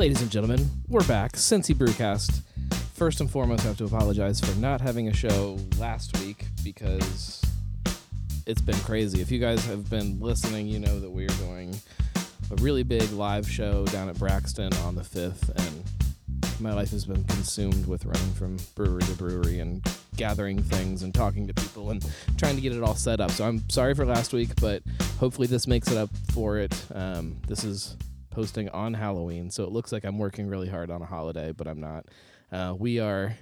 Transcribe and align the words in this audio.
Ladies 0.00 0.22
and 0.22 0.30
gentlemen, 0.30 0.66
we're 0.88 1.04
back. 1.04 1.32
Cincy 1.32 1.74
Brewcast. 1.74 2.40
First 2.94 3.20
and 3.20 3.30
foremost, 3.30 3.66
I 3.66 3.68
have 3.68 3.76
to 3.76 3.84
apologize 3.84 4.40
for 4.40 4.58
not 4.58 4.80
having 4.80 5.08
a 5.08 5.12
show 5.12 5.58
last 5.76 6.18
week 6.20 6.46
because 6.64 7.42
it's 8.46 8.62
been 8.62 8.78
crazy. 8.78 9.20
If 9.20 9.30
you 9.30 9.38
guys 9.38 9.62
have 9.66 9.90
been 9.90 10.18
listening, 10.18 10.68
you 10.68 10.78
know 10.78 11.00
that 11.00 11.10
we're 11.10 11.28
doing 11.28 11.78
a 12.50 12.54
really 12.62 12.82
big 12.82 13.12
live 13.12 13.46
show 13.46 13.84
down 13.88 14.08
at 14.08 14.18
Braxton 14.18 14.72
on 14.86 14.94
the 14.94 15.02
5th, 15.02 15.50
and 15.50 16.62
my 16.62 16.72
life 16.72 16.92
has 16.92 17.04
been 17.04 17.22
consumed 17.24 17.86
with 17.86 18.06
running 18.06 18.32
from 18.32 18.56
brewery 18.74 19.02
to 19.02 19.12
brewery 19.16 19.60
and 19.60 19.86
gathering 20.16 20.62
things 20.62 21.02
and 21.02 21.12
talking 21.12 21.46
to 21.46 21.52
people 21.52 21.90
and 21.90 22.10
trying 22.38 22.54
to 22.54 22.62
get 22.62 22.74
it 22.74 22.82
all 22.82 22.94
set 22.94 23.20
up. 23.20 23.32
So 23.32 23.44
I'm 23.44 23.68
sorry 23.68 23.94
for 23.94 24.06
last 24.06 24.32
week, 24.32 24.58
but 24.62 24.82
hopefully 25.18 25.46
this 25.46 25.66
makes 25.66 25.92
it 25.92 25.98
up 25.98 26.08
for 26.32 26.56
it. 26.56 26.74
Um, 26.94 27.36
this 27.46 27.64
is 27.64 27.98
posting 28.30 28.68
on 28.70 28.94
Halloween, 28.94 29.50
so 29.50 29.64
it 29.64 29.70
looks 29.70 29.92
like 29.92 30.04
I'm 30.04 30.18
working 30.18 30.46
really 30.46 30.68
hard 30.68 30.90
on 30.90 31.02
a 31.02 31.06
holiday, 31.06 31.52
but 31.52 31.66
I'm 31.66 31.80
not. 31.80 32.06
Uh, 32.50 32.74
we 32.78 32.98
are 32.98 33.36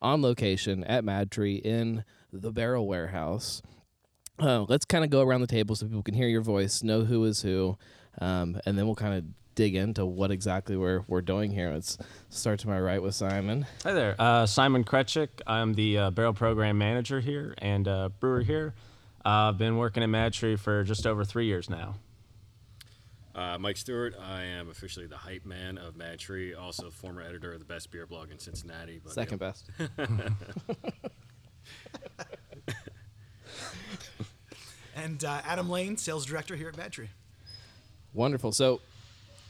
on 0.00 0.20
location 0.20 0.84
at 0.84 1.04
MadTree 1.04 1.62
in 1.62 2.04
the 2.32 2.52
Barrel 2.52 2.86
Warehouse. 2.86 3.62
Uh, 4.38 4.62
let's 4.68 4.84
kind 4.84 5.04
of 5.04 5.10
go 5.10 5.20
around 5.20 5.40
the 5.40 5.46
table 5.46 5.76
so 5.76 5.86
people 5.86 6.02
can 6.02 6.14
hear 6.14 6.28
your 6.28 6.42
voice, 6.42 6.82
know 6.82 7.04
who 7.04 7.24
is 7.24 7.42
who, 7.42 7.76
um, 8.20 8.60
and 8.66 8.76
then 8.76 8.86
we'll 8.86 8.94
kind 8.94 9.14
of 9.14 9.24
dig 9.54 9.74
into 9.74 10.06
what 10.06 10.30
exactly 10.30 10.76
we're 10.76 11.04
we're 11.06 11.20
doing 11.20 11.50
here. 11.50 11.70
Let's 11.72 11.98
start 12.30 12.58
to 12.60 12.68
my 12.68 12.80
right 12.80 13.02
with 13.02 13.14
Simon. 13.14 13.66
Hi 13.84 13.92
there, 13.92 14.16
uh, 14.18 14.46
Simon 14.46 14.82
Kretchik. 14.84 15.28
I'm 15.46 15.74
the 15.74 15.98
uh, 15.98 16.10
barrel 16.10 16.32
program 16.32 16.78
manager 16.78 17.20
here 17.20 17.54
and 17.58 17.86
uh, 17.86 18.08
brewer 18.18 18.40
here. 18.40 18.74
Uh, 19.24 19.50
I've 19.50 19.58
been 19.58 19.76
working 19.76 20.02
at 20.02 20.08
MadTree 20.08 20.58
for 20.58 20.82
just 20.82 21.06
over 21.06 21.24
three 21.24 21.46
years 21.46 21.70
now. 21.70 21.94
Uh, 23.34 23.56
Mike 23.58 23.76
Stewart. 23.76 24.14
I 24.20 24.42
am 24.42 24.68
officially 24.68 25.06
the 25.06 25.16
hype 25.16 25.46
man 25.46 25.78
of 25.78 25.94
MadTree, 25.94 26.58
also 26.58 26.90
former 26.90 27.22
editor 27.22 27.52
of 27.52 27.58
the 27.60 27.64
best 27.64 27.90
beer 27.90 28.06
blog 28.06 28.30
in 28.30 28.38
Cincinnati. 28.38 29.00
But, 29.02 29.14
Second 29.14 29.40
yeah. 29.40 29.48
best. 29.48 29.70
And 34.94 35.24
uh, 35.24 35.40
Adam 35.44 35.68
Lane, 35.70 35.96
sales 35.96 36.26
director 36.26 36.54
here 36.54 36.68
at 36.68 36.76
MadTree. 36.76 37.08
Wonderful. 38.12 38.52
So 38.52 38.80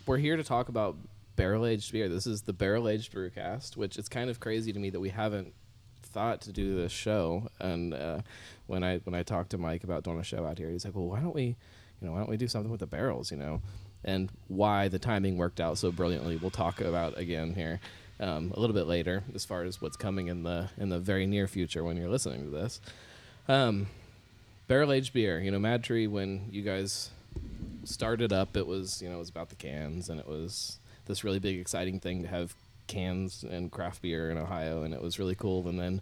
we're 0.06 0.18
here 0.18 0.36
to 0.36 0.44
talk 0.44 0.68
about 0.68 0.96
barrel 1.36 1.66
aged 1.66 1.92
beer. 1.92 2.08
This 2.08 2.26
is 2.26 2.42
the 2.42 2.52
barrel 2.52 2.88
aged 2.88 3.12
brewcast, 3.12 3.76
which 3.76 3.98
it's 3.98 4.08
kind 4.08 4.30
of 4.30 4.40
crazy 4.40 4.72
to 4.72 4.78
me 4.78 4.90
that 4.90 5.00
we 5.00 5.08
haven't 5.10 5.52
thought 6.02 6.40
to 6.42 6.52
do 6.52 6.76
this 6.76 6.92
show. 6.92 7.48
And 7.60 7.92
uh, 7.92 8.20
when 8.66 8.84
I 8.84 8.98
when 8.98 9.14
I 9.14 9.22
talked 9.22 9.50
to 9.50 9.58
Mike 9.58 9.84
about 9.84 10.04
doing 10.04 10.20
a 10.20 10.24
show 10.24 10.46
out 10.46 10.58
here, 10.58 10.70
he's 10.70 10.84
like, 10.84 10.94
"Well, 10.94 11.08
why 11.08 11.20
don't 11.20 11.34
we, 11.34 11.56
you 12.02 12.08
know, 12.08 12.14
why 12.14 12.18
don't 12.18 12.28
we 12.28 12.36
do 12.36 12.48
something 12.48 12.70
with 12.70 12.80
the 12.80 12.86
barrels, 12.86 13.30
you 13.30 13.36
know?" 13.36 13.62
And 14.04 14.30
why 14.48 14.88
the 14.88 14.98
timing 14.98 15.36
worked 15.38 15.60
out 15.60 15.78
so 15.78 15.92
brilliantly, 15.92 16.36
we'll 16.36 16.50
talk 16.50 16.80
about 16.80 17.16
again 17.16 17.54
here 17.54 17.80
um, 18.18 18.52
a 18.54 18.60
little 18.60 18.74
bit 18.74 18.86
later, 18.86 19.22
as 19.34 19.44
far 19.44 19.62
as 19.62 19.80
what's 19.80 19.96
coming 19.96 20.28
in 20.28 20.42
the 20.42 20.70
in 20.76 20.88
the 20.88 20.98
very 20.98 21.26
near 21.26 21.46
future 21.46 21.84
when 21.84 21.96
you're 21.96 22.08
listening 22.08 22.44
to 22.44 22.50
this. 22.50 22.80
Um, 23.48 23.86
barrel 24.68 24.92
aged 24.92 25.12
beer, 25.12 25.40
you 25.40 25.50
know, 25.50 25.58
Mad 25.58 25.84
Tree. 25.84 26.06
When 26.06 26.48
you 26.50 26.62
guys 26.62 27.10
started 27.84 28.32
up, 28.32 28.56
it 28.56 28.66
was 28.66 29.00
you 29.02 29.08
know 29.08 29.16
it 29.16 29.20
was 29.20 29.30
about 29.30 29.48
the 29.48 29.54
cans, 29.54 30.08
and 30.08 30.18
it 30.18 30.28
was 30.28 30.78
this 31.06 31.24
really 31.24 31.38
big, 31.38 31.58
exciting 31.58 32.00
thing 32.00 32.22
to 32.22 32.28
have 32.28 32.54
cans 32.86 33.44
and 33.44 33.70
craft 33.70 34.02
beer 34.02 34.30
in 34.30 34.38
Ohio, 34.38 34.82
and 34.82 34.94
it 34.94 35.02
was 35.02 35.18
really 35.18 35.34
cool. 35.34 35.66
And 35.68 35.78
then 35.78 36.00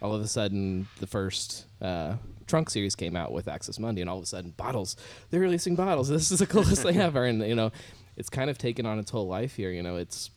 all 0.00 0.14
of 0.14 0.20
a 0.20 0.28
sudden, 0.28 0.88
the 1.00 1.06
first 1.06 1.66
uh, 1.80 2.16
trunk 2.46 2.70
series 2.70 2.94
came 2.94 3.16
out 3.16 3.32
with 3.32 3.48
Axis 3.48 3.78
Mundi, 3.78 4.00
and 4.00 4.10
all 4.10 4.18
of 4.18 4.22
a 4.22 4.26
sudden, 4.26 4.52
bottles. 4.56 4.96
They're 5.30 5.40
releasing 5.40 5.76
bottles. 5.76 6.10
This 6.18 6.30
is 6.30 6.38
the 6.38 6.46
coolest 6.46 6.82
thing 6.82 6.98
ever, 6.98 7.24
and 7.24 7.42
you 7.42 7.54
know, 7.54 7.72
it's 8.16 8.28
kind 8.28 8.50
of 8.50 8.58
taken 8.58 8.86
on 8.86 8.98
its 8.98 9.10
whole 9.10 9.26
life 9.26 9.56
here. 9.56 9.70
You 9.70 9.82
know, 9.82 9.96
it's 9.96 10.30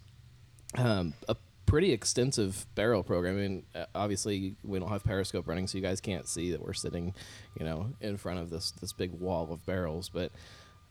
um, 0.76 1.14
a 1.28 1.36
pretty 1.66 1.94
extensive 1.94 2.66
barrel 2.76 3.02
program. 3.02 3.38
I 3.38 3.42
mean, 3.42 3.64
uh, 3.74 3.86
obviously 3.96 4.56
we 4.64 4.78
don't 4.78 4.90
have 4.90 5.04
Periscope 5.04 5.48
running, 5.48 5.68
so 5.68 5.78
you 5.78 5.84
guys 5.84 6.02
can't 6.02 6.28
see 6.28 6.52
that 6.52 6.62
we're 6.62 6.74
sitting, 6.74 7.14
you 7.58 7.66
know, 7.66 7.94
in 8.02 8.18
front 8.18 8.40
of 8.40 8.50
this 8.50 8.72
this 8.72 8.94
big 8.94 9.12
wall 9.12 9.52
of 9.52 9.66
barrels. 9.66 10.10
But 10.10 10.32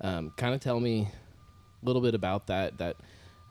um, 0.01 0.33
kind 0.37 0.55
of 0.55 0.61
tell 0.61 0.81
me 0.81 1.09
a 1.83 1.87
little 1.87 2.03
bit 2.03 2.15
about 2.15 2.47
that 2.47 2.79
that 2.79 2.97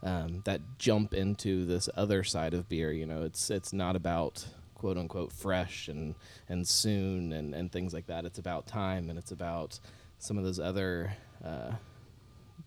um, 0.02 0.42
that 0.46 0.62
jump 0.78 1.14
into 1.14 1.66
this 1.66 1.90
other 1.96 2.24
side 2.24 2.54
of 2.54 2.68
beer. 2.68 2.92
You 2.92 3.06
know, 3.06 3.24
it's 3.24 3.50
it's 3.50 3.74
not 3.74 3.96
about 3.96 4.46
quote 4.80 4.98
unquote 4.98 5.32
fresh 5.32 5.88
and 5.88 6.16
and 6.48 6.68
soon 6.68 7.34
and 7.34 7.54
and 7.54 7.72
things 7.72 7.94
like 7.94 8.08
that. 8.08 8.26
It's 8.26 8.40
about 8.40 8.66
time 8.66 9.10
and 9.10 9.20
it's 9.20 9.32
about 9.32 9.80
some 10.18 10.38
of 10.38 10.44
those 10.44 10.60
other. 10.60 11.14
Uh, 11.44 11.74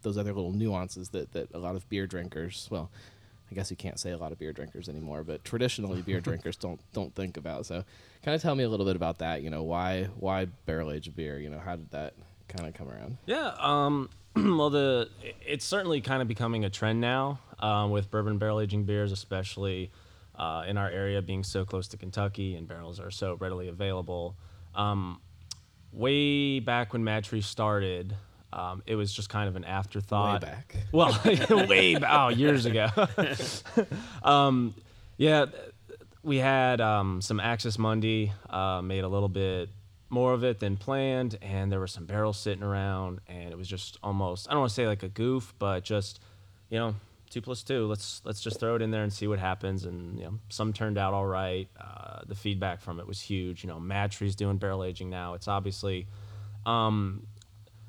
those 0.01 0.19
other 0.19 0.33
little 0.33 0.53
nuances 0.53 1.11
that, 1.11 1.33
that 1.33 1.55
a 1.55 1.59
lot 1.59 1.77
of 1.77 1.89
beer 1.89 2.09
drinkers, 2.09 2.67
well, 2.73 2.91
I 3.53 3.55
guess 3.55 3.71
you 3.71 3.77
can't 3.77 4.01
say 4.01 4.11
a 4.11 4.17
lot 4.17 4.33
of 4.33 4.39
beer 4.39 4.53
drinkers 4.53 4.89
anymore, 4.89 5.23
but 5.23 5.45
traditionally 5.45 6.01
beer 6.01 6.21
drinkers 6.29 6.57
don't 6.57 6.81
don't 6.93 7.15
think 7.15 7.37
about. 7.37 7.67
So, 7.67 7.85
kind 8.25 8.35
of 8.35 8.41
tell 8.41 8.55
me 8.55 8.65
a 8.65 8.69
little 8.69 8.87
bit 8.87 8.97
about 8.97 9.19
that. 9.19 9.43
You 9.43 9.51
know, 9.51 9.63
why 9.63 10.09
why 10.17 10.47
barrel 10.67 10.91
aged 10.91 11.15
beer? 11.15 11.39
You 11.39 11.51
know, 11.51 11.59
how 11.59 11.77
did 11.77 11.91
that 11.91 12.15
kind 12.49 12.67
of 12.67 12.75
come 12.75 12.89
around? 12.89 13.19
Yeah, 13.27 13.55
um, 13.59 14.09
well, 14.37 14.71
the 14.71 15.11
it's 15.47 15.67
certainly 15.67 16.01
kind 16.01 16.23
of 16.23 16.29
becoming 16.29 16.65
a 16.65 16.71
trend 16.71 17.01
now 17.01 17.41
um, 17.59 17.91
with 17.91 18.11
bourbon 18.11 18.39
barrel 18.39 18.61
aging 18.61 18.85
beers, 18.85 19.13
especially 19.13 19.91
uh, 20.43 20.65
in 20.67 20.77
our 20.77 20.91
area 20.91 21.23
being 21.23 21.45
so 21.45 21.65
close 21.65 21.87
to 21.87 21.97
Kentucky 21.97 22.57
and 22.57 22.67
barrels 22.67 22.99
are 22.99 23.13
so 23.13 23.35
readily 23.35 23.69
available. 23.69 24.37
Um, 24.75 25.21
way 25.93 26.59
back 26.59 26.93
when 26.93 27.05
MadTree 27.05 27.45
started, 27.45 28.17
um, 28.53 28.83
it 28.85 28.97
was 28.97 29.13
just 29.13 29.29
kind 29.29 29.49
of 29.49 29.55
an 29.55 29.65
afterthought. 29.65 30.43
Way 30.43 30.49
back. 30.49 30.77
Well, 30.93 31.17
way 31.69 31.95
back, 31.95 32.11
oh, 32.13 32.29
years 32.31 32.67
ago. 32.67 32.89
um, 34.25 34.75
yeah, 35.17 35.47
we 36.25 36.39
had 36.39 36.81
um, 36.81 37.23
some 37.23 37.39
Axis 37.39 37.79
Mundi, 37.79 38.33
uh, 38.51 38.83
made 38.83 39.05
a 39.05 39.09
little 39.09 39.29
bit 39.29 39.69
more 40.11 40.33
of 40.33 40.43
it 40.43 40.59
than 40.59 40.77
planned, 40.77 41.39
and 41.41 41.71
there 41.71 41.79
were 41.79 41.87
some 41.87 42.05
barrels 42.05 42.37
sitting 42.37 42.65
around, 42.65 43.21
and 43.29 43.53
it 43.53 43.57
was 43.57 43.69
just 43.69 43.97
almost, 44.03 44.49
I 44.49 44.55
don't 44.55 44.63
want 44.63 44.71
to 44.71 44.75
say 44.75 44.89
like 44.89 45.05
a 45.05 45.09
goof, 45.09 45.55
but 45.61 45.85
just, 45.85 46.19
you 46.69 46.81
know, 46.81 46.97
two 47.33 47.41
plus 47.41 47.63
two, 47.63 47.87
let's 47.87 48.21
let's 48.25 48.41
just 48.41 48.61
throw 48.61 48.77
it 48.77 48.83
in 48.83 48.91
there 48.91 49.03
and 49.03 49.13
see 49.13 49.27
what 49.27 49.39
happens. 49.39 49.85
And, 49.87 50.19
you 50.19 50.25
know, 50.27 50.39
some 50.51 50.73
turned 50.73 50.99
out 50.99 51.15
all 51.15 51.27
right. 51.27 51.69
Uh, 51.81 52.21
the 52.27 52.35
feedback 52.35 52.81
from 52.81 53.01
it 53.01 53.07
was 53.07 53.21
huge. 53.21 53.65
You 53.65 53.69
know, 53.69 53.79
MadTree's 53.81 54.37
doing 54.37 54.59
barrel 54.59 54.85
aging 54.85 55.11
now. 55.11 55.35
It's 55.35 55.49
obviously, 55.49 56.07
um, 56.67 57.27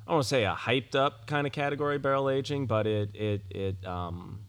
I 0.07 0.11
don't 0.11 0.15
want 0.15 0.23
to 0.23 0.29
say 0.29 0.45
a 0.45 0.53
hyped 0.53 0.95
up 0.95 1.27
kind 1.27 1.45
of 1.45 1.53
category 1.53 1.97
barrel 1.99 2.29
aging, 2.29 2.65
but 2.67 2.87
it 2.87 3.15
it 3.15 3.41
it 3.49 3.85
um, 3.85 4.39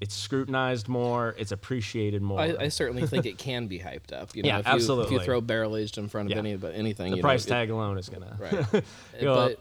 it's 0.00 0.14
scrutinized 0.14 0.88
more. 0.88 1.34
It's 1.38 1.52
appreciated 1.52 2.22
more. 2.22 2.38
I, 2.40 2.54
I 2.60 2.68
certainly 2.68 3.06
think 3.06 3.24
it 3.26 3.38
can 3.38 3.66
be 3.66 3.78
hyped 3.78 4.12
up. 4.12 4.34
You 4.36 4.42
know, 4.44 4.48
Yeah, 4.48 4.58
if 4.58 4.82
you, 4.88 5.00
If 5.02 5.10
you 5.10 5.20
throw 5.20 5.40
barrel 5.40 5.76
aged 5.76 5.98
in 5.98 6.08
front 6.08 6.26
of 6.28 6.32
Yeah. 6.32 6.38
any 6.38 6.56
but 6.56 6.74
anything, 6.74 7.10
the 7.12 7.16
you 7.18 7.22
price 7.22 7.46
know, 7.48 7.56
it- 7.56 7.58
tag 7.60 7.70
alone 7.70 7.98
is 7.98 8.08
gonna 8.08 8.36
right? 8.38 8.52
Go 9.20 9.34
but 9.34 9.50
it- 9.52 9.60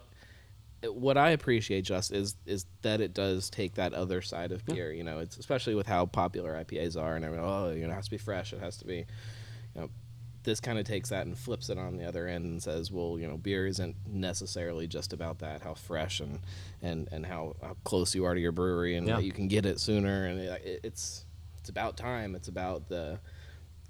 what 0.94 1.18
I 1.18 1.31
appreciate 1.31 1.81
just 1.84 2.12
is 2.12 2.35
is 2.46 2.66
that 2.81 3.01
it 3.01 3.13
does 3.13 3.50
take 3.50 3.75
that 3.75 3.94
other 3.94 4.22
side 4.22 4.51
of 4.51 4.66
beer. 4.66 4.91
You 4.91 5.03
know, 5.03 5.19
it's 5.19 5.38
especially 5.38 5.75
with 5.75 5.88
how 5.88 6.06
popular 6.06 6.53
IPAs 6.63 7.00
are, 7.01 7.16
and 7.16 7.23
everyone, 7.25 7.47
oh, 7.47 7.72
you 7.72 7.86
know, 7.88 7.92
it 7.94 7.95
has 7.95 8.06
to 8.06 8.12
be 8.12 8.18
fresh. 8.18 8.54
It 8.54 8.60
has 8.60 8.77
to 8.77 8.86
be, 8.86 8.98
you 9.75 9.81
know. 9.81 9.89
This 10.44 10.60
kind 10.60 10.77
of 10.77 10.86
takes 10.86 11.10
that 11.10 11.25
and 11.25 11.36
flips 11.36 11.69
it 11.71 11.80
on 11.80 11.98
the 11.98 12.07
other 12.07 12.27
end 12.27 12.45
and 12.45 12.62
says, 12.62 12.92
well, 12.92 13.18
you 13.19 13.27
know, 13.27 13.36
beer 13.36 13.65
isn't 13.65 13.95
necessarily 14.07 14.86
just 14.86 15.12
about 15.12 15.39
that, 15.39 15.62
how 15.62 15.74
fresh 15.74 16.19
and 16.19 16.38
and 16.83 17.10
and 17.12 17.25
how, 17.25 17.56
how 17.63 17.75
close 17.83 18.13
you 18.13 18.25
are 18.25 18.36
to 18.36 18.39
your 18.39 18.51
brewery 18.51 18.95
and 18.95 19.07
Yeah. 19.07 19.15
that 19.15 19.24
you 19.24 19.31
can 19.31 19.48
get 19.48 19.65
it 19.65 19.80
sooner, 19.80 20.25
and 20.27 20.39
it- 20.39 20.81
it's 20.83 21.25
it's 21.57 21.69
about 21.69 21.98
time. 21.98 22.36
It's 22.36 22.48
about 22.48 22.89
the 22.89 23.19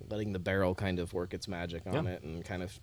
letting 0.09 0.31
the 0.31 0.39
barrel 0.39 0.73
kind 0.75 0.99
of 0.99 1.13
work 1.13 1.33
its 1.33 1.47
magic 1.49 1.85
on 1.87 2.05
Yeah. 2.05 2.11
it 2.11 2.23
and 2.23 2.45
kind 2.45 2.63
of 2.63 2.79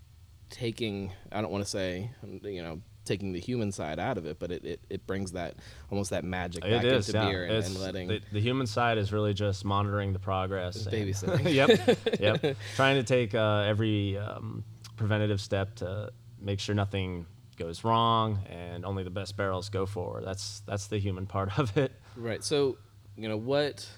taking 0.50 1.10
I 1.30 1.40
don't 1.40 1.50
want 1.50 1.64
to 1.64 1.70
say 1.70 2.10
you 2.42 2.62
know 2.62 2.82
taking 3.04 3.32
the 3.32 3.40
human 3.40 3.72
side 3.72 3.98
out 3.98 4.18
of 4.18 4.26
it, 4.26 4.38
but 4.38 4.52
it, 4.52 4.64
it, 4.64 4.80
it 4.88 5.06
brings 5.06 5.32
that 5.32 5.56
almost 5.90 6.10
that 6.10 6.24
magic 6.24 6.62
back 6.62 6.84
is, 6.84 7.08
into 7.08 7.18
yeah. 7.18 7.28
beer 7.28 7.44
and, 7.44 7.64
and 7.64 7.80
letting 7.80 8.08
the, 8.08 8.20
the 8.32 8.40
human 8.40 8.66
side 8.66 8.98
is 8.98 9.12
really 9.12 9.34
just 9.34 9.64
monitoring 9.64 10.12
the 10.12 10.18
progress. 10.18 10.86
Babysitting. 10.86 11.52
yep, 11.52 11.98
yep. 12.20 12.56
Trying 12.76 12.96
to 12.96 13.02
take 13.02 13.34
uh, 13.34 13.64
every 13.66 14.16
um, 14.18 14.64
preventative 14.96 15.40
step 15.40 15.74
to 15.76 16.10
make 16.40 16.60
sure 16.60 16.74
nothing 16.74 17.26
goes 17.56 17.84
wrong 17.84 18.40
and 18.48 18.84
only 18.84 19.04
the 19.04 19.10
best 19.10 19.36
barrels 19.36 19.68
go 19.68 19.86
forward. 19.86 20.24
That's 20.24 20.60
that's 20.66 20.86
the 20.86 20.98
human 20.98 21.26
part 21.26 21.58
of 21.58 21.76
it. 21.76 21.92
right. 22.16 22.42
So 22.42 22.78
you 23.16 23.28
know 23.28 23.36
what 23.36 23.88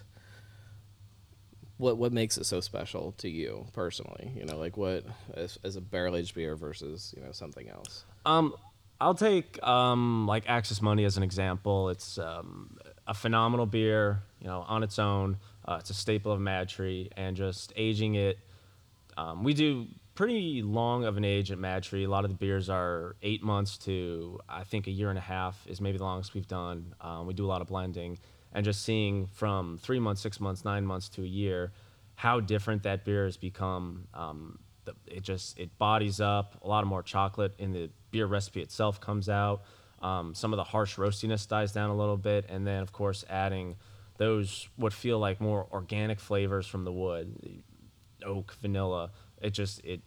what 1.77 1.97
what 1.99 2.13
makes 2.13 2.39
it 2.39 2.45
so 2.45 2.61
special 2.61 3.13
to 3.19 3.29
you 3.29 3.67
personally? 3.73 4.33
You 4.37 4.45
know, 4.45 4.57
like 4.57 4.77
what 4.77 5.05
as, 5.35 5.59
as 5.65 5.77
a 5.77 5.81
barrel 5.81 6.17
aged 6.17 6.35
beer 6.35 6.57
versus 6.57 7.15
you 7.17 7.23
know 7.23 7.33
something 7.33 7.69
else. 7.69 8.05
Um, 8.27 8.55
I'll 9.01 9.15
take 9.15 9.63
um, 9.63 10.27
like 10.27 10.45
Axis 10.49 10.81
Mundi 10.81 11.05
as 11.05 11.17
an 11.17 11.23
example. 11.23 11.89
It's 11.89 12.19
um, 12.19 12.79
a 13.07 13.15
phenomenal 13.15 13.67
beer, 13.67 14.23
you 14.41 14.47
know, 14.47 14.65
on 14.67 14.83
its 14.83 14.99
own. 14.99 15.39
Uh, 15.65 15.79
it's 15.81 15.91
a 15.91 15.95
staple 15.95 16.33
of 16.33 16.41
Mad 16.41 16.69
Tree, 16.69 17.11
and 17.17 17.37
just 17.37 17.73
aging 17.77 18.15
it. 18.15 18.39
Um, 19.17 19.45
we 19.45 19.55
do 19.55 19.87
pretty 20.15 20.63
long 20.63 21.05
of 21.05 21.17
an 21.17 21.25
age 21.25 21.51
at 21.51 21.59
Mad 21.59 21.83
Tree. 21.83 22.05
A 22.05 22.09
lot 22.09 22.25
of 22.25 22.31
the 22.31 22.37
beers 22.37 22.69
are 22.69 23.17
eight 23.23 23.43
months 23.43 23.79
to 23.79 24.39
I 24.49 24.65
think 24.65 24.87
a 24.87 24.91
year 24.91 25.09
and 25.09 25.19
a 25.19 25.23
half 25.23 25.67
is 25.67 25.81
maybe 25.81 25.99
the 25.99 26.05
longest 26.05 26.35
we've 26.35 26.47
done. 26.49 26.95
Um, 27.01 27.27
we 27.27 27.35
do 27.35 27.45
a 27.45 27.49
lot 27.49 27.61
of 27.61 27.69
blending, 27.69 28.19
and 28.53 28.65
just 28.65 28.83
seeing 28.83 29.27
from 29.27 29.79
three 29.79 30.01
months, 30.01 30.21
six 30.21 30.41
months, 30.41 30.65
nine 30.65 30.87
months 30.87 31.09
to 31.11 31.23
a 31.23 31.27
year, 31.27 31.73
how 32.15 32.41
different 32.41 32.85
that 32.85 33.05
beer 33.05 33.25
has 33.25 33.37
become. 33.37 34.07
Um, 34.15 34.59
the, 34.85 34.95
it 35.07 35.23
just 35.23 35.59
it 35.59 35.77
bodies 35.79 36.21
up. 36.21 36.57
A 36.63 36.69
lot 36.69 36.83
of 36.83 36.89
more 36.89 37.03
chocolate 37.03 37.55
in 37.59 37.73
the 37.73 37.91
beer 38.11 38.27
recipe 38.27 38.61
itself 38.61 39.01
comes 39.01 39.29
out. 39.29 39.63
Um, 40.01 40.35
some 40.35 40.53
of 40.53 40.57
the 40.59 40.65
harsh 40.65 40.97
roastiness 40.97 41.49
dies 41.49 41.73
down 41.73 41.91
a 41.91 41.97
little 41.97 42.17
bit, 42.17 42.47
and 42.49 42.67
then 42.67 42.83
of 42.83 42.93
course 42.93 43.25
adding 43.29 43.77
those 44.19 44.69
what 44.77 44.93
feel 44.93 45.19
like 45.19 45.41
more 45.41 45.67
organic 45.73 46.21
flavors 46.21 46.67
from 46.67 46.85
the 46.85 46.93
wood, 46.93 47.63
oak, 48.25 48.55
vanilla. 48.61 49.11
It 49.41 49.51
just 49.51 49.85
it 49.85 50.03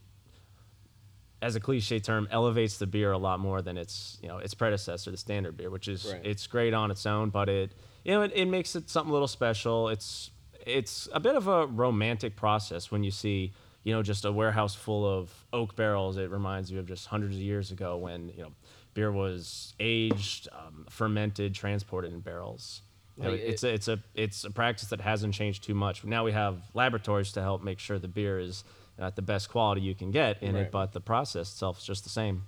as 1.42 1.56
a 1.56 1.60
cliche 1.60 2.00
term, 2.00 2.28
elevates 2.32 2.78
the 2.78 2.88
beer 2.88 3.12
a 3.12 3.18
lot 3.18 3.40
more 3.40 3.62
than 3.62 3.78
its 3.78 4.18
you 4.22 4.28
know 4.28 4.38
its 4.38 4.54
predecessor, 4.54 5.12
the 5.12 5.18
standard 5.18 5.56
beer, 5.58 5.70
which 5.70 5.88
is 5.88 6.06
Right. 6.12 6.22
it's 6.26 6.48
great 6.48 6.74
on 6.74 6.90
its 6.92 7.06
own, 7.06 7.30
but 7.30 7.50
it 7.50 7.74
you 8.04 8.12
know 8.14 8.22
it, 8.24 8.32
it 8.34 8.46
makes 8.46 8.76
it 8.76 8.90
something 8.90 9.10
a 9.10 9.14
little 9.14 9.28
special. 9.28 9.90
It's 9.90 10.32
it's 10.66 11.08
a 11.14 11.20
bit 11.20 11.36
of 11.36 11.48
a 11.48 11.66
romantic 11.68 12.36
process 12.36 12.92
when 12.92 13.04
you 13.04 13.12
see 13.12 13.54
you 13.88 13.94
know 13.94 14.04
just 14.04 14.26
a 14.26 14.32
warehouse 14.34 14.76
full 14.76 15.06
of 15.06 15.32
oak 15.54 15.78
barrels. 15.78 16.18
It 16.18 16.30
reminds 16.30 16.70
you 16.70 16.78
of 16.80 16.88
just 16.88 17.08
hundreds 17.08 17.36
of 17.38 17.42
years 17.42 17.72
ago 17.72 17.96
when 17.96 18.28
you 18.36 18.44
know 18.44 18.52
beer 18.94 19.14
was 19.14 19.74
aged, 19.80 20.50
um, 20.52 20.86
fermented, 20.90 21.56
transported 21.56 22.12
in 22.12 22.20
barrels. 22.20 22.82
You 23.16 23.24
know, 23.24 23.32
Like, 23.32 23.40
it's 23.40 23.64
a, 23.64 23.74
it's 23.74 23.88
a 23.88 24.04
it's 24.14 24.44
a 24.44 24.52
practice 24.52 24.90
that 24.90 25.00
hasn't 25.00 25.34
changed 25.34 25.64
too 25.64 25.74
much. 25.74 26.04
Now 26.04 26.26
we 26.26 26.34
have 26.34 26.58
laboratories 26.74 27.32
to 27.32 27.42
help 27.42 27.64
make 27.64 27.80
sure 27.80 27.98
the 27.98 28.10
beer 28.10 28.40
is 28.40 28.66
at 29.00 29.16
the 29.16 29.22
best 29.22 29.48
quality 29.50 29.80
you 29.80 29.96
can 29.96 30.12
get 30.12 30.44
in 30.44 30.56
Right. 30.56 30.64
it, 30.64 30.72
but 30.72 30.92
the 30.92 31.00
process 31.00 31.50
itself 31.54 31.80
is 31.80 31.86
just 31.86 32.04
the 32.04 32.10
same. 32.10 32.44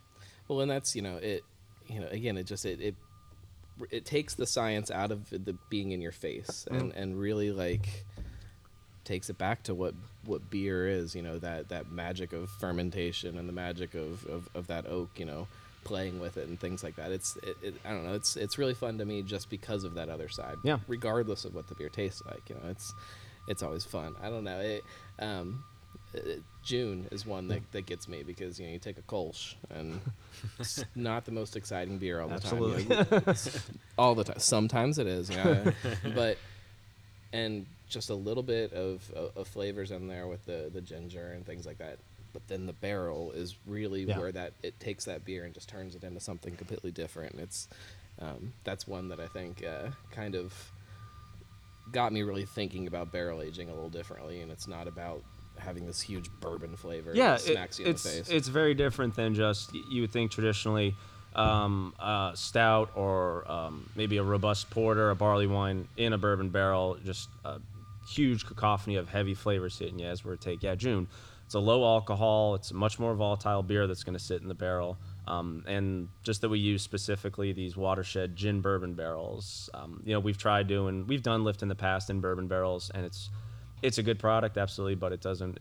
Well, 0.49 0.59
and 0.59 0.69
that's 0.69 0.93
you 0.93 1.01
know 1.01 1.15
it, 1.15 1.43
you 1.87 2.01
know 2.01 2.07
again 2.11 2.35
it 2.37 2.47
just 2.47 2.65
it 2.65 2.81
it, 2.81 2.95
it 3.91 4.03
takes 4.05 4.35
the 4.35 4.45
science 4.45 4.91
out 4.91 5.11
of 5.13 5.29
the 5.29 5.55
being 5.69 5.93
in 5.93 6.01
your 6.01 6.11
face 6.11 6.67
and 6.69 6.91
and 6.91 7.17
really 7.17 7.53
like 7.53 7.87
takes 9.05 9.29
it 9.29 9.37
back 9.37 9.63
to 9.63 9.73
what 9.73 9.93
what 10.25 10.49
beer 10.49 10.87
is. 10.87 11.15
You 11.15 11.21
know 11.21 11.39
that 11.39 11.69
that 11.69 11.91
magic 11.91 12.33
of 12.33 12.49
fermentation 12.49 13.37
and 13.37 13.47
the 13.47 13.53
magic 13.53 13.93
of 13.95 14.25
of, 14.25 14.49
of 14.55 14.67
that 14.67 14.85
oak. 14.87 15.09
You 15.17 15.25
know 15.25 15.47
playing 15.85 16.19
with 16.19 16.35
it 16.35 16.45
and 16.49 16.59
things 16.59 16.83
like 16.83 16.97
that 16.97 17.09
it's 17.09 17.37
it, 17.37 17.55
it, 17.63 17.73
i 17.85 17.89
don't 17.89 18.03
know 18.05 18.13
it's 18.13 18.35
it's 18.35 18.57
really 18.57 18.73
fun 18.73 18.97
to 18.97 19.05
me 19.05 19.21
just 19.23 19.49
because 19.49 19.85
of 19.85 19.93
that 19.93 20.09
other 20.09 20.27
side 20.27 20.57
Yeah. 20.61 20.79
regardless 20.89 21.45
of 21.45 21.55
what 21.55 21.67
the 21.69 21.73
beer 21.73 21.87
tastes 21.87 22.21
like 22.25 22.49
you 22.49 22.55
know 22.55 22.69
it's 22.69 22.93
it's 23.47 23.63
always 23.63 23.85
fun 23.85 24.13
i 24.21 24.29
don't 24.29 24.43
know 24.43 24.59
it 24.59 24.83
um 25.19 25.63
uh, 26.13 26.19
June 26.63 27.07
is 27.11 27.25
one 27.25 27.47
that, 27.47 27.61
that 27.71 27.85
gets 27.85 28.09
me 28.09 28.23
because 28.23 28.59
you 28.59 28.65
know 28.67 28.73
you 28.73 28.77
take 28.79 28.97
a 28.97 29.01
Kolsch 29.03 29.55
and 29.69 30.01
it's 30.59 30.83
not 30.95 31.23
the 31.23 31.31
most 31.31 31.55
exciting 31.55 31.97
beer 31.97 32.19
all 32.19 32.27
the 32.27 32.39
time. 32.39 32.61
you 32.61 32.85
know, 32.89 33.21
all 33.97 34.15
the 34.15 34.25
time. 34.25 34.39
Sometimes 34.39 34.99
it 34.99 35.07
is, 35.07 35.29
you 35.29 35.35
know, 35.43 35.71
but 36.13 36.37
and 37.31 37.65
just 37.89 38.09
a 38.09 38.15
little 38.15 38.43
bit 38.43 38.71
of, 38.73 39.09
of, 39.15 39.35
of 39.35 39.47
flavors 39.47 39.91
in 39.91 40.07
there 40.07 40.27
with 40.27 40.45
the 40.45 40.69
the 40.73 40.81
ginger 40.81 41.31
and 41.33 41.45
things 41.45 41.65
like 41.65 41.79
that. 41.79 41.97
But 42.31 42.47
then 42.47 42.67
the 42.67 42.73
barrel 42.73 43.31
is 43.31 43.55
really 43.65 44.03
Yeah. 44.03 44.19
where 44.19 44.31
that 44.31 44.53
it 44.61 44.79
takes 44.79 45.05
that 45.05 45.25
beer 45.25 45.45
and 45.45 45.53
just 45.53 45.67
turns 45.67 45.95
it 45.95 46.03
into 46.03 46.19
something 46.19 46.55
completely 46.55 46.91
different. 46.91 47.35
It's 47.39 47.67
um, 48.21 48.53
that's 48.63 48.87
one 48.87 49.09
that 49.09 49.19
I 49.19 49.27
think 49.27 49.63
uh, 49.65 49.89
kind 50.11 50.35
of 50.35 50.53
got 51.91 52.13
me 52.13 52.21
really 52.21 52.45
thinking 52.45 52.87
about 52.87 53.11
barrel 53.11 53.41
aging 53.41 53.69
a 53.69 53.73
little 53.73 53.89
differently, 53.89 54.41
and 54.41 54.51
it's 54.51 54.67
not 54.67 54.87
about 54.87 55.23
having 55.57 55.85
this 55.87 55.99
huge 56.01 56.29
bourbon 56.39 56.75
flavor 56.75 57.11
yeah, 57.13 57.31
that 57.37 57.47
it- 57.49 57.79
you 57.79 57.85
in 57.85 57.91
it's 57.91 58.03
the 58.03 58.09
face. 58.09 58.29
it's 58.29 58.47
very 58.47 58.73
different 58.73 59.15
than 59.15 59.33
just 59.35 59.73
you 59.89 60.01
would 60.01 60.11
think 60.11 60.31
traditionally 60.31 60.95
um, 61.35 61.93
a 61.99 62.31
stout 62.35 62.91
or 62.95 63.49
um, 63.51 63.89
maybe 63.95 64.17
a 64.17 64.23
robust 64.23 64.69
porter, 64.69 65.09
a 65.09 65.15
barley 65.15 65.47
wine 65.47 65.87
in 65.97 66.13
a 66.13 66.17
bourbon 66.17 66.49
barrel, 66.49 66.97
just 67.05 67.29
a 67.45 67.59
huge 68.09 68.45
cacophony 68.45 68.95
of 68.95 69.09
heavy 69.09 69.33
flavors 69.33 69.77
hitting 69.77 69.99
you 69.99 70.07
as 70.07 70.25
we're 70.25 70.35
take. 70.35 70.63
Yeah, 70.63 70.75
June. 70.75 71.07
It's 71.45 71.55
a 71.55 71.59
low 71.59 71.83
alcohol. 71.83 72.53
It's 72.55 72.69
a 72.69 72.75
much 72.75 72.99
more 72.99 73.15
volatile 73.15 73.63
beer 73.63 73.87
that's 73.87 74.03
going 74.03 74.17
to 74.17 74.23
sit 74.23 74.41
in 74.41 74.47
the 74.47 74.53
barrel. 74.53 74.99
Um, 75.27 75.63
and 75.67 76.07
just 76.21 76.41
that 76.41 76.49
we 76.49 76.59
use 76.59 76.83
specifically 76.83 77.53
these 77.53 77.75
watershed 77.75 78.35
gin 78.35 78.61
bourbon 78.61 78.93
barrels. 78.93 79.67
Um, 79.73 80.03
you 80.05 80.13
know, 80.13 80.19
we've 80.19 80.37
tried 80.37 80.67
doing, 80.67 81.07
we've 81.07 81.23
done 81.23 81.43
lift 81.43 81.63
in 81.63 81.67
the 81.67 81.75
past 81.75 82.11
in 82.11 82.19
bourbon 82.21 82.47
barrels, 82.47 82.91
and 82.93 83.03
it's 83.03 83.31
it's 83.81 83.97
a 83.97 84.03
good 84.03 84.19
product, 84.19 84.57
absolutely, 84.57 84.95
but 84.95 85.11
it 85.11 85.21
doesn't. 85.21 85.59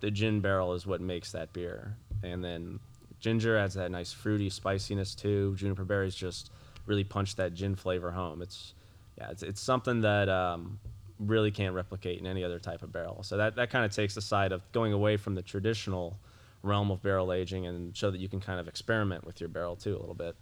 The 0.00 0.10
gin 0.10 0.40
barrel 0.40 0.72
is 0.72 0.86
what 0.86 1.00
makes 1.00 1.32
that 1.32 1.52
beer, 1.52 1.96
and 2.22 2.44
then 2.44 2.78
ginger 3.18 3.58
adds 3.58 3.74
that 3.74 3.90
nice 3.90 4.12
fruity 4.12 4.48
spiciness 4.50 5.14
too. 5.14 5.54
Juniper 5.56 5.84
berries 5.84 6.14
just 6.14 6.50
really 6.86 7.04
punch 7.04 7.36
that 7.36 7.54
gin 7.54 7.74
flavor 7.74 8.10
home. 8.10 8.40
It's 8.40 8.74
yeah, 9.18 9.30
it's 9.30 9.42
it's 9.42 9.60
something 9.60 10.00
that 10.02 10.28
um, 10.28 10.78
really 11.20 11.50
can't 11.50 11.74
replicate 11.74 12.18
in 12.18 12.26
any 12.26 12.42
other 12.42 12.58
type 12.58 12.82
of 12.82 12.90
barrel. 12.92 13.22
So 13.22 13.36
that 13.36 13.56
that 13.56 13.70
kind 13.70 13.84
of 13.84 13.92
takes 13.92 14.14
the 14.14 14.22
side 14.22 14.52
of 14.52 14.62
going 14.72 14.92
away 14.92 15.16
from 15.16 15.34
the 15.34 15.42
traditional 15.42 16.18
realm 16.62 16.90
of 16.90 17.02
barrel 17.02 17.32
aging 17.32 17.66
and 17.66 17.96
show 17.96 18.10
that 18.10 18.18
you 18.20 18.28
can 18.28 18.40
kind 18.40 18.58
of 18.60 18.68
experiment 18.68 19.24
with 19.24 19.40
your 19.40 19.48
barrel 19.48 19.76
too 19.76 19.96
a 19.96 20.00
little 20.00 20.14
bit. 20.14 20.34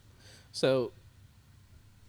So, 0.52 0.92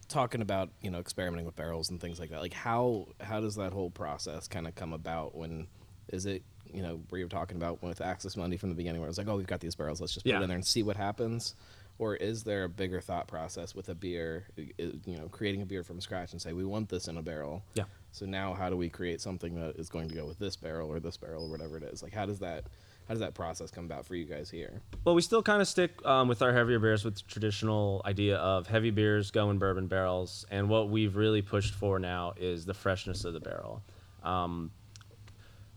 talking 0.07 0.41
about 0.41 0.69
you 0.81 0.89
know 0.89 0.99
experimenting 0.99 1.45
with 1.45 1.55
barrels 1.55 1.89
and 1.89 1.99
things 1.99 2.19
like 2.19 2.29
that, 2.29 2.39
like 2.41 2.53
how 2.53 3.07
how 3.21 3.39
does 3.39 3.55
that 3.55 3.73
whole 3.73 3.89
process 3.89 4.47
kind 4.47 4.67
of 4.67 4.75
come 4.75 4.93
about? 4.93 5.35
When 5.35 5.67
is 6.09 6.25
it 6.25 6.43
you 6.71 6.81
know 6.81 7.01
where 7.09 7.19
you're 7.19 7.27
talking 7.29 7.57
about 7.57 7.81
with 7.83 8.01
Axis 8.01 8.37
Mundi 8.37 8.57
from 8.57 8.69
the 8.69 8.75
beginning, 8.75 9.01
where 9.01 9.09
it's 9.09 9.17
like, 9.17 9.27
oh, 9.27 9.37
we've 9.37 9.47
got 9.47 9.59
these 9.59 9.75
barrels, 9.75 9.99
let's 10.01 10.13
just 10.13 10.25
put 10.25 10.31
Yeah. 10.31 10.39
it 10.39 10.43
in 10.43 10.49
there 10.49 10.55
and 10.55 10.65
see 10.65 10.83
what 10.83 10.97
happens. 10.97 11.55
Or 11.97 12.15
is 12.15 12.43
there 12.43 12.63
a 12.63 12.69
bigger 12.69 13.01
thought 13.01 13.27
process 13.27 13.75
with 13.75 13.89
a 13.89 13.95
beer, 13.95 14.45
you 14.55 15.17
know, 15.17 15.27
creating 15.27 15.61
a 15.61 15.65
beer 15.65 15.83
from 15.83 15.99
scratch 15.99 16.31
and 16.31 16.41
say 16.41 16.53
we 16.53 16.63
want 16.63 16.87
this 16.87 17.09
in 17.09 17.17
a 17.17 17.21
barrel? 17.21 17.61
Yeah. 17.73 17.83
So 18.11 18.25
now, 18.25 18.53
how 18.53 18.69
do 18.69 18.75
we 18.75 18.89
create 18.89 19.21
something 19.21 19.55
that 19.55 19.75
is 19.77 19.89
going 19.89 20.09
to 20.09 20.15
go 20.15 20.25
with 20.25 20.39
this 20.39 20.55
barrel 20.55 20.89
or 20.89 20.99
this 20.99 21.17
barrel 21.17 21.45
or 21.45 21.49
whatever 21.49 21.77
it 21.77 21.83
is? 21.83 22.01
Like, 22.01 22.13
how 22.13 22.25
does 22.25 22.39
that 22.39 22.65
how 23.09 23.15
does 23.15 23.21
that 23.21 23.33
process 23.33 23.71
come 23.71 23.85
about 23.85 24.05
for 24.05 24.13
you 24.13 24.23
guys 24.23 24.51
here? 24.51 24.83
Well, 25.03 25.15
we 25.15 25.23
still 25.23 25.41
kind 25.41 25.63
of 25.63 25.67
stick 25.67 26.05
um, 26.05 26.27
with 26.27 26.43
our 26.43 26.53
heavier 26.53 26.77
beers 26.77 27.03
with 27.03 27.15
the 27.15 27.23
traditional 27.23 28.03
idea 28.05 28.37
of 28.37 28.67
heavy 28.67 28.91
beers 28.91 29.31
go 29.31 29.49
in 29.49 29.57
bourbon 29.57 29.87
barrels, 29.87 30.45
and 30.51 30.69
what 30.69 30.89
we've 30.89 31.15
really 31.15 31.41
pushed 31.41 31.73
for 31.73 31.97
now 31.97 32.33
is 32.37 32.65
the 32.65 32.73
freshness 32.75 33.25
of 33.25 33.33
the 33.33 33.39
barrel. 33.39 33.81
Um, 34.23 34.69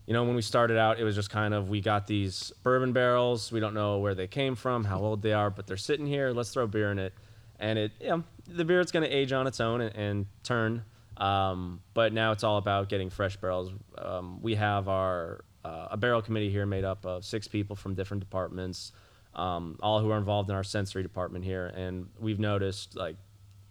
you 0.05 0.13
know, 0.13 0.25
when 0.25 0.35
we 0.35 0.43
started 0.43 0.77
out, 0.77 0.99
it 0.99 1.03
was 1.03 1.15
just 1.15 1.31
kind 1.31 1.55
of 1.55 1.69
we 1.69 1.81
got 1.81 2.05
these 2.05 2.51
bourbon 2.61 2.93
barrels. 2.93 3.51
We 3.51 3.59
don't 3.59 3.73
know 3.73 3.97
where 3.97 4.13
they 4.13 4.27
came 4.27 4.53
from, 4.53 4.83
how 4.83 4.99
old 4.99 5.23
they 5.23 5.33
are, 5.33 5.49
but 5.49 5.65
they're 5.65 5.75
sitting 5.75 6.05
here. 6.05 6.31
Let's 6.33 6.51
throw 6.51 6.67
beer 6.67 6.91
in 6.91 6.99
it, 6.99 7.13
and 7.59 7.79
it, 7.79 7.93
you 7.99 8.09
know, 8.09 8.23
the 8.47 8.63
beer 8.63 8.79
is 8.79 8.91
going 8.91 9.09
to 9.09 9.11
age 9.11 9.31
on 9.31 9.47
its 9.47 9.59
own 9.59 9.81
and, 9.81 9.95
and 9.95 10.25
turn. 10.43 10.83
Um, 11.17 11.81
but 11.93 12.13
now 12.13 12.31
it's 12.31 12.43
all 12.43 12.57
about 12.57 12.89
getting 12.89 13.09
fresh 13.09 13.37
barrels. 13.37 13.71
Um, 13.97 14.41
we 14.41 14.55
have 14.55 14.87
our 14.87 15.43
uh, 15.63 15.87
a 15.91 15.97
barrel 15.97 16.21
committee 16.21 16.49
here 16.49 16.65
made 16.65 16.83
up 16.83 17.05
of 17.05 17.23
six 17.23 17.47
people 17.47 17.75
from 17.75 17.95
different 17.95 18.21
departments, 18.21 18.91
um, 19.35 19.77
all 19.81 19.99
who 20.01 20.09
are 20.11 20.17
involved 20.17 20.49
in 20.49 20.55
our 20.55 20.63
sensory 20.63 21.03
department 21.03 21.45
here, 21.45 21.67
and 21.67 22.07
we've 22.19 22.39
noticed 22.39 22.95
like 22.95 23.15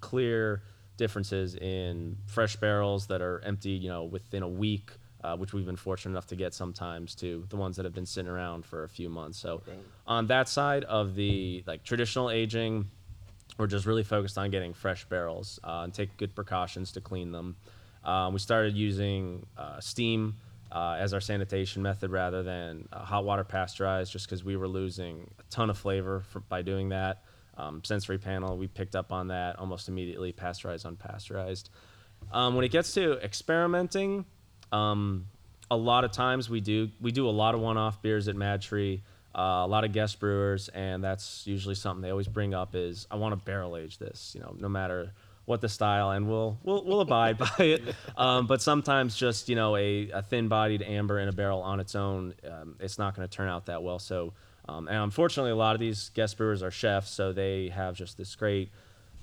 clear 0.00 0.62
differences 0.96 1.54
in 1.56 2.16
fresh 2.26 2.56
barrels 2.56 3.06
that 3.08 3.20
are 3.20 3.40
empty, 3.44 3.70
you 3.70 3.88
know, 3.88 4.04
within 4.04 4.42
a 4.42 4.48
week, 4.48 4.90
uh, 5.24 5.36
which 5.36 5.52
we've 5.52 5.66
been 5.66 5.76
fortunate 5.76 6.12
enough 6.12 6.26
to 6.26 6.36
get 6.36 6.54
sometimes 6.54 7.14
to 7.14 7.44
the 7.48 7.56
ones 7.56 7.76
that 7.76 7.84
have 7.84 7.94
been 7.94 8.06
sitting 8.06 8.30
around 8.30 8.64
for 8.64 8.84
a 8.84 8.88
few 8.88 9.08
months. 9.08 9.38
So 9.38 9.62
on 10.06 10.26
that 10.28 10.48
side 10.48 10.84
of 10.84 11.14
the 11.14 11.62
like 11.66 11.82
traditional 11.84 12.30
aging, 12.30 12.90
we're 13.58 13.66
just 13.66 13.86
really 13.86 14.02
focused 14.02 14.38
on 14.38 14.50
getting 14.50 14.72
fresh 14.72 15.04
barrels 15.04 15.60
uh, 15.64 15.82
and 15.84 15.92
take 15.92 16.16
good 16.16 16.34
precautions 16.34 16.92
to 16.92 17.00
clean 17.00 17.32
them. 17.32 17.56
Um, 18.04 18.32
we 18.32 18.38
started 18.38 18.76
using 18.76 19.46
uh, 19.56 19.80
steam 19.80 20.34
uh, 20.72 20.96
as 20.98 21.12
our 21.12 21.20
sanitation 21.20 21.82
method 21.82 22.10
rather 22.10 22.42
than 22.42 22.88
uh, 22.92 23.00
hot 23.00 23.24
water 23.24 23.44
pasteurized, 23.44 24.10
just 24.10 24.26
because 24.26 24.42
we 24.42 24.56
were 24.56 24.68
losing 24.68 25.30
a 25.38 25.42
ton 25.50 25.70
of 25.70 25.78
flavor 25.78 26.20
for, 26.20 26.40
by 26.40 26.62
doing 26.62 26.88
that. 26.88 27.24
Um, 27.58 27.84
sensory 27.84 28.18
panel, 28.18 28.56
we 28.56 28.66
picked 28.66 28.96
up 28.96 29.12
on 29.12 29.28
that 29.28 29.58
almost 29.58 29.88
immediately, 29.88 30.32
pasteurized, 30.32 30.86
unpasteurized. 30.86 31.68
Um, 32.32 32.54
when 32.54 32.64
it 32.64 32.70
gets 32.70 32.94
to 32.94 33.18
experimenting, 33.22 34.24
um, 34.72 35.26
a 35.70 35.76
lot 35.76 36.04
of 36.04 36.12
times 36.12 36.48
we 36.48 36.60
do 36.60 36.90
we 37.00 37.12
do 37.12 37.28
a 37.28 37.30
lot 37.30 37.54
of 37.54 37.60
one-off 37.60 38.00
beers 38.00 38.28
at 38.28 38.36
Mad 38.36 38.62
Tree, 38.62 39.02
uh, 39.34 39.62
a 39.64 39.66
lot 39.66 39.84
of 39.84 39.92
guest 39.92 40.20
brewers, 40.20 40.68
and 40.68 41.02
that's 41.02 41.46
usually 41.46 41.74
something 41.74 42.02
they 42.02 42.10
always 42.10 42.28
bring 42.28 42.54
up 42.54 42.74
is 42.74 43.06
I 43.10 43.16
want 43.16 43.32
to 43.32 43.44
barrel 43.44 43.76
age 43.76 43.98
this, 43.98 44.32
you 44.34 44.40
know, 44.40 44.54
no 44.58 44.68
matter 44.68 45.12
what 45.44 45.60
the 45.60 45.68
style, 45.68 46.10
and 46.10 46.28
we'll 46.28 46.58
we'll 46.62 46.84
we'll 46.84 47.00
abide 47.00 47.38
by 47.38 47.50
it. 47.58 47.82
Um, 48.16 48.46
but 48.46 48.62
sometimes 48.62 49.16
just 49.16 49.48
you 49.48 49.56
know 49.56 49.76
a, 49.76 50.10
a 50.10 50.22
thin-bodied 50.22 50.82
amber 50.82 51.18
in 51.18 51.28
a 51.28 51.32
barrel 51.32 51.62
on 51.62 51.80
its 51.80 51.94
own, 51.94 52.34
um, 52.50 52.76
it's 52.80 52.98
not 52.98 53.16
going 53.16 53.26
to 53.26 53.34
turn 53.34 53.48
out 53.48 53.66
that 53.66 53.82
well. 53.82 53.98
So. 53.98 54.32
Um, 54.68 54.86
and 54.86 54.98
unfortunately, 54.98 55.50
a 55.50 55.56
lot 55.56 55.74
of 55.74 55.80
these 55.80 56.10
guest 56.10 56.36
brewers 56.36 56.62
are 56.62 56.70
chefs, 56.70 57.10
so 57.10 57.32
they 57.32 57.68
have 57.70 57.96
just 57.96 58.16
this 58.16 58.36
great 58.36 58.70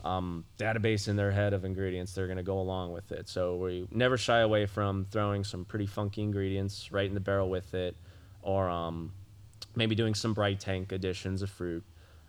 um, 0.03 0.45
database 0.57 1.07
in 1.07 1.15
their 1.15 1.31
head 1.31 1.53
of 1.53 1.65
ingredients 1.65 2.13
they're 2.13 2.27
going 2.27 2.37
to 2.37 2.43
go 2.43 2.59
along 2.59 2.91
with 2.91 3.11
it. 3.11 3.27
So 3.27 3.55
we 3.57 3.87
never 3.91 4.17
shy 4.17 4.39
away 4.39 4.65
from 4.65 5.05
throwing 5.11 5.43
some 5.43 5.65
pretty 5.65 5.85
funky 5.85 6.21
ingredients 6.21 6.91
right 6.91 7.07
in 7.07 7.13
the 7.13 7.19
barrel 7.19 7.49
with 7.49 7.73
it, 7.73 7.95
or 8.41 8.69
um, 8.69 9.11
maybe 9.79 9.95
doing 9.95 10.13
some 10.13 10.33
bright 10.33 10.59
tank 10.59 10.91
additions 10.91 11.41
of 11.41 11.49
fruit. 11.49 11.83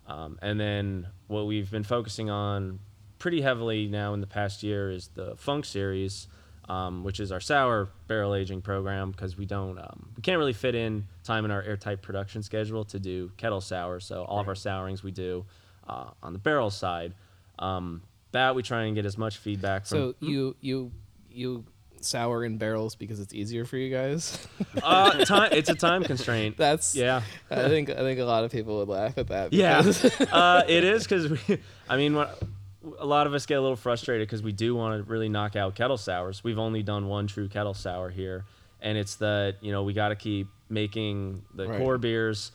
Um, 0.07 0.38
and 0.40 0.59
then 0.59 1.07
what 1.26 1.47
we've 1.47 1.71
been 1.71 1.85
focusing 1.85 2.30
on 2.30 2.78
pretty 3.19 3.42
heavily 3.42 3.87
now 3.87 4.14
in 4.14 4.21
the 4.21 4.26
past 4.26 4.62
year 4.62 4.90
is 4.90 5.09
the 5.09 5.37
Funk 5.37 5.66
series, 5.66 6.26
um, 6.69 7.04
which 7.04 7.21
is 7.21 7.30
our 7.30 7.40
sour 7.40 7.90
barrel 8.07 8.35
aging 8.35 8.62
program 8.62 9.11
because 9.11 9.37
we 9.37 9.45
don't 9.45 9.78
um, 9.78 10.09
we 10.16 10.23
can't 10.23 10.38
really 10.38 10.52
fit 10.52 10.75
in 10.75 11.07
time 11.23 11.45
in 11.45 11.50
our 11.50 11.62
airtight 11.62 12.00
production 12.00 12.42
schedule 12.42 12.85
to 12.87 12.99
do 12.99 13.30
kettle 13.37 13.61
sour. 13.61 14.00
So 14.00 14.25
all 14.25 14.40
of 14.40 14.49
our 14.49 14.54
sourings 14.54 15.02
we 15.02 15.11
do 15.11 15.45
uh, 15.87 16.11
on 16.23 16.33
the 16.33 16.38
barrel 16.38 16.71
side. 16.71 17.14
Um, 17.59 18.02
that 18.33 18.54
we 18.54 18.62
try 18.62 18.85
and 18.85 18.95
get 18.95 19.04
as 19.04 19.19
much 19.19 19.38
feedback 19.38 19.87
from. 19.87 19.99
So 19.99 20.14
you 20.21 20.57
you 20.61 20.92
you 21.30 21.64
sour 22.00 22.45
in 22.45 22.59
barrels 22.59 22.95
because 22.95 23.21
it's 23.21 23.35
easier 23.35 23.64
for 23.64 23.76
you 23.76 23.95
guys. 23.95 24.47
uh, 24.83 25.25
time, 25.25 25.50
it's 25.52 25.69
a 25.69 25.75
time 25.75 26.02
constraint. 26.04 26.57
That's 26.59 26.95
yeah. 26.95 27.23
I 27.50 27.69
think 27.69 27.90
I 27.90 27.97
think 27.97 28.21
a 28.21 28.25
lot 28.25 28.45
of 28.45 28.50
people 28.52 28.78
would 28.78 28.88
laugh 28.88 29.19
at 29.19 29.28
that. 29.28 29.52
Yeah, 29.52 29.78
uh, 30.33 30.62
it 30.69 30.85
is 30.85 31.04
because 31.04 31.28
we. 31.30 31.59
I 31.88 31.97
mean, 31.97 32.14
a 32.16 33.07
lot 33.07 33.26
of 33.26 33.35
us 33.35 33.47
get 33.47 33.59
a 33.59 33.61
little 33.61 33.76
frustrated 33.76 34.26
because 34.26 34.42
we 34.42 34.52
do 34.52 34.75
want 34.75 35.04
to 35.04 35.11
really 35.11 35.28
knock 35.28 35.57
out 35.57 35.75
kettle 35.75 35.99
sours. 35.99 36.42
We've 36.45 36.59
only 36.59 36.83
done 36.83 37.07
one 37.09 37.26
true 37.26 37.49
kettle 37.49 37.75
sour 37.75 38.11
here, 38.11 38.45
and 38.80 38.97
it's 38.97 39.16
that 39.16 39.57
you 39.61 39.73
know 39.73 39.83
we 39.83 39.92
got 39.92 40.09
to 40.09 40.16
keep 40.16 40.49
making 40.69 41.42
the 41.54 41.69
Right. 41.69 41.78
core 41.78 41.99
beers 41.99 42.52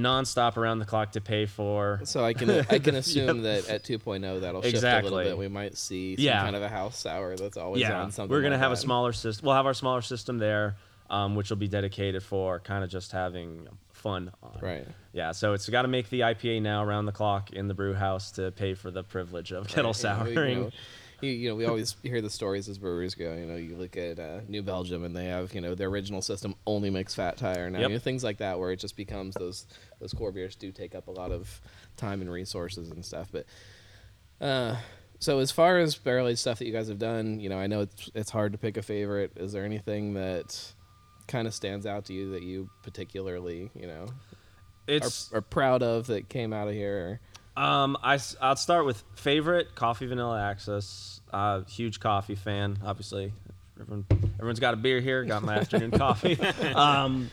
nonstop 0.00 0.56
around 0.56 0.78
the 0.78 0.84
clock 0.84 1.12
to 1.12 1.20
pay 1.20 1.46
for. 1.46 2.00
So 2.04 2.24
I 2.24 2.32
can 2.32 2.50
I 2.50 2.78
can 2.78 2.94
assume 3.02 3.42
that 3.42 3.68
at 3.68 3.84
2.0 3.84 4.40
that'll 4.40 4.62
shift 4.62 4.82
a 4.82 5.00
little 5.02 5.18
bit. 5.18 5.36
We 5.38 5.48
might 5.48 5.76
see 5.76 6.16
some 6.16 6.24
Yeah. 6.24 6.42
kind 6.42 6.56
of 6.56 6.62
a 6.62 6.68
house 6.68 6.98
sour 6.98 7.36
that's 7.36 7.56
always 7.56 7.82
yeah, 7.82 8.00
on 8.00 8.10
something. 8.10 8.30
we're 8.34 8.42
gonna 8.42 8.54
like 8.56 8.62
have 8.62 8.72
a 8.72 8.76
smaller 8.76 9.12
system. 9.12 9.46
We'll 9.46 9.56
have 9.56 9.66
our 9.66 9.74
smaller 9.74 10.02
system 10.02 10.38
there, 10.38 10.76
um, 11.08 11.34
which 11.34 11.50
will 11.50 11.56
be 11.56 11.68
dedicated 11.68 12.22
for 12.22 12.58
kind 12.60 12.84
of 12.84 12.90
just 12.90 13.12
having 13.12 13.68
fun. 13.92 14.32
On. 14.42 14.58
Right. 14.60 14.86
Yeah, 15.12 15.32
so 15.32 15.52
it's 15.52 15.68
got 15.68 15.82
to 15.82 15.88
make 15.88 16.08
the 16.08 16.20
IPA 16.20 16.62
now 16.62 16.82
around 16.84 17.06
the 17.06 17.12
clock 17.12 17.52
in 17.52 17.68
the 17.68 17.74
brew 17.74 17.94
house 17.94 18.30
to 18.32 18.50
pay 18.52 18.74
for 18.74 18.90
the 18.90 19.02
privilege 19.02 19.52
of 19.52 19.68
kettle 19.68 19.90
Right, 19.90 19.96
souring. 19.96 20.56
You 20.58 20.64
know, 20.64 20.70
you, 21.20 21.30
you 21.32 21.48
know, 21.50 21.56
we 21.56 21.66
always 21.66 21.96
hear 22.02 22.22
the 22.22 22.30
stories 22.30 22.66
as 22.68 22.78
breweries 22.78 23.14
go. 23.14 23.34
You 23.34 23.44
know, 23.44 23.56
you 23.56 23.76
look 23.76 23.96
at 23.98 24.18
uh, 24.18 24.40
New 24.48 24.62
Belgium 24.62 25.04
and 25.04 25.14
they 25.14 25.26
have, 25.26 25.52
you 25.52 25.60
know, 25.60 25.74
their 25.74 25.88
original 25.88 26.22
system 26.22 26.54
only 26.66 26.88
makes 26.88 27.14
fat 27.14 27.36
tire 27.36 27.68
now. 27.68 27.80
Yep. 27.80 27.88
You 27.90 27.94
know, 27.96 28.00
things 28.00 28.24
like 28.24 28.38
that 28.38 28.58
where 28.58 28.70
it 28.70 28.76
just 28.78 28.96
becomes 28.96 29.34
those 29.34 29.66
those 30.00 30.12
core 30.12 30.32
beers 30.32 30.56
do 30.56 30.72
take 30.72 30.94
up 30.94 31.08
a 31.08 31.10
lot 31.10 31.30
of 31.30 31.60
time 31.96 32.20
and 32.20 32.30
resources 32.30 32.90
and 32.90 33.04
stuff. 33.04 33.28
But 33.30 33.46
uh, 34.40 34.76
so 35.18 35.38
as 35.38 35.50
far 35.50 35.78
as 35.78 35.94
barrel 35.94 36.28
aged 36.28 36.38
stuff 36.38 36.58
that 36.58 36.66
you 36.66 36.72
guys 36.72 36.88
have 36.88 36.98
done, 36.98 37.40
you 37.40 37.48
know, 37.48 37.58
I 37.58 37.66
know 37.66 37.82
it's 37.82 38.10
it's 38.14 38.30
hard 38.30 38.52
to 38.52 38.58
pick 38.58 38.76
a 38.76 38.82
favorite. 38.82 39.32
Is 39.36 39.52
there 39.52 39.64
anything 39.64 40.14
that 40.14 40.72
kind 41.28 41.46
of 41.46 41.54
stands 41.54 41.86
out 41.86 42.06
to 42.06 42.12
you 42.12 42.32
that 42.32 42.42
you 42.42 42.70
particularly, 42.82 43.70
you 43.74 43.86
know, 43.86 44.06
are, 44.88 44.94
it's 44.94 45.32
are 45.32 45.42
proud 45.42 45.82
of 45.82 46.06
that 46.08 46.28
came 46.28 46.52
out 46.52 46.68
of 46.68 46.74
here? 46.74 47.20
Um, 47.56 47.98
I 48.02 48.18
will 48.40 48.56
start 48.56 48.86
with 48.86 49.02
favorite 49.14 49.74
coffee 49.74 50.06
vanilla 50.06 50.40
Axis. 50.40 51.20
Uh, 51.32 51.62
huge 51.64 52.00
coffee 52.00 52.34
fan, 52.34 52.78
obviously. 52.84 53.32
Everyone, 53.78 54.06
everyone's 54.34 54.60
got 54.60 54.74
a 54.74 54.76
beer 54.76 55.00
here. 55.00 55.24
Got 55.24 55.42
my 55.42 55.56
afternoon 55.56 55.90
coffee. 55.98 56.38
Um, 56.74 57.30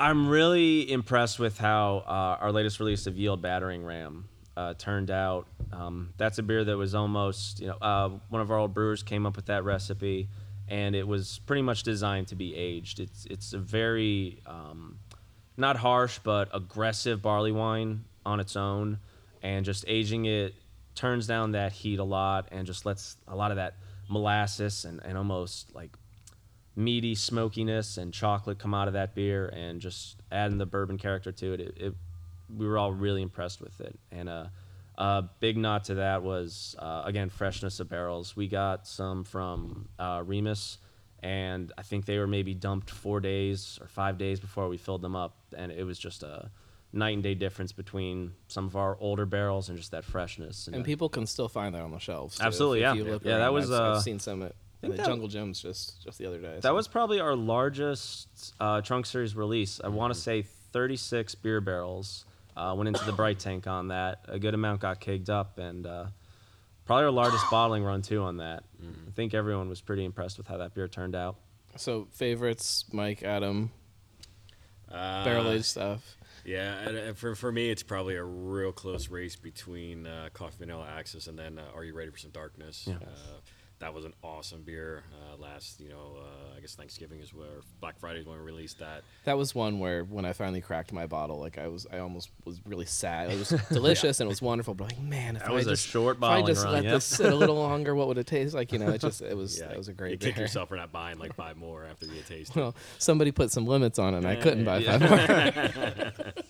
I'm 0.00 0.28
really 0.28 0.88
impressed 0.92 1.40
with 1.40 1.58
how 1.58 2.04
uh, 2.06 2.38
our 2.40 2.52
latest 2.52 2.78
release 2.78 3.08
of 3.08 3.18
Yield 3.18 3.42
Battering 3.42 3.84
Ram 3.84 4.28
uh, 4.56 4.74
turned 4.74 5.10
out. 5.10 5.48
Um, 5.72 6.14
that's 6.16 6.38
a 6.38 6.42
beer 6.44 6.64
that 6.64 6.76
was 6.76 6.94
almost, 6.94 7.58
you 7.58 7.66
know, 7.66 7.76
uh, 7.82 8.10
one 8.28 8.40
of 8.40 8.52
our 8.52 8.58
old 8.58 8.72
brewers 8.72 9.02
came 9.02 9.26
up 9.26 9.34
with 9.34 9.46
that 9.46 9.64
recipe, 9.64 10.28
and 10.68 10.94
it 10.94 11.06
was 11.06 11.40
pretty 11.46 11.62
much 11.62 11.82
designed 11.82 12.28
to 12.28 12.36
be 12.36 12.54
aged. 12.54 13.00
It's 13.00 13.24
it's 13.24 13.54
a 13.54 13.58
very 13.58 14.40
um, 14.46 15.00
not 15.56 15.76
harsh 15.76 16.20
but 16.22 16.48
aggressive 16.54 17.20
barley 17.20 17.50
wine 17.50 18.04
on 18.24 18.38
its 18.38 18.54
own, 18.54 19.00
and 19.42 19.64
just 19.64 19.84
aging 19.88 20.26
it 20.26 20.54
turns 20.94 21.26
down 21.26 21.52
that 21.52 21.72
heat 21.72 21.98
a 21.98 22.04
lot 22.04 22.46
and 22.52 22.68
just 22.68 22.86
lets 22.86 23.16
a 23.26 23.34
lot 23.34 23.50
of 23.50 23.56
that 23.56 23.74
molasses 24.08 24.84
and, 24.84 25.00
and 25.04 25.18
almost 25.18 25.74
like 25.74 25.90
meaty 26.78 27.16
smokiness 27.16 27.98
and 27.98 28.14
chocolate 28.14 28.56
come 28.60 28.72
out 28.72 28.86
of 28.86 28.94
that 28.94 29.12
beer 29.12 29.48
and 29.48 29.80
just 29.80 30.16
adding 30.30 30.58
the 30.58 30.64
bourbon 30.64 30.96
character 30.96 31.32
to 31.32 31.52
it, 31.54 31.60
it, 31.60 31.74
it 31.76 31.94
we 32.56 32.68
were 32.68 32.78
all 32.78 32.92
really 32.92 33.20
impressed 33.20 33.60
with 33.60 33.80
it 33.80 33.98
and 34.12 34.28
uh, 34.28 34.46
a 34.96 35.24
big 35.40 35.56
nod 35.56 35.82
to 35.82 35.94
that 35.96 36.22
was 36.22 36.76
uh, 36.78 37.02
again 37.04 37.28
freshness 37.30 37.80
of 37.80 37.88
barrels 37.88 38.36
we 38.36 38.46
got 38.46 38.86
some 38.86 39.24
from 39.24 39.88
uh, 39.98 40.22
remus 40.24 40.78
and 41.20 41.72
i 41.76 41.82
think 41.82 42.06
they 42.06 42.16
were 42.16 42.28
maybe 42.28 42.54
dumped 42.54 42.90
four 42.90 43.18
days 43.18 43.80
or 43.82 43.88
five 43.88 44.16
days 44.16 44.38
before 44.38 44.68
we 44.68 44.76
filled 44.76 45.02
them 45.02 45.16
up 45.16 45.36
and 45.56 45.72
it 45.72 45.82
was 45.82 45.98
just 45.98 46.22
a 46.22 46.48
night 46.92 47.14
and 47.14 47.24
day 47.24 47.34
difference 47.34 47.72
between 47.72 48.32
some 48.46 48.66
of 48.66 48.76
our 48.76 48.96
older 49.00 49.26
barrels 49.26 49.68
and 49.68 49.76
just 49.76 49.90
that 49.90 50.04
freshness 50.04 50.68
And 50.68 50.82
uh, 50.82 50.84
people 50.84 51.08
can 51.08 51.26
still 51.26 51.48
find 51.48 51.74
that 51.74 51.82
on 51.82 51.90
the 51.90 51.98
shelves. 51.98 52.38
too, 52.38 52.44
Absolutely, 52.44 52.78
if, 52.78 52.82
yeah. 52.82 52.92
If 52.92 53.24
you 53.24 53.30
Yeah, 53.30 53.38
that 53.38 53.52
was, 53.52 53.70
I've, 53.70 53.80
I've 53.80 53.96
uh, 53.96 54.00
seen 54.00 54.18
some 54.18 54.42
at 54.42 54.54
think 54.80 54.92
the 54.94 55.02
that- 55.02 55.06
Jungle 55.06 55.28
Jim's 55.28 55.60
just 55.60 56.02
just 56.02 56.18
the 56.18 56.26
other 56.26 56.38
day. 56.38 56.58
That 56.62 56.74
was 56.74 56.88
probably 56.88 57.20
our 57.20 57.34
largest 57.36 58.54
uh, 58.60 58.80
trunk 58.80 59.06
series 59.06 59.34
release. 59.36 59.80
I 59.82 59.88
want 59.88 60.12
to 60.14 60.18
say 60.20 60.42
36 60.42 61.34
beer 61.36 61.60
barrels 61.60 62.24
uh, 62.56 62.74
went 62.76 62.88
into 62.88 63.04
the 63.04 63.12
bright 63.12 63.38
tank 63.38 63.66
on 63.66 63.88
that. 63.88 64.20
A 64.28 64.38
good 64.38 64.54
amount 64.54 64.80
got 64.80 65.00
kegged 65.00 65.28
up, 65.30 65.58
and 65.58 65.86
uh, 65.86 66.06
probably 66.84 67.04
our 67.04 67.10
largest 67.10 67.44
bottling 67.50 67.82
run 67.84 68.02
too 68.02 68.22
on 68.22 68.36
that. 68.38 68.64
I 68.82 69.10
think 69.12 69.34
everyone 69.34 69.68
was 69.68 69.80
pretty 69.80 70.04
impressed 70.04 70.38
with 70.38 70.46
how 70.46 70.58
that 70.58 70.74
beer 70.74 70.86
turned 70.88 71.14
out. 71.16 71.36
so 71.76 72.06
favorites, 72.12 72.84
Mike, 72.92 73.22
Adam, 73.22 73.70
Uh, 74.90 75.24
barrel 75.24 75.50
aged 75.50 75.64
stuff. 75.66 76.16
Yeah, 76.44 76.74
and, 76.86 76.96
and 76.96 77.16
for, 77.18 77.34
for 77.34 77.52
me, 77.52 77.68
it's 77.70 77.82
probably 77.82 78.14
a 78.16 78.24
real 78.24 78.72
close 78.72 79.08
race 79.10 79.36
between 79.36 80.06
uh, 80.06 80.28
Coffee 80.32 80.56
Vanilla 80.60 80.88
Axis 80.96 81.26
and 81.26 81.38
then 81.38 81.58
uh, 81.58 81.62
Are 81.74 81.84
You 81.84 81.94
Ready 81.94 82.10
for 82.10 82.16
Some 82.18 82.30
Darkness? 82.30 82.84
Yeah. 82.88 82.94
Uh, 82.94 83.40
that 83.80 83.94
was 83.94 84.04
an 84.04 84.12
awesome 84.24 84.62
beer. 84.62 85.04
Uh, 85.12 85.36
last, 85.40 85.80
you 85.80 85.88
know, 85.88 86.16
uh, 86.18 86.56
I 86.56 86.60
guess 86.60 86.74
Thanksgiving 86.74 87.20
is 87.20 87.32
where 87.32 87.60
Black 87.80 87.98
Friday 88.00 88.18
is 88.20 88.26
when 88.26 88.36
we 88.36 88.42
released 88.44 88.80
that. 88.80 89.02
That 89.24 89.38
was 89.38 89.54
one 89.54 89.78
where 89.78 90.02
when 90.02 90.24
I 90.24 90.32
finally 90.32 90.60
cracked 90.60 90.92
my 90.92 91.06
bottle, 91.06 91.38
like 91.38 91.58
I 91.58 91.68
was, 91.68 91.86
I 91.92 91.98
almost 91.98 92.30
was 92.44 92.60
really 92.66 92.86
sad. 92.86 93.30
It 93.30 93.38
was 93.38 93.48
delicious 93.72 94.18
and 94.20 94.26
it 94.26 94.30
was 94.30 94.42
wonderful, 94.42 94.74
but 94.74 94.88
like, 94.92 95.00
man, 95.00 95.36
if 95.36 95.42
That 95.42 95.50
I 95.50 95.54
was 95.54 95.66
a 95.66 95.70
just 95.70 95.86
short 95.86 96.16
if 96.16 96.22
I 96.24 96.42
just 96.42 96.64
run, 96.64 96.72
let 96.72 96.84
yep. 96.84 96.94
this 96.94 97.04
sit 97.04 97.32
a 97.32 97.36
little 97.36 97.54
longer, 97.68 97.94
what 97.94 98.08
would 98.08 98.18
it 98.18 98.26
taste 98.26 98.54
like? 98.54 98.72
You 98.72 98.80
know, 98.80 98.88
it 98.88 99.00
just, 99.00 99.22
it 99.22 99.36
was, 99.36 99.58
Yeah, 99.58 99.68
that 99.68 99.78
was 99.78 99.88
a 99.88 99.92
You 99.92 99.96
great 99.96 100.20
kick 100.20 100.34
beer. 100.34 100.44
yourself 100.44 100.68
for 100.70 100.76
not 100.76 100.90
buying 100.90 101.18
like 101.18 101.34
five 101.34 101.56
more 101.56 101.84
after 101.84 102.06
you 102.06 102.20
taste 102.28 102.56
it. 102.56 102.60
Well, 102.60 102.74
somebody 102.98 103.30
put 103.30 103.52
some 103.52 103.66
limits 103.66 103.98
on 104.00 104.14
it, 104.14 104.18
and 104.18 104.26
I 104.26 104.34
couldn't 104.36 104.64
buy 104.64 104.78
Yeah. 104.78 104.98
five 104.98 105.76
more. 105.76 106.32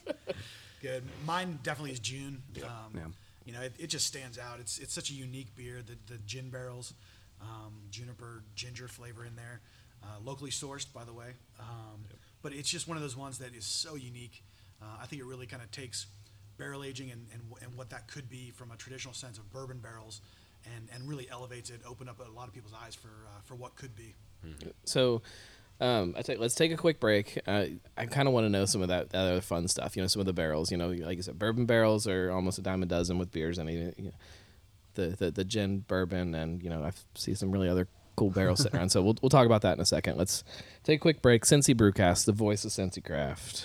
Good. 0.80 1.02
Mine 1.26 1.58
definitely 1.62 1.92
is 1.92 2.00
June. 2.00 2.42
Um, 2.62 2.70
Yeah. 2.94 3.02
You 3.44 3.54
know, 3.54 3.62
it, 3.62 3.72
it 3.78 3.86
just 3.86 4.06
stands 4.06 4.38
out. 4.38 4.60
It's 4.60 4.78
it's 4.78 4.92
such 4.92 5.08
a 5.10 5.14
unique 5.14 5.56
beer. 5.56 5.80
The 5.84 5.96
the 6.12 6.18
gin 6.26 6.50
barrels, 6.50 6.92
um, 7.40 7.74
juniper 7.90 8.42
ginger 8.54 8.88
flavor 8.88 9.24
in 9.24 9.36
there, 9.36 9.60
uh, 10.02 10.18
locally 10.24 10.50
sourced 10.50 10.92
by 10.92 11.04
the 11.04 11.12
way. 11.12 11.32
Um, 11.60 12.04
But 12.40 12.52
it's 12.52 12.68
just 12.70 12.86
one 12.86 12.96
of 12.96 13.02
those 13.02 13.16
ones 13.16 13.38
that 13.38 13.54
is 13.54 13.64
so 13.64 13.96
unique. 13.96 14.44
Uh, 14.80 14.84
I 15.02 15.06
think 15.06 15.20
it 15.20 15.24
really 15.26 15.46
kind 15.46 15.60
of 15.62 15.70
takes 15.72 16.06
barrel 16.56 16.84
aging 16.84 17.10
and, 17.10 17.26
and 17.32 17.42
wh- 17.50 17.62
and 17.64 17.76
what 17.76 17.90
that 17.90 18.06
could 18.06 18.28
be 18.28 18.50
from 18.50 18.70
a 18.70 18.76
traditional 18.76 19.12
sense 19.14 19.38
of 19.38 19.50
bourbon 19.52 19.78
barrels, 19.78 20.20
and, 20.64 20.88
and 20.94 21.08
really 21.08 21.28
elevates 21.30 21.68
it, 21.70 21.80
open 21.84 22.08
up 22.08 22.20
a 22.20 22.30
lot 22.30 22.46
of 22.46 22.54
people's 22.54 22.74
eyes 22.84 22.94
for 22.94 23.08
uh, 23.08 23.40
for 23.44 23.56
what 23.56 23.74
could 23.74 23.96
be. 23.96 24.14
So, 24.84 25.22
um, 25.80 26.14
I 26.16 26.22
take, 26.22 26.38
let's 26.38 26.54
take 26.54 26.70
a 26.72 26.76
quick 26.76 27.00
break. 27.00 27.40
Uh, 27.46 27.64
I 27.96 28.06
kind 28.06 28.28
of 28.28 28.34
want 28.34 28.44
to 28.44 28.50
know 28.50 28.64
some 28.66 28.82
of 28.82 28.88
that, 28.88 29.10
that 29.10 29.18
other 29.18 29.40
fun 29.40 29.66
stuff. 29.66 29.96
You 29.96 30.02
know, 30.02 30.06
some 30.08 30.20
of 30.20 30.26
the 30.26 30.32
barrels. 30.32 30.70
You 30.70 30.76
know, 30.76 30.90
like 30.90 31.18
I 31.18 31.20
said, 31.20 31.38
bourbon 31.40 31.66
barrels 31.66 32.06
are 32.06 32.30
almost 32.30 32.58
a 32.58 32.62
dime 32.62 32.82
a 32.84 32.86
dozen 32.86 33.18
with 33.18 33.32
beers. 33.32 33.58
I 33.58 33.64
mean, 33.64 33.94
you 33.96 34.04
know, 34.04 34.14
the, 34.98 35.16
the 35.16 35.30
the 35.30 35.44
gin 35.44 35.84
bourbon, 35.86 36.34
and 36.34 36.62
you 36.62 36.68
know, 36.68 36.82
I 36.82 36.92
see 37.14 37.34
some 37.34 37.50
really 37.50 37.68
other 37.68 37.88
cool 38.16 38.30
barrels 38.30 38.60
sitting 38.62 38.78
around. 38.78 38.90
So 38.90 39.00
we'll 39.00 39.16
we'll 39.22 39.30
talk 39.30 39.46
about 39.46 39.62
that 39.62 39.74
in 39.74 39.80
a 39.80 39.86
second. 39.86 40.18
Let's 40.18 40.44
take 40.82 40.98
a 40.98 41.00
quick 41.00 41.22
break. 41.22 41.44
Cincy 41.44 41.74
Brewcast, 41.74 42.26
the 42.26 42.32
voice 42.32 42.64
of 42.64 42.72
Cincy 42.72 43.02
Craft. 43.02 43.64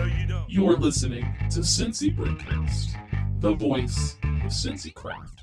No, 0.00 0.04
you 0.16 0.26
don't. 0.28 0.48
You're 0.48 0.76
listening 0.76 1.26
to 1.50 1.58
Cincy 1.58 2.16
Brewcast, 2.16 2.90
the 3.40 3.54
voice 3.54 4.14
of 4.22 4.52
Cincy 4.52 4.94
Craft. 4.94 5.38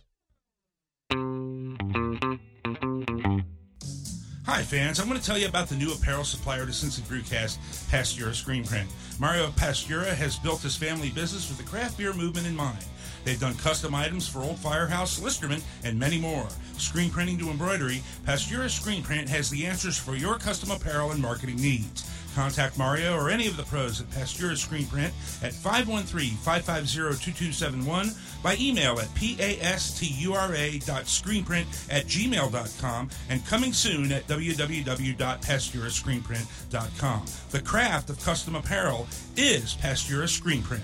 Hi, 4.46 4.62
fans. 4.62 5.00
I'm 5.00 5.08
going 5.08 5.20
to 5.20 5.26
tell 5.26 5.40
you 5.40 5.48
about 5.48 5.70
the 5.70 5.76
new 5.76 5.92
apparel 5.92 6.24
supplier 6.24 6.68
to 6.68 6.72
Cincy 6.72 7.02
Brewcast, 7.02 7.58
Pastura 7.90 8.32
Screen 8.32 8.64
Print. 8.64 8.88
Mario 9.20 9.48
Pastura 9.48 10.14
has 10.14 10.38
built 10.38 10.62
his 10.62 10.76
family 10.76 11.10
business 11.10 11.50
with 11.50 11.58
the 11.58 11.64
craft 11.64 11.98
beer 11.98 12.14
movement 12.14 12.46
in 12.46 12.56
mind. 12.56 12.78
They've 13.24 13.40
done 13.40 13.56
custom 13.56 13.96
items 13.96 14.28
for 14.28 14.42
Old 14.42 14.60
Firehouse, 14.60 15.20
Listerman, 15.20 15.64
and 15.84 15.98
many 15.98 16.20
more. 16.20 16.48
Screen 16.78 17.10
printing 17.10 17.40
to 17.40 17.50
embroidery, 17.50 18.04
Pastura 18.28 18.70
Screen 18.70 19.02
Print 19.02 19.28
has 19.30 19.50
the 19.50 19.66
answers 19.66 19.98
for 19.98 20.16
your 20.16 20.38
custom 20.38 20.70
apparel 20.70 21.10
and 21.10 21.20
marketing 21.20 21.56
needs. 21.56 22.08
Contact 22.36 22.78
Mario 22.78 23.16
or 23.16 23.32
any 23.32 23.48
of 23.48 23.58
the 23.58 23.64
pros 23.64 24.02
at 24.02 24.10
Pastura 24.12 24.56
Screen 24.56 24.86
Print 24.86 25.12
at 25.42 25.54
513-550-2271 25.54 28.35
by 28.44 28.56
email 28.60 29.00
at 29.00 29.08
pastura.screenprint 29.16 31.66
at 31.92 32.06
gmail.com 32.06 33.10
and 33.30 33.46
coming 33.46 33.74
soon 33.74 34.12
at 34.12 34.28
www.pasturascreenprint.com. 34.28 37.26
The 37.52 37.62
craft 37.62 38.10
of 38.10 38.24
custom 38.24 38.56
apparel 38.56 39.08
is 39.36 39.76
Pastura 39.76 40.30
Screen 40.30 40.62
Print. 40.62 40.84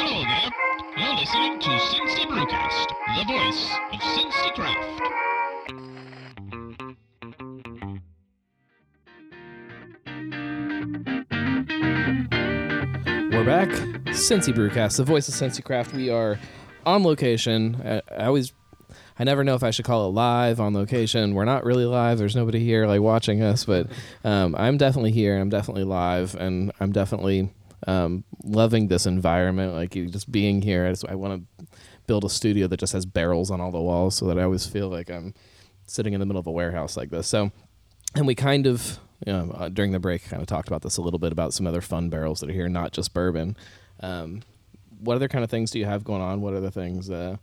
Hello 0.00 0.22
there. 0.22 0.50
You're 0.96 1.16
listening 1.16 1.58
to 1.60 1.68
Cincy 1.68 2.24
Brewcast, 2.26 2.88
the 3.16 3.24
voice 3.26 3.70
of 3.92 4.00
Cincy 4.00 4.54
Craft. 4.54 5.02
We're 13.38 13.44
back. 13.44 13.68
Cincy 13.68 14.52
Brewcast, 14.52 14.96
the 14.96 15.04
voice 15.04 15.28
of 15.28 15.34
Cincy 15.34 15.62
Craft. 15.62 15.92
We 15.94 16.10
are 16.10 16.40
on 16.84 17.04
location. 17.04 17.80
I, 17.84 18.02
I 18.12 18.24
always, 18.26 18.52
I 19.16 19.22
never 19.22 19.44
know 19.44 19.54
if 19.54 19.62
I 19.62 19.70
should 19.70 19.84
call 19.84 20.08
it 20.08 20.12
live 20.12 20.58
on 20.58 20.74
location. 20.74 21.34
We're 21.34 21.44
not 21.44 21.64
really 21.64 21.84
live. 21.84 22.18
There's 22.18 22.34
nobody 22.34 22.58
here 22.58 22.88
like 22.88 23.00
watching 23.00 23.40
us, 23.40 23.64
but 23.64 23.86
um, 24.24 24.56
I'm 24.58 24.76
definitely 24.76 25.12
here. 25.12 25.38
I'm 25.38 25.50
definitely 25.50 25.84
live, 25.84 26.34
and 26.34 26.72
I'm 26.80 26.90
definitely 26.90 27.54
um, 27.86 28.24
loving 28.42 28.88
this 28.88 29.06
environment. 29.06 29.72
Like 29.72 29.94
you 29.94 30.08
just 30.08 30.32
being 30.32 30.60
here. 30.60 30.92
I, 30.92 31.12
I 31.12 31.14
want 31.14 31.46
to 31.60 31.66
build 32.08 32.24
a 32.24 32.28
studio 32.28 32.66
that 32.66 32.80
just 32.80 32.92
has 32.92 33.06
barrels 33.06 33.52
on 33.52 33.60
all 33.60 33.70
the 33.70 33.80
walls, 33.80 34.16
so 34.16 34.26
that 34.26 34.36
I 34.40 34.42
always 34.42 34.66
feel 34.66 34.88
like 34.88 35.12
I'm 35.12 35.32
sitting 35.86 36.12
in 36.12 36.18
the 36.18 36.26
middle 36.26 36.40
of 36.40 36.48
a 36.48 36.52
warehouse 36.52 36.96
like 36.96 37.10
this. 37.10 37.28
So, 37.28 37.52
and 38.16 38.26
we 38.26 38.34
kind 38.34 38.66
of 38.66 38.98
you 39.26 39.32
know, 39.32 39.50
uh, 39.52 39.68
during 39.68 39.92
the 39.92 39.98
break, 39.98 40.24
kind 40.28 40.40
of 40.40 40.46
talked 40.48 40.68
about 40.68 40.82
this 40.82 40.96
a 40.96 41.02
little 41.02 41.18
bit 41.18 41.32
about 41.32 41.52
some 41.52 41.66
other 41.66 41.80
fun 41.80 42.08
barrels 42.08 42.40
that 42.40 42.50
are 42.50 42.52
here, 42.52 42.68
not 42.68 42.92
just 42.92 43.12
bourbon. 43.12 43.56
Um, 44.00 44.42
what 45.00 45.14
other 45.14 45.28
kind 45.28 45.44
of 45.44 45.50
things 45.50 45.70
do 45.70 45.78
you 45.78 45.84
have 45.86 46.04
going 46.04 46.22
on? 46.22 46.40
What 46.40 46.54
other 46.54 46.70
things? 46.70 47.10
Uh, 47.10 47.36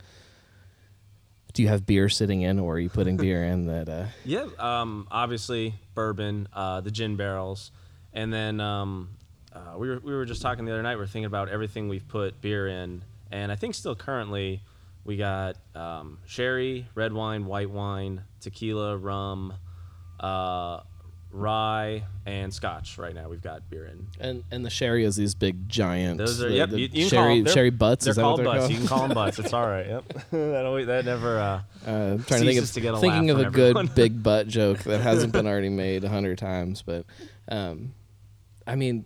do 1.53 1.61
you 1.61 1.69
have 1.69 1.85
beer 1.85 2.09
sitting 2.09 2.41
in, 2.41 2.59
or 2.59 2.75
are 2.75 2.79
you 2.79 2.89
putting 2.89 3.17
beer 3.17 3.43
in 3.43 3.65
that? 3.67 3.89
Uh, 3.89 4.05
Yeah, 4.23 4.47
um, 4.59 5.07
obviously 5.11 5.75
bourbon, 5.93 6.47
uh, 6.53 6.81
the 6.81 6.91
gin 6.91 7.15
barrels, 7.15 7.71
and 8.13 8.31
then 8.31 8.59
um, 8.59 9.09
uh, 9.53 9.75
we 9.77 9.89
were 9.89 9.99
we 9.99 10.13
were 10.13 10.25
just 10.25 10.41
talking 10.41 10.65
the 10.65 10.71
other 10.71 10.83
night. 10.83 10.97
We 10.97 11.03
are 11.03 11.07
thinking 11.07 11.25
about 11.25 11.49
everything 11.49 11.87
we've 11.89 12.07
put 12.07 12.41
beer 12.41 12.67
in, 12.67 13.03
and 13.31 13.51
I 13.51 13.55
think 13.55 13.75
still 13.75 13.95
currently 13.95 14.61
we 15.05 15.17
got 15.17 15.55
um, 15.75 16.17
sherry, 16.25 16.87
red 16.95 17.13
wine, 17.13 17.45
white 17.45 17.69
wine, 17.69 18.23
tequila, 18.41 18.97
rum, 18.97 19.53
uh, 20.19 20.81
rye, 21.35 22.03
and 22.25 22.53
scotch. 22.53 22.97
Right 22.97 23.13
now 23.13 23.27
we've 23.29 23.41
got 23.41 23.69
beer 23.69 23.85
in. 23.85 24.07
and 24.19 24.43
and 24.51 24.65
the 24.65 24.69
sherry 24.69 25.03
is 25.03 25.15
these 25.15 25.35
big 25.35 25.67
giant. 25.69 26.17
Those 26.17 26.41
are 26.41 26.49
the, 26.49 26.55
yep. 26.55 26.69
the 26.69 26.79
you, 26.79 26.89
you 26.91 27.07
sherry 27.09 27.23
call 27.23 27.31
'em- 27.37 27.43
they're- 27.43 27.53
sherry 27.53 27.69
butts. 27.69 28.05
They're 28.05 28.11
is 28.11 28.15
that 28.15 28.21
called 28.21 28.39
what 28.39 28.43
they're 28.43 28.53
butts. 28.53 28.59
called? 28.61 28.71
You 28.71 28.77
can 28.77 28.87
call 28.87 28.99
them 29.07 29.13
butts. 29.15 29.39
It's 29.39 29.53
all 29.53 29.67
right. 29.67 29.87
Yep. 29.87 30.13
that 30.31 30.65
always, 30.65 30.87
that 30.87 31.05
never. 31.05 31.39
Uh, 31.39 31.61
Uh, 31.85 31.91
I'm 31.91 32.23
trying 32.23 32.41
to 32.41 32.47
think 32.47 32.59
of 32.61 32.71
to 32.71 32.81
get 32.81 32.93
a 32.93 32.97
thinking 32.97 33.29
of 33.29 33.39
a 33.39 33.43
from 33.43 33.53
good 33.53 33.95
big 33.95 34.23
butt 34.23 34.47
joke 34.47 34.79
that 34.83 35.01
hasn't 35.01 35.33
been 35.33 35.45
already 35.45 35.69
made 35.69 36.03
a 36.03 36.09
hundred 36.09 36.37
times. 36.39 36.81
But, 36.81 37.05
um, 37.49 37.93
I 38.65 38.75
mean, 38.75 39.05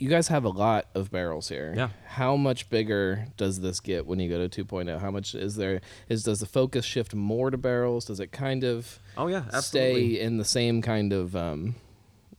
you 0.00 0.08
guys 0.08 0.28
have 0.28 0.44
a 0.44 0.48
lot 0.48 0.86
of 0.94 1.10
barrels 1.10 1.48
here. 1.48 1.72
Yeah. 1.76 1.90
How 2.06 2.34
much 2.34 2.68
bigger 2.70 3.26
does 3.36 3.60
this 3.60 3.78
get 3.80 4.06
when 4.06 4.18
you 4.18 4.28
go 4.28 4.48
to 4.48 4.64
2.0? 4.64 4.98
How 4.98 5.10
much 5.10 5.34
is 5.34 5.54
there? 5.56 5.80
Is 6.08 6.24
does 6.24 6.40
the 6.40 6.46
focus 6.46 6.84
shift 6.84 7.14
more 7.14 7.50
to 7.50 7.58
barrels? 7.58 8.06
Does 8.06 8.18
it 8.18 8.32
kind 8.32 8.64
of 8.64 8.98
oh 9.16 9.26
yeah, 9.28 9.44
absolutely. 9.52 10.14
stay 10.16 10.20
in 10.20 10.38
the 10.38 10.44
same 10.44 10.80
kind 10.82 11.12
of 11.12 11.36
um, 11.36 11.74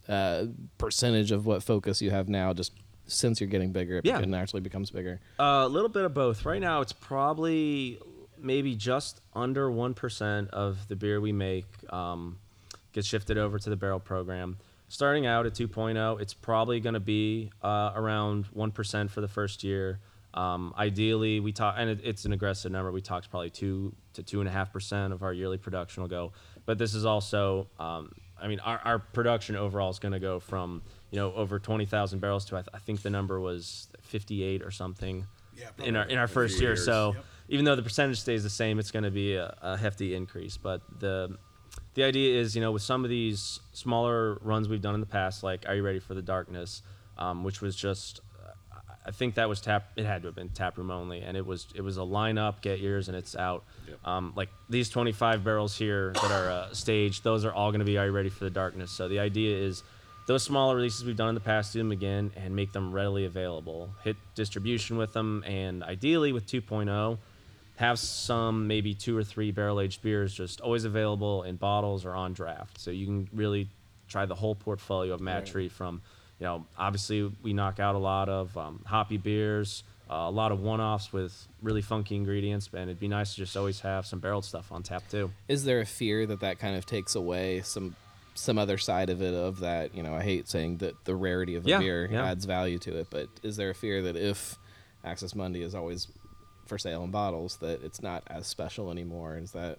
uh, 0.09 0.45
percentage 0.77 1.31
of 1.31 1.45
what 1.45 1.63
focus 1.63 2.01
you 2.01 2.09
have 2.09 2.27
now? 2.27 2.51
Just 2.53 2.73
since 3.05 3.39
you're 3.39 3.49
getting 3.49 3.71
bigger, 3.71 3.97
it 3.97 4.05
Yeah. 4.05 4.19
naturally 4.21 4.61
becomes 4.61 4.89
bigger. 4.89 5.19
A 5.39 5.67
little 5.67 5.89
bit 5.89 6.03
of 6.05 6.13
both. 6.13 6.45
Right 6.45 6.61
now, 6.61 6.81
it's 6.81 6.93
probably 6.93 7.99
maybe 8.37 8.75
just 8.75 9.21
under 9.35 9.69
1% 9.69 10.49
of 10.49 10.87
the 10.87 10.95
beer 10.95 11.21
we 11.21 11.31
make 11.31 11.65
um, 11.93 12.37
gets 12.91 13.07
shifted 13.07 13.37
over 13.37 13.59
to 13.59 13.69
the 13.69 13.75
barrel 13.75 13.99
program. 13.99 14.57
Starting 14.91 15.25
out 15.25 15.45
at 15.45 15.53
2.0, 15.53 16.19
it's 16.19 16.33
probably 16.33 16.81
going 16.81 16.95
to 16.95 16.99
be 16.99 17.49
uh, 17.63 17.93
around 17.95 18.43
1% 18.53 19.09
for 19.09 19.21
the 19.21 19.27
first 19.29 19.63
year. 19.63 19.99
Um, 20.33 20.73
ideally, 20.77 21.39
we 21.39 21.53
talk, 21.53 21.75
and 21.77 21.89
it, 21.89 22.01
it's 22.03 22.25
an 22.25 22.33
aggressive 22.33 22.73
number. 22.73 22.91
We 22.91 22.99
talked 22.99 23.29
probably 23.29 23.51
two 23.51 23.95
to 24.15 24.21
two 24.23 24.41
and 24.41 24.49
a 24.49 24.51
half 24.51 24.73
percent 24.73 25.13
of 25.13 25.23
our 25.23 25.31
yearly 25.31 25.57
production 25.57 26.03
will 26.03 26.09
go. 26.09 26.33
But 26.65 26.77
this 26.77 26.93
is 26.93 27.05
also, 27.05 27.69
um, 27.79 28.11
I 28.41 28.49
mean, 28.49 28.59
our, 28.59 28.81
our 28.83 28.99
production 28.99 29.55
overall 29.55 29.89
is 29.91 29.99
going 29.99 30.11
to 30.11 30.19
go 30.19 30.41
from 30.41 30.81
you 31.09 31.17
know 31.19 31.33
over 31.35 31.57
20,000 31.57 32.19
barrels 32.19 32.43
to 32.45 32.57
I, 32.57 32.59
th- 32.59 32.69
I 32.73 32.79
think 32.79 33.01
the 33.01 33.09
number 33.09 33.39
was 33.39 33.87
58 34.01 34.61
or 34.61 34.71
something 34.71 35.25
Yeah, 35.55 35.69
in 35.85 35.95
our 35.95 36.03
in 36.03 36.17
our 36.17 36.27
first 36.27 36.59
year. 36.59 36.71
years. 36.71 36.83
So 36.83 37.13
Yep. 37.15 37.25
even 37.47 37.63
though 37.65 37.77
the 37.77 37.83
percentage 37.83 38.19
stays 38.19 38.43
the 38.43 38.49
same, 38.49 38.77
it's 38.77 38.91
going 38.91 39.03
to 39.03 39.11
be 39.11 39.35
a, 39.35 39.55
a 39.61 39.77
hefty 39.77 40.15
increase. 40.15 40.57
But 40.57 40.81
the 40.99 41.37
the 41.93 42.03
idea 42.03 42.39
is, 42.39 42.55
you 42.55 42.61
know, 42.61 42.71
with 42.71 42.81
some 42.81 43.03
of 43.03 43.09
these 43.09 43.59
smaller 43.73 44.37
runs 44.41 44.69
we've 44.69 44.81
done 44.81 44.93
in 44.93 45.01
the 45.01 45.05
past, 45.05 45.43
like 45.43 45.65
Are 45.67 45.75
You 45.75 45.83
Ready 45.83 45.99
for 45.99 46.13
the 46.13 46.21
Darkness, 46.21 46.83
um, 47.17 47.43
which 47.43 47.61
was 47.61 47.75
just, 47.75 48.21
I 49.05 49.11
think 49.11 49.35
that 49.35 49.49
was 49.49 49.59
tap. 49.61 49.91
It 49.95 50.05
had 50.05 50.21
to 50.21 50.27
have 50.27 50.35
been 50.35 50.49
tap 50.49 50.77
room 50.77 50.91
only, 50.91 51.21
and 51.21 51.35
it 51.35 51.45
was 51.45 51.67
it 51.75 51.81
was 51.81 51.97
a 51.97 52.01
lineup, 52.01 52.61
get 52.61 52.79
yours, 52.79 53.07
and 53.07 53.17
it's 53.17 53.35
out. 53.35 53.63
Um, 54.05 54.31
like 54.35 54.49
these 54.69 54.89
25 54.89 55.43
barrels 55.43 55.75
here 55.75 56.13
that 56.13 56.31
are 56.31 56.49
uh, 56.49 56.73
staged, 56.73 57.23
those 57.23 57.43
are 57.43 57.51
all 57.51 57.71
going 57.71 57.79
to 57.79 57.85
be 57.85 57.97
Are 57.97 58.05
You 58.05 58.11
Ready 58.11 58.29
for 58.29 58.43
the 58.43 58.49
Darkness? 58.49 58.91
So 58.91 59.07
the 59.07 59.19
idea 59.19 59.57
is. 59.57 59.83
Those 60.27 60.43
smaller 60.43 60.75
releases 60.75 61.03
we've 61.03 61.17
done 61.17 61.29
in 61.29 61.35
the 61.35 61.41
past, 61.41 61.73
do 61.73 61.79
them 61.79 61.91
again 61.91 62.31
and 62.37 62.55
make 62.55 62.71
them 62.71 62.93
readily 62.93 63.25
available. 63.25 63.89
Hit 64.03 64.15
distribution 64.35 64.95
with 64.95 65.13
them, 65.13 65.43
and 65.47 65.83
ideally 65.83 66.31
with 66.31 66.45
2.0, 66.45 67.17
have 67.77 67.97
some 67.99 68.67
maybe 68.67 68.93
two 68.93 69.17
or 69.17 69.23
three 69.23 69.51
barrel 69.51 69.79
aged 69.81 70.01
beers 70.01 70.33
just 70.33 70.61
always 70.61 70.85
available 70.85 71.43
in 71.43 71.55
bottles 71.55 72.05
or 72.05 72.13
on 72.13 72.33
draft. 72.33 72.79
So 72.79 72.91
you 72.91 73.05
can 73.05 73.29
really 73.33 73.69
try 74.07 74.25
the 74.25 74.35
whole 74.35 74.55
portfolio 74.55 75.13
of 75.13 75.21
Mad 75.21 75.45
Tree 75.45 75.67
from, 75.69 76.01
you 76.39 76.45
know, 76.45 76.65
obviously 76.77 77.31
we 77.41 77.53
knock 77.53 77.79
out 77.79 77.95
a 77.95 77.99
lot 77.99 78.29
of 78.29 78.55
um, 78.57 78.83
hoppy 78.85 79.17
beers, 79.17 79.83
uh, 80.09 80.15
a 80.27 80.29
lot 80.29 80.51
of 80.51 80.59
one 80.59 80.81
offs 80.81 81.11
with 81.13 81.47
really 81.61 81.81
funky 81.81 82.15
ingredients, 82.15 82.69
and 82.73 82.83
it'd 82.83 82.99
be 82.99 83.07
nice 83.07 83.31
to 83.31 83.37
just 83.37 83.55
always 83.57 83.79
have 83.79 84.05
some 84.05 84.19
barreled 84.19 84.45
stuff 84.45 84.71
on 84.71 84.83
tap 84.83 85.03
too. 85.09 85.31
is 85.47 85.63
there 85.63 85.79
a 85.79 85.85
fear 85.85 86.25
that 86.27 86.41
that 86.41 86.59
kind 86.59 86.75
of 86.75 86.85
takes 86.85 87.15
away 87.15 87.61
some 87.61 87.95
some 88.33 88.57
other 88.57 88.77
side 88.77 89.09
of 89.09 89.21
it 89.21 89.33
of 89.33 89.59
that 89.59 89.93
you 89.93 90.01
know 90.01 90.15
i 90.15 90.21
hate 90.23 90.47
saying 90.47 90.77
that 90.77 90.93
the 91.03 91.13
rarity 91.13 91.55
of 91.55 91.65
a 91.65 91.69
Yeah, 91.69 91.79
beer 91.79 92.07
yeah. 92.09 92.23
adds 92.31 92.45
value 92.45 92.79
to 92.79 92.97
it 92.97 93.07
but 93.09 93.27
is 93.43 93.57
there 93.57 93.69
a 93.71 93.73
fear 93.75 94.01
that 94.03 94.15
if 94.15 94.57
Axis 95.03 95.35
Mundi 95.35 95.61
is 95.61 95.75
always 95.75 96.07
for 96.65 96.77
sale 96.77 97.03
in 97.03 97.11
bottles 97.11 97.57
that 97.57 97.83
it's 97.83 98.01
not 98.01 98.23
as 98.27 98.47
special 98.47 98.91
anymore 98.91 99.37
is 99.37 99.51
that 99.51 99.77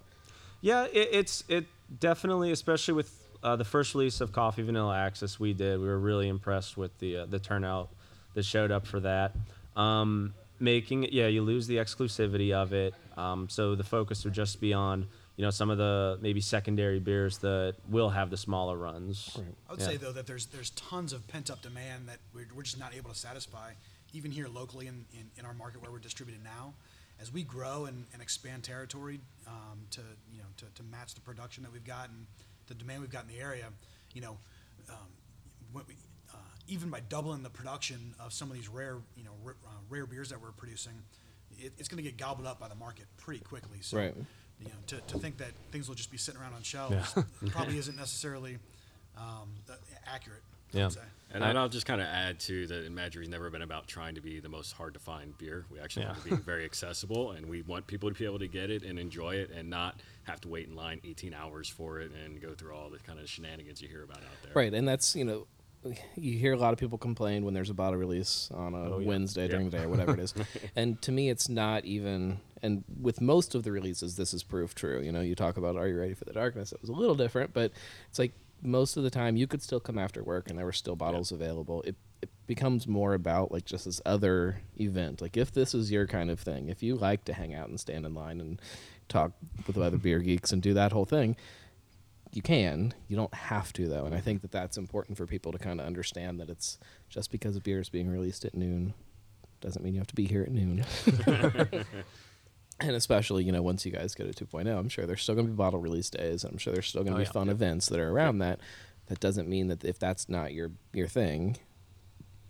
Yeah, 0.60 0.84
it, 0.84 1.08
it's 1.12 1.44
it 1.48 1.66
definitely, 2.00 2.52
especially 2.52 2.94
with 2.94 3.12
uh, 3.42 3.56
the 3.56 3.64
first 3.64 3.94
release 3.94 4.20
of 4.20 4.32
Coffee 4.32 4.62
Vanilla 4.62 4.96
Axis 4.96 5.40
we 5.40 5.52
did, 5.52 5.80
we 5.80 5.86
were 5.86 5.98
really 5.98 6.28
impressed 6.28 6.76
with 6.76 6.96
the 6.98 7.18
uh, 7.18 7.26
the 7.26 7.38
turnout 7.38 7.88
that 8.34 8.44
showed 8.44 8.70
up 8.70 8.86
for 8.86 9.00
that. 9.00 9.32
Um, 9.76 10.34
making 10.60 11.04
it, 11.04 11.12
yeah, 11.12 11.26
you 11.26 11.42
lose 11.42 11.66
the 11.66 11.76
exclusivity 11.76 12.52
of 12.52 12.72
it. 12.72 12.94
Um, 13.16 13.48
so 13.48 13.74
the 13.74 13.84
focus 13.84 14.24
would 14.24 14.32
just 14.34 14.60
be 14.60 14.72
on 14.72 15.08
you 15.36 15.44
know 15.44 15.50
some 15.50 15.70
of 15.70 15.78
the 15.78 16.18
maybe 16.20 16.40
secondary 16.40 17.00
beers 17.00 17.38
that 17.38 17.74
will 17.88 18.10
have 18.10 18.30
the 18.30 18.36
smaller 18.36 18.76
runs. 18.76 19.36
I 19.68 19.72
would 19.72 19.80
Yeah. 19.80 19.86
say 19.88 19.96
though 19.96 20.12
that 20.12 20.26
there's 20.26 20.46
there's 20.46 20.70
tons 20.70 21.12
of 21.12 21.26
pent 21.26 21.50
up 21.50 21.62
demand 21.62 22.08
that 22.08 22.18
we're, 22.34 22.46
we're 22.54 22.62
just 22.62 22.78
not 22.78 22.94
able 22.94 23.10
to 23.10 23.16
satisfy, 23.16 23.72
even 24.12 24.30
here 24.30 24.48
locally 24.48 24.86
in, 24.86 25.04
in, 25.12 25.30
in 25.38 25.44
our 25.44 25.54
market 25.54 25.82
where 25.82 25.90
we're 25.90 25.98
distributed 25.98 26.42
now. 26.44 26.74
As 27.20 27.32
we 27.32 27.42
grow 27.42 27.84
and, 27.84 28.04
and 28.12 28.20
expand 28.20 28.64
territory 28.64 29.20
um, 29.46 29.80
to 29.92 30.00
you 30.32 30.38
know 30.38 30.46
to, 30.56 30.64
to 30.74 30.82
match 30.82 31.14
the 31.14 31.20
production 31.20 31.62
that 31.62 31.72
we've 31.72 31.84
got 31.84 32.08
and 32.08 32.26
the 32.66 32.74
demand 32.74 33.00
we've 33.00 33.10
got 33.12 33.24
in 33.24 33.28
the 33.28 33.40
area, 33.40 33.66
you 34.12 34.20
know, 34.20 34.38
um, 34.88 34.96
we, 35.72 35.80
uh, 36.32 36.36
even 36.66 36.90
by 36.90 37.00
doubling 37.08 37.42
the 37.42 37.50
production 37.50 38.14
of 38.18 38.32
some 38.32 38.50
of 38.50 38.56
these 38.56 38.68
rare 38.68 38.96
you 39.16 39.24
know 39.24 39.30
r- 39.44 39.56
uh, 39.64 39.70
rare 39.88 40.06
beers 40.06 40.30
that 40.30 40.40
we're 40.40 40.50
producing, 40.52 40.94
it, 41.58 41.72
it's 41.78 41.88
going 41.88 42.02
to 42.02 42.08
get 42.08 42.16
gobbled 42.16 42.46
up 42.46 42.58
by 42.58 42.66
the 42.68 42.74
market 42.74 43.04
pretty 43.18 43.40
quickly. 43.44 43.78
So 43.82 43.98
Right. 43.98 44.14
you 44.58 44.66
know, 44.66 44.74
to, 44.88 44.96
to 44.96 45.18
think 45.18 45.36
that 45.38 45.52
things 45.70 45.88
will 45.88 45.94
just 45.94 46.10
be 46.10 46.18
sitting 46.18 46.40
around 46.40 46.54
on 46.54 46.62
shelves 46.62 47.14
probably 47.50 47.78
isn't 47.78 47.96
necessarily 47.96 48.58
um, 49.16 49.48
accurate. 50.06 50.42
I 50.74 50.78
Yeah. 50.78 50.90
And 51.34 51.42
then 51.42 51.56
I'll 51.56 51.68
just 51.70 51.86
kind 51.86 52.00
of 52.02 52.06
add 52.06 52.38
to 52.40 52.66
that 52.66 52.94
MadTree's 52.94 53.28
never 53.28 53.48
been 53.48 53.62
about 53.62 53.86
trying 53.86 54.16
to 54.16 54.20
be 54.20 54.38
the 54.38 54.50
most 54.50 54.72
hard 54.72 54.92
to 54.92 55.00
find 55.00 55.36
beer. 55.38 55.64
We 55.70 55.80
actually 55.80 56.04
want 56.04 56.22
to 56.24 56.28
be 56.28 56.36
very 56.36 56.66
accessible, 56.66 57.30
and 57.30 57.46
we 57.46 57.62
want 57.62 57.86
people 57.86 58.10
to 58.10 58.14
be 58.14 58.26
able 58.26 58.38
to 58.40 58.48
get 58.48 58.68
it 58.70 58.82
and 58.82 58.98
enjoy 58.98 59.36
it, 59.36 59.50
and 59.50 59.70
not 59.70 60.00
have 60.24 60.42
to 60.42 60.48
wait 60.48 60.68
in 60.68 60.76
line 60.76 61.00
18 61.04 61.32
hours 61.32 61.68
for 61.70 62.00
it 62.00 62.10
and 62.12 62.40
go 62.42 62.52
through 62.52 62.74
all 62.74 62.90
the 62.90 62.98
kind 62.98 63.18
of 63.18 63.30
shenanigans 63.30 63.80
you 63.80 63.88
hear 63.88 64.02
about 64.04 64.18
out 64.18 64.42
there. 64.42 64.52
Right, 64.54 64.74
and 64.74 64.86
that's 64.86 65.16
you 65.16 65.24
know, 65.24 65.46
you 66.16 66.36
hear 66.36 66.52
a 66.52 66.58
lot 66.58 66.74
of 66.74 66.78
people 66.78 66.98
complain 66.98 67.46
when 67.46 67.54
there's 67.54 67.70
a 67.70 67.74
bottle 67.74 67.98
release 67.98 68.50
on 68.52 68.74
a 68.74 68.94
Oh, 68.94 68.98
yeah. 68.98 69.08
Wednesday 69.08 69.48
during 69.48 69.70
the 69.70 69.78
day 69.78 69.84
or 69.84 69.88
whatever 69.88 70.12
it 70.12 70.20
is, 70.20 70.34
and 70.76 71.00
to 71.00 71.12
me, 71.12 71.30
it's 71.30 71.48
not 71.48 71.86
even. 71.86 72.40
And 72.64 72.84
with 73.00 73.20
most 73.20 73.56
of 73.56 73.64
the 73.64 73.72
releases, 73.72 74.14
this 74.16 74.32
is 74.32 74.44
proof 74.44 74.74
true. 74.74 75.00
You 75.00 75.10
know, 75.10 75.20
you 75.22 75.34
talk 75.34 75.56
about 75.56 75.76
"Are 75.76 75.88
you 75.88 75.98
ready 75.98 76.14
for 76.14 76.26
the 76.26 76.32
darkness?" 76.34 76.72
It 76.72 76.80
was 76.82 76.90
a 76.90 76.92
little 76.92 77.16
different, 77.16 77.52
but 77.54 77.72
it's 78.08 78.18
like 78.20 78.32
most 78.62 78.96
of 78.96 79.02
the 79.02 79.10
time 79.10 79.36
you 79.36 79.46
could 79.46 79.62
still 79.62 79.80
come 79.80 79.98
after 79.98 80.22
work 80.22 80.48
and 80.48 80.58
there 80.58 80.64
were 80.64 80.72
still 80.72 80.96
bottles 80.96 81.32
available. 81.32 81.82
It 81.82 81.96
it 82.22 82.30
becomes 82.46 82.86
more 82.86 83.14
about 83.14 83.50
like 83.50 83.64
just 83.64 83.84
this 83.84 84.00
other 84.06 84.62
event. 84.78 85.20
Like 85.20 85.36
if 85.36 85.50
this 85.50 85.74
is 85.74 85.90
your 85.90 86.06
kind 86.06 86.30
of 86.30 86.38
thing, 86.38 86.68
if 86.68 86.82
you 86.82 86.94
like 86.94 87.24
to 87.24 87.32
hang 87.32 87.52
out 87.52 87.68
and 87.68 87.80
stand 87.80 88.06
in 88.06 88.14
line 88.14 88.40
and 88.40 88.62
talk 89.08 89.32
with 89.66 89.76
other 89.76 89.98
beer 89.98 90.20
geeks 90.20 90.52
and 90.52 90.62
do 90.62 90.72
that 90.74 90.92
whole 90.92 91.04
thing, 91.04 91.36
you 92.32 92.40
can. 92.40 92.94
You 93.08 93.16
don't 93.16 93.34
have 93.34 93.72
to 93.74 93.88
though, 93.88 94.04
and 94.04 94.14
I 94.14 94.20
think 94.20 94.42
that 94.42 94.52
that's 94.52 94.76
important 94.76 95.18
for 95.18 95.26
people 95.26 95.50
to 95.50 95.58
kind 95.58 95.80
of 95.80 95.86
understand 95.86 96.38
that 96.40 96.48
it's 96.48 96.78
just 97.08 97.32
because 97.32 97.56
a 97.56 97.60
beer 97.60 97.80
is 97.80 97.88
being 97.88 98.08
released 98.08 98.44
at 98.44 98.54
noon 98.54 98.94
doesn't 99.60 99.82
mean 99.82 99.94
you 99.94 100.00
have 100.00 100.08
to 100.08 100.14
be 100.14 100.26
here 100.26 100.42
at 100.42 100.50
noon. 100.50 100.84
and 102.82 102.96
especially, 102.96 103.44
you 103.44 103.52
know, 103.52 103.62
once 103.62 103.84
you 103.86 103.92
guys 103.92 104.14
go 104.14 104.30
to 104.30 104.44
2.0, 104.46 104.66
I'm 104.78 104.88
sure 104.88 105.06
there's 105.06 105.22
still 105.22 105.34
going 105.34 105.46
to 105.46 105.52
be 105.52 105.56
bottle 105.56 105.80
release 105.80 106.10
days, 106.10 106.44
and 106.44 106.52
I'm 106.52 106.58
sure 106.58 106.72
there's 106.72 106.86
still 106.86 107.02
going 107.02 107.14
to 107.14 107.20
Oh, 107.20 107.24
be 107.24 107.26
yeah. 107.26 107.32
fun 107.32 107.48
events 107.48 107.86
that 107.88 107.98
are 108.00 108.10
around 108.10 108.38
that. 108.38 108.60
That 109.06 109.20
doesn't 109.20 109.48
mean 109.48 109.68
that 109.68 109.84
if 109.84 109.98
that's 109.98 110.28
not 110.28 110.52
your 110.54 110.70
your 110.92 111.08
thing, 111.08 111.56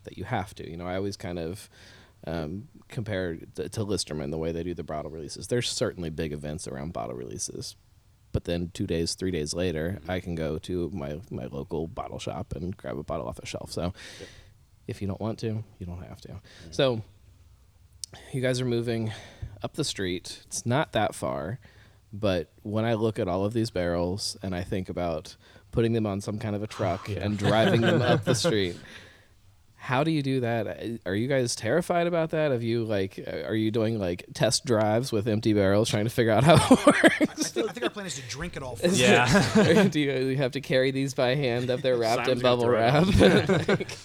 that 0.04 0.16
you 0.18 0.24
have 0.24 0.54
to. 0.56 0.70
You 0.70 0.76
know, 0.76 0.86
I 0.86 0.96
always 0.96 1.16
kind 1.16 1.38
of 1.38 1.68
um, 2.26 2.68
compare 2.88 3.38
to, 3.56 3.68
to 3.68 3.82
Listerman 3.84 4.30
the 4.30 4.38
way 4.38 4.52
they 4.52 4.62
do 4.62 4.74
the 4.74 4.82
bottle 4.84 5.10
releases. 5.10 5.48
There's 5.48 5.68
certainly 5.70 6.10
big 6.10 6.32
events 6.32 6.68
around 6.68 6.92
bottle 6.92 7.16
releases, 7.16 7.74
but 8.32 8.44
then 8.44 8.70
two 8.74 8.86
days, 8.86 9.14
three 9.14 9.30
days 9.30 9.54
later, 9.54 9.98
I 10.08 10.20
can 10.20 10.34
go 10.34 10.58
to 10.58 10.90
my 10.92 11.20
my 11.30 11.46
local 11.46 11.86
bottle 11.88 12.18
shop 12.18 12.52
and 12.54 12.76
grab 12.76 12.98
a 12.98 13.02
bottle 13.02 13.26
off 13.26 13.38
a 13.40 13.46
shelf. 13.46 13.72
So, 13.72 13.92
if 14.86 15.00
you 15.00 15.08
don't 15.08 15.20
want 15.20 15.38
to, 15.40 15.64
you 15.78 15.86
don't 15.86 16.02
have 16.04 16.20
to. 16.22 16.40
So, 16.70 17.02
you 18.32 18.40
guys 18.40 18.60
are 18.60 18.64
moving 18.64 19.12
up 19.62 19.74
the 19.74 19.84
street. 19.84 20.42
It's 20.46 20.66
not 20.66 20.92
that 20.92 21.14
far, 21.14 21.58
but 22.12 22.50
when 22.62 22.84
I 22.84 22.94
look 22.94 23.18
at 23.18 23.28
all 23.28 23.44
of 23.44 23.52
these 23.52 23.70
barrels 23.70 24.36
and 24.42 24.54
I 24.54 24.62
think 24.62 24.88
about 24.88 25.36
putting 25.70 25.92
them 25.92 26.06
on 26.06 26.20
some 26.20 26.38
kind 26.38 26.54
of 26.54 26.62
a 26.62 26.66
truck 26.66 27.08
and 27.16 27.36
driving 27.36 27.80
them 27.80 28.02
up 28.02 28.24
the 28.24 28.34
street. 28.34 28.76
How 29.76 30.04
do 30.04 30.12
you 30.12 30.22
do 30.22 30.40
that? 30.40 31.00
Are 31.06 31.14
you 31.14 31.26
guys 31.26 31.56
terrified 31.56 32.06
about 32.06 32.30
that? 32.30 32.52
Have 32.52 32.62
you 32.62 32.84
like, 32.84 33.18
are 33.46 33.54
you 33.54 33.72
doing 33.72 33.98
like 33.98 34.24
test 34.32 34.64
drives 34.64 35.10
with 35.10 35.26
empty 35.26 35.54
barrels, 35.54 35.88
trying 35.90 36.04
to 36.04 36.10
figure 36.10 36.30
out 36.30 36.44
how 36.44 36.54
it 36.54 36.70
works? 36.86 37.16
I 37.20 37.26
think, 37.26 37.68
I 37.68 37.72
think 37.72 37.84
our 37.84 37.90
plan 37.90 38.06
is 38.06 38.14
to 38.14 38.22
drink 38.28 38.56
it 38.56 38.62
all. 38.62 38.76
First. 38.76 38.96
Yeah. 38.96 39.88
do 39.90 39.98
you 39.98 40.36
have 40.36 40.52
to 40.52 40.60
carry 40.60 40.92
these 40.92 41.14
by 41.14 41.34
hand 41.34 41.68
up 41.68 41.80
there 41.80 41.96
wrapped 41.96 42.28
in 42.28 42.38
bubble 42.38 42.68
wrap? 42.68 43.06
like, 43.18 43.98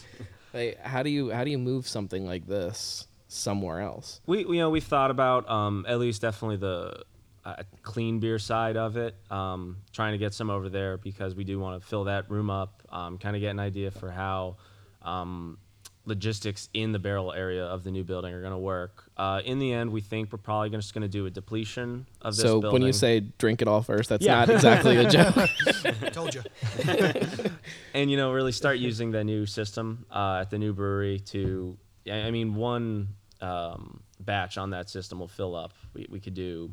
like, 0.51 0.79
how 0.83 1.03
do 1.03 1.11
you 1.11 1.29
how 1.29 1.43
do 1.43 1.51
you 1.51 1.59
move 1.59 1.87
something 1.87 2.25
like 2.25 2.47
this 2.47 3.05
somewhere 3.27 3.81
else? 3.81 4.21
we 4.25 4.39
you 4.39 4.55
know 4.55 4.69
we've 4.69 4.83
thought 4.83 5.11
about 5.11 5.49
um, 5.49 5.85
at 5.87 5.99
least 5.99 6.21
definitely 6.21 6.57
the 6.57 7.03
uh, 7.45 7.63
clean 7.81 8.19
beer 8.19 8.39
side 8.39 8.75
of 8.77 8.97
it 8.97 9.15
um, 9.31 9.77
trying 9.93 10.11
to 10.13 10.17
get 10.17 10.33
some 10.33 10.49
over 10.49 10.69
there 10.69 10.97
because 10.97 11.33
we 11.35 11.43
do 11.43 11.59
want 11.59 11.81
to 11.81 11.87
fill 11.87 12.03
that 12.05 12.29
room 12.29 12.49
up 12.49 12.81
um, 12.89 13.17
kind 13.17 13.35
of 13.35 13.41
get 13.41 13.51
an 13.51 13.59
idea 13.59 13.89
for 13.91 14.11
how 14.11 14.57
um, 15.01 15.57
logistics 16.05 16.69
in 16.73 16.91
the 16.93 16.99
barrel 16.99 17.33
area 17.33 17.65
of 17.65 17.83
the 17.83 17.91
new 17.91 18.03
building 18.03 18.33
are 18.33 18.39
going 18.41 18.51
to 18.53 18.57
work 18.57 19.09
uh, 19.17 19.41
in 19.45 19.59
the 19.59 19.71
end 19.73 19.91
we 19.91 19.99
think 20.01 20.31
we're 20.31 20.37
probably 20.37 20.69
just 20.69 20.93
going 20.93 21.01
to 21.01 21.07
do 21.07 21.25
a 21.25 21.29
depletion 21.29 22.05
of 22.21 22.33
this 22.35 22.43
So 22.43 22.61
building 22.61 22.73
when 22.81 22.87
you 22.87 22.93
say 22.93 23.21
drink 23.37 23.61
it 23.61 23.67
all 23.67 23.81
first, 23.81 24.07
that's 24.09 24.23
Yeah. 24.25 24.35
not 24.45 24.49
exactly 24.49 24.95
a 24.97 25.09
joke. 25.09 25.35
Told 26.13 26.33
you. 26.35 26.43
and 27.93 28.09
you 28.11 28.17
know 28.17 28.31
really 28.31 28.51
start 28.51 28.77
using 28.77 29.11
the 29.11 29.23
new 29.23 29.45
system 29.45 30.05
uh, 30.11 30.39
at 30.41 30.49
the 30.49 30.57
new 30.57 30.73
brewery 30.73 31.19
to 31.27 31.77
I 32.09 32.27
I 32.27 32.31
mean 32.31 32.55
one 32.55 33.09
um, 33.41 34.01
batch 34.19 34.57
on 34.57 34.71
that 34.71 34.89
system 34.89 35.19
will 35.19 35.27
fill 35.27 35.55
up 35.55 35.73
we, 35.93 36.07
we 36.09 36.19
could 36.19 36.33
do 36.33 36.71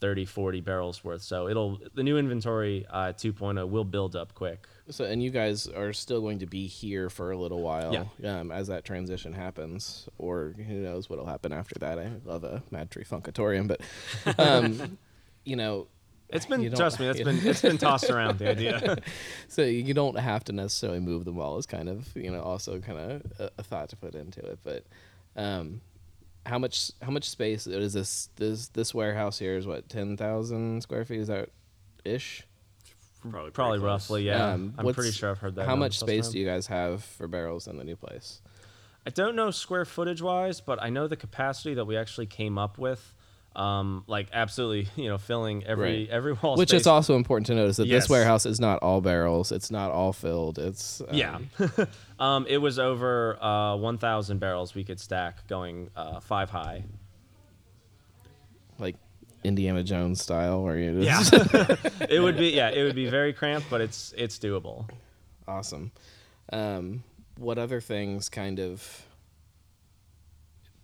30 0.00 0.24
40 0.26 0.60
barrels 0.60 1.02
worth 1.04 1.22
so 1.22 1.48
it'll 1.48 1.78
the 1.94 2.02
new 2.02 2.16
inventory 2.18 2.86
uh, 2.88 3.12
2.0 3.12 3.68
will 3.68 3.84
build 3.84 4.14
up 4.16 4.32
quick 4.34 4.66
So, 4.90 5.04
and 5.04 5.22
you 5.22 5.30
guys 5.30 5.66
are 5.66 5.92
still 5.92 6.20
going 6.20 6.38
to 6.38 6.46
be 6.46 6.66
here 6.68 7.10
for 7.10 7.32
a 7.32 7.36
little 7.36 7.60
while 7.60 8.08
Yeah. 8.22 8.38
um, 8.40 8.50
as 8.52 8.68
that 8.68 8.84
transition 8.84 9.32
happens, 9.34 10.08
or 10.16 10.54
who 10.56 10.74
knows 10.74 11.10
what'll 11.10 11.26
happen 11.26 11.52
after 11.52 11.74
that. 11.80 11.98
I 11.98 12.10
love 12.24 12.42
a 12.44 12.62
Mad 12.70 12.90
Tree 12.90 13.04
Funkatorium, 13.04 13.66
but 13.68 13.80
um, 14.38 14.96
you 15.44 15.56
know, 15.56 15.88
it's 16.30 16.46
been 16.46 16.70
trust 16.74 17.00
me 17.00 17.06
that's 17.06 17.20
been 17.24 17.38
it's 17.46 17.62
been 17.62 17.78
tossed 17.78 18.10
around 18.10 18.38
the 18.38 18.50
idea 18.50 18.96
so 19.48 19.62
you 19.62 19.94
don't 19.94 20.18
have 20.18 20.44
to 20.44 20.52
necessarily 20.52 21.00
move 21.00 21.24
them 21.24 21.38
all. 21.38 21.58
Is 21.58 21.66
kind 21.66 21.88
of 21.88 22.08
you 22.16 22.30
know 22.30 22.42
also 22.42 22.78
kind 22.80 22.98
of 22.98 23.32
a, 23.38 23.50
a 23.58 23.62
thought 23.62 23.88
to 23.90 23.96
put 23.96 24.14
into 24.14 24.40
it, 24.40 24.58
but. 24.62 24.84
Um, 25.36 25.80
how 26.46 26.58
much 26.58 26.90
how 27.02 27.10
much 27.10 27.28
space 27.28 27.66
is 27.66 27.92
this 27.92 28.30
this 28.36 28.68
this 28.68 28.94
warehouse 28.94 29.38
here 29.38 29.56
is 29.56 29.66
what 29.66 29.88
ten 29.88 30.16
thousand 30.16 30.82
square 30.82 31.04
feet 31.04 31.20
is 31.20 31.28
that 31.28 31.50
ish 32.06 32.42
Probably, 33.30 33.50
probably 33.50 33.78
close. 33.78 33.86
roughly 33.86 34.22
yeah 34.24 34.52
Um, 34.52 34.72
i'm 34.78 34.94
pretty 34.94 35.10
sure 35.10 35.30
i've 35.30 35.38
heard 35.38 35.56
that 35.56 35.66
how 35.66 35.76
much 35.76 35.98
space 35.98 36.26
around. 36.26 36.32
do 36.32 36.38
you 36.38 36.46
guys 36.46 36.66
have 36.68 37.04
for 37.04 37.28
barrels 37.28 37.66
in 37.68 37.76
the 37.76 37.84
new 37.84 37.96
place 37.96 38.40
I 39.06 39.10
don't 39.10 39.36
know 39.36 39.50
square 39.50 39.86
footage 39.86 40.20
wise, 40.20 40.60
but 40.60 40.82
I 40.82 40.90
know 40.90 41.06
the 41.06 41.16
capacity 41.16 41.72
that 41.74 41.86
we 41.86 41.96
actually 41.96 42.26
came 42.26 42.58
up 42.58 42.76
with. 42.76 43.14
Um, 43.58 44.04
like 44.06 44.28
absolutely, 44.32 44.88
you 45.02 45.08
know, 45.08 45.18
filling 45.18 45.64
every 45.66 46.02
Right. 46.04 46.08
every 46.10 46.32
wall. 46.32 46.56
Which 46.56 46.68
space. 46.68 46.82
is 46.82 46.86
also 46.86 47.16
important 47.16 47.48
to 47.48 47.54
notice 47.56 47.76
that 47.78 47.88
this 47.88 48.08
warehouse 48.08 48.46
is 48.46 48.60
not 48.60 48.78
all 48.82 49.00
barrels. 49.00 49.50
It's 49.50 49.70
not 49.70 49.90
all 49.90 50.12
filled. 50.12 50.58
It's 50.60 51.00
um, 51.00 51.08
Yeah. 51.12 51.38
um, 52.20 52.46
it 52.48 52.58
was 52.58 52.78
over 52.78 53.36
uh, 53.42 53.76
1,000 53.76 54.38
barrels 54.38 54.74
we 54.76 54.84
could 54.84 55.00
stack 55.00 55.46
going 55.48 55.90
uh, 55.96 56.20
five 56.20 56.50
high. 56.50 56.84
like 58.78 58.94
Indiana 59.44 59.82
Jones 59.82 60.22
style, 60.22 60.62
where 60.62 60.78
you 60.78 61.00
Yeah. 61.00 61.22
it 62.08 62.20
would 62.22 62.36
be 62.36 62.50
yeah, 62.50 62.70
it 62.70 62.82
would 62.84 62.94
be 62.96 63.08
very 63.08 63.32
cramped, 63.32 63.68
but 63.70 63.80
it's 63.80 64.14
it's 64.16 64.38
doable. 64.38 64.88
awesome. 65.46 65.90
Um, 66.52 67.02
what 67.38 67.58
other 67.58 67.80
things 67.80 68.28
kind 68.28 68.58
of 68.60 69.02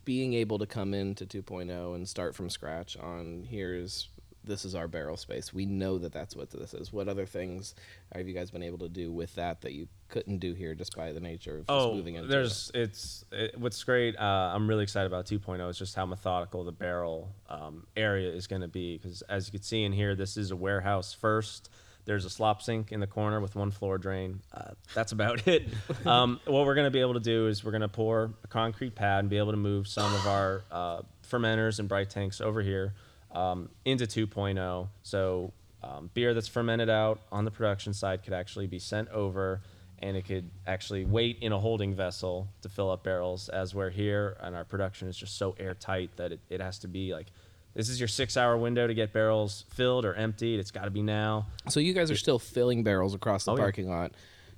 being 0.04 0.34
able 0.34 0.58
to 0.58 0.66
come 0.66 0.94
into 0.94 1.26
2.0 1.26 1.94
and 1.94 2.08
start 2.08 2.34
from 2.34 2.50
scratch 2.50 2.96
on 2.96 3.44
here's 3.48 4.08
this 4.46 4.64
is 4.64 4.74
our 4.74 4.86
barrel 4.86 5.16
space. 5.16 5.52
We 5.54 5.64
know 5.66 5.98
that 5.98 6.12
that's 6.12 6.36
what 6.36 6.50
this 6.50 6.74
is. 6.74 6.92
What 6.92 7.08
other 7.08 7.26
things 7.26 7.74
have 8.14 8.28
you 8.28 8.34
guys 8.34 8.50
been 8.50 8.62
able 8.62 8.78
to 8.78 8.88
do 8.88 9.10
with 9.10 9.34
that 9.36 9.62
that 9.62 9.72
you 9.72 9.88
couldn't 10.08 10.38
do 10.38 10.52
here 10.52 10.74
just 10.74 10.94
by 10.94 11.12
the 11.12 11.20
nature 11.20 11.58
of 11.58 11.64
Oh, 11.68 11.94
moving 11.94 12.16
into 12.16 12.28
there's 12.28 12.70
it's 12.74 13.24
it, 13.32 13.58
what's 13.58 13.82
great. 13.82 14.16
Uh, 14.18 14.52
I'm 14.54 14.68
really 14.68 14.82
excited 14.82 15.06
about 15.06 15.26
2.0 15.26 15.68
is 15.70 15.78
just 15.78 15.94
how 15.94 16.06
methodical 16.06 16.64
the 16.64 16.72
barrel 16.72 17.34
um, 17.48 17.86
area 17.96 18.30
is 18.30 18.46
going 18.46 18.62
to 18.62 18.68
be 18.68 18.98
because 18.98 19.22
as 19.22 19.48
you 19.48 19.52
can 19.52 19.62
see 19.62 19.82
in 19.82 19.92
here, 19.92 20.14
this 20.14 20.36
is 20.36 20.50
a 20.50 20.56
warehouse 20.56 21.12
first. 21.12 21.70
There's 22.06 22.24
a 22.24 22.30
slop 22.30 22.62
sink 22.62 22.92
in 22.92 23.00
the 23.00 23.06
corner 23.06 23.40
with 23.40 23.56
one 23.56 23.70
floor 23.70 23.98
drain. 23.98 24.40
Uh, 24.52 24.72
that's 24.94 25.12
about 25.12 25.46
it. 25.46 25.68
um, 26.06 26.40
what 26.44 26.66
we're 26.66 26.74
going 26.74 26.86
to 26.86 26.90
be 26.90 27.00
able 27.00 27.14
to 27.14 27.20
do 27.20 27.46
is 27.48 27.64
we're 27.64 27.70
going 27.70 27.80
to 27.80 27.88
pour 27.88 28.30
a 28.42 28.46
concrete 28.48 28.94
pad 28.94 29.20
and 29.20 29.30
be 29.30 29.38
able 29.38 29.52
to 29.52 29.58
move 29.58 29.88
some 29.88 30.14
of 30.14 30.26
our 30.26 30.62
uh, 30.70 31.02
fermenters 31.28 31.78
and 31.78 31.88
bright 31.88 32.10
tanks 32.10 32.40
over 32.40 32.62
here 32.62 32.94
um, 33.32 33.68
into 33.84 34.06
2.0. 34.06 34.88
So 35.02 35.52
um, 35.82 36.10
beer 36.14 36.34
that's 36.34 36.48
fermented 36.48 36.90
out 36.90 37.20
on 37.32 37.44
the 37.44 37.50
production 37.50 37.92
side 37.92 38.22
could 38.22 38.32
actually 38.32 38.66
be 38.66 38.78
sent 38.78 39.08
over 39.10 39.60
and 40.00 40.16
it 40.16 40.24
could 40.24 40.50
actually 40.66 41.04
wait 41.04 41.38
in 41.40 41.52
a 41.52 41.58
holding 41.58 41.94
vessel 41.94 42.48
to 42.62 42.68
fill 42.68 42.90
up 42.90 43.04
barrels 43.04 43.48
as 43.48 43.74
we're 43.74 43.90
here 43.90 44.36
and 44.42 44.54
our 44.54 44.64
production 44.64 45.08
is 45.08 45.16
just 45.16 45.36
so 45.38 45.54
airtight 45.58 46.16
that 46.16 46.32
it, 46.32 46.40
it 46.50 46.60
has 46.60 46.78
to 46.78 46.88
be 46.88 47.12
like 47.12 47.26
this 47.74 47.88
is 47.88 47.98
your 48.00 48.08
six 48.08 48.36
hour 48.36 48.56
window 48.56 48.86
to 48.86 48.94
get 48.94 49.12
barrels 49.12 49.64
filled 49.70 50.04
or 50.04 50.14
emptied 50.14 50.58
it's 50.60 50.70
got 50.70 50.84
to 50.84 50.90
be 50.90 51.02
now 51.02 51.46
So 51.68 51.80
you 51.80 51.92
guys 51.94 52.10
are 52.10 52.16
still 52.16 52.38
filling 52.38 52.82
barrels 52.84 53.14
across 53.14 53.44
the 53.44 53.52
Oh, 53.52 53.56
yeah. 53.56 53.62
parking 53.62 53.88
lot, 53.88 54.12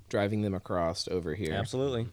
driving 0.09 0.41
them 0.41 0.53
across 0.53 1.07
over 1.07 1.33
here. 1.35 1.53
absolutely 1.53 2.07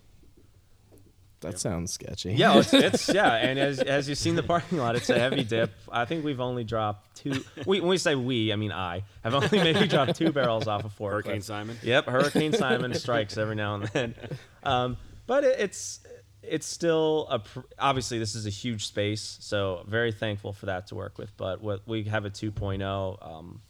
That 1.40 1.58
sounds 1.60 1.92
sketchy. 1.92 2.32
Yeah, 2.32 2.58
it's, 2.58 2.72
it's 2.88 3.08
yeah, 3.12 3.34
and 3.34 3.58
as 3.58 3.78
as 3.80 4.08
you've 4.08 4.16
seen 4.16 4.34
the 4.34 4.42
parking 4.42 4.78
lot, 4.78 4.96
it's 4.96 5.10
a 5.10 5.18
heavy 5.18 5.44
dip. 5.44 5.72
I 5.92 6.06
think 6.06 6.24
we've 6.24 6.40
only 6.40 6.64
dropped 6.64 7.16
two. 7.16 7.44
We, 7.66 7.80
when 7.80 7.90
we 7.90 7.98
say 7.98 8.14
we, 8.14 8.50
I 8.50 8.56
mean 8.56 8.72
I 8.72 9.02
have 9.22 9.34
only 9.34 9.58
maybe 9.58 9.86
dropped 9.86 10.16
two 10.16 10.32
barrels 10.32 10.66
off 10.66 10.84
of 10.86 10.92
four. 10.94 11.10
Hurricane 11.10 11.42
Simon? 11.42 11.76
Yep, 11.82 12.06
Hurricane 12.06 12.54
Simon 12.54 12.94
strikes 12.94 13.36
every 13.36 13.56
now 13.56 13.74
and 13.74 13.84
then. 13.88 14.14
Um, 14.66 14.96
but 15.26 15.44
it, 15.44 15.60
it's 15.60 16.00
it's 16.48 16.66
still 16.66 17.26
a 17.30 17.38
pr- 17.38 17.60
obviously 17.78 18.18
this 18.18 18.34
is 18.34 18.46
a 18.46 18.50
huge 18.50 18.86
space, 18.86 19.38
so 19.40 19.84
very 19.86 20.12
thankful 20.12 20.52
for 20.52 20.66
that 20.66 20.86
to 20.88 20.94
work 20.94 21.18
with. 21.18 21.36
But 21.36 21.62
what 21.62 21.86
we 21.86 22.04
have 22.04 22.24
a 22.24 22.30
2.0. 22.30 23.26
Um, 23.26 23.60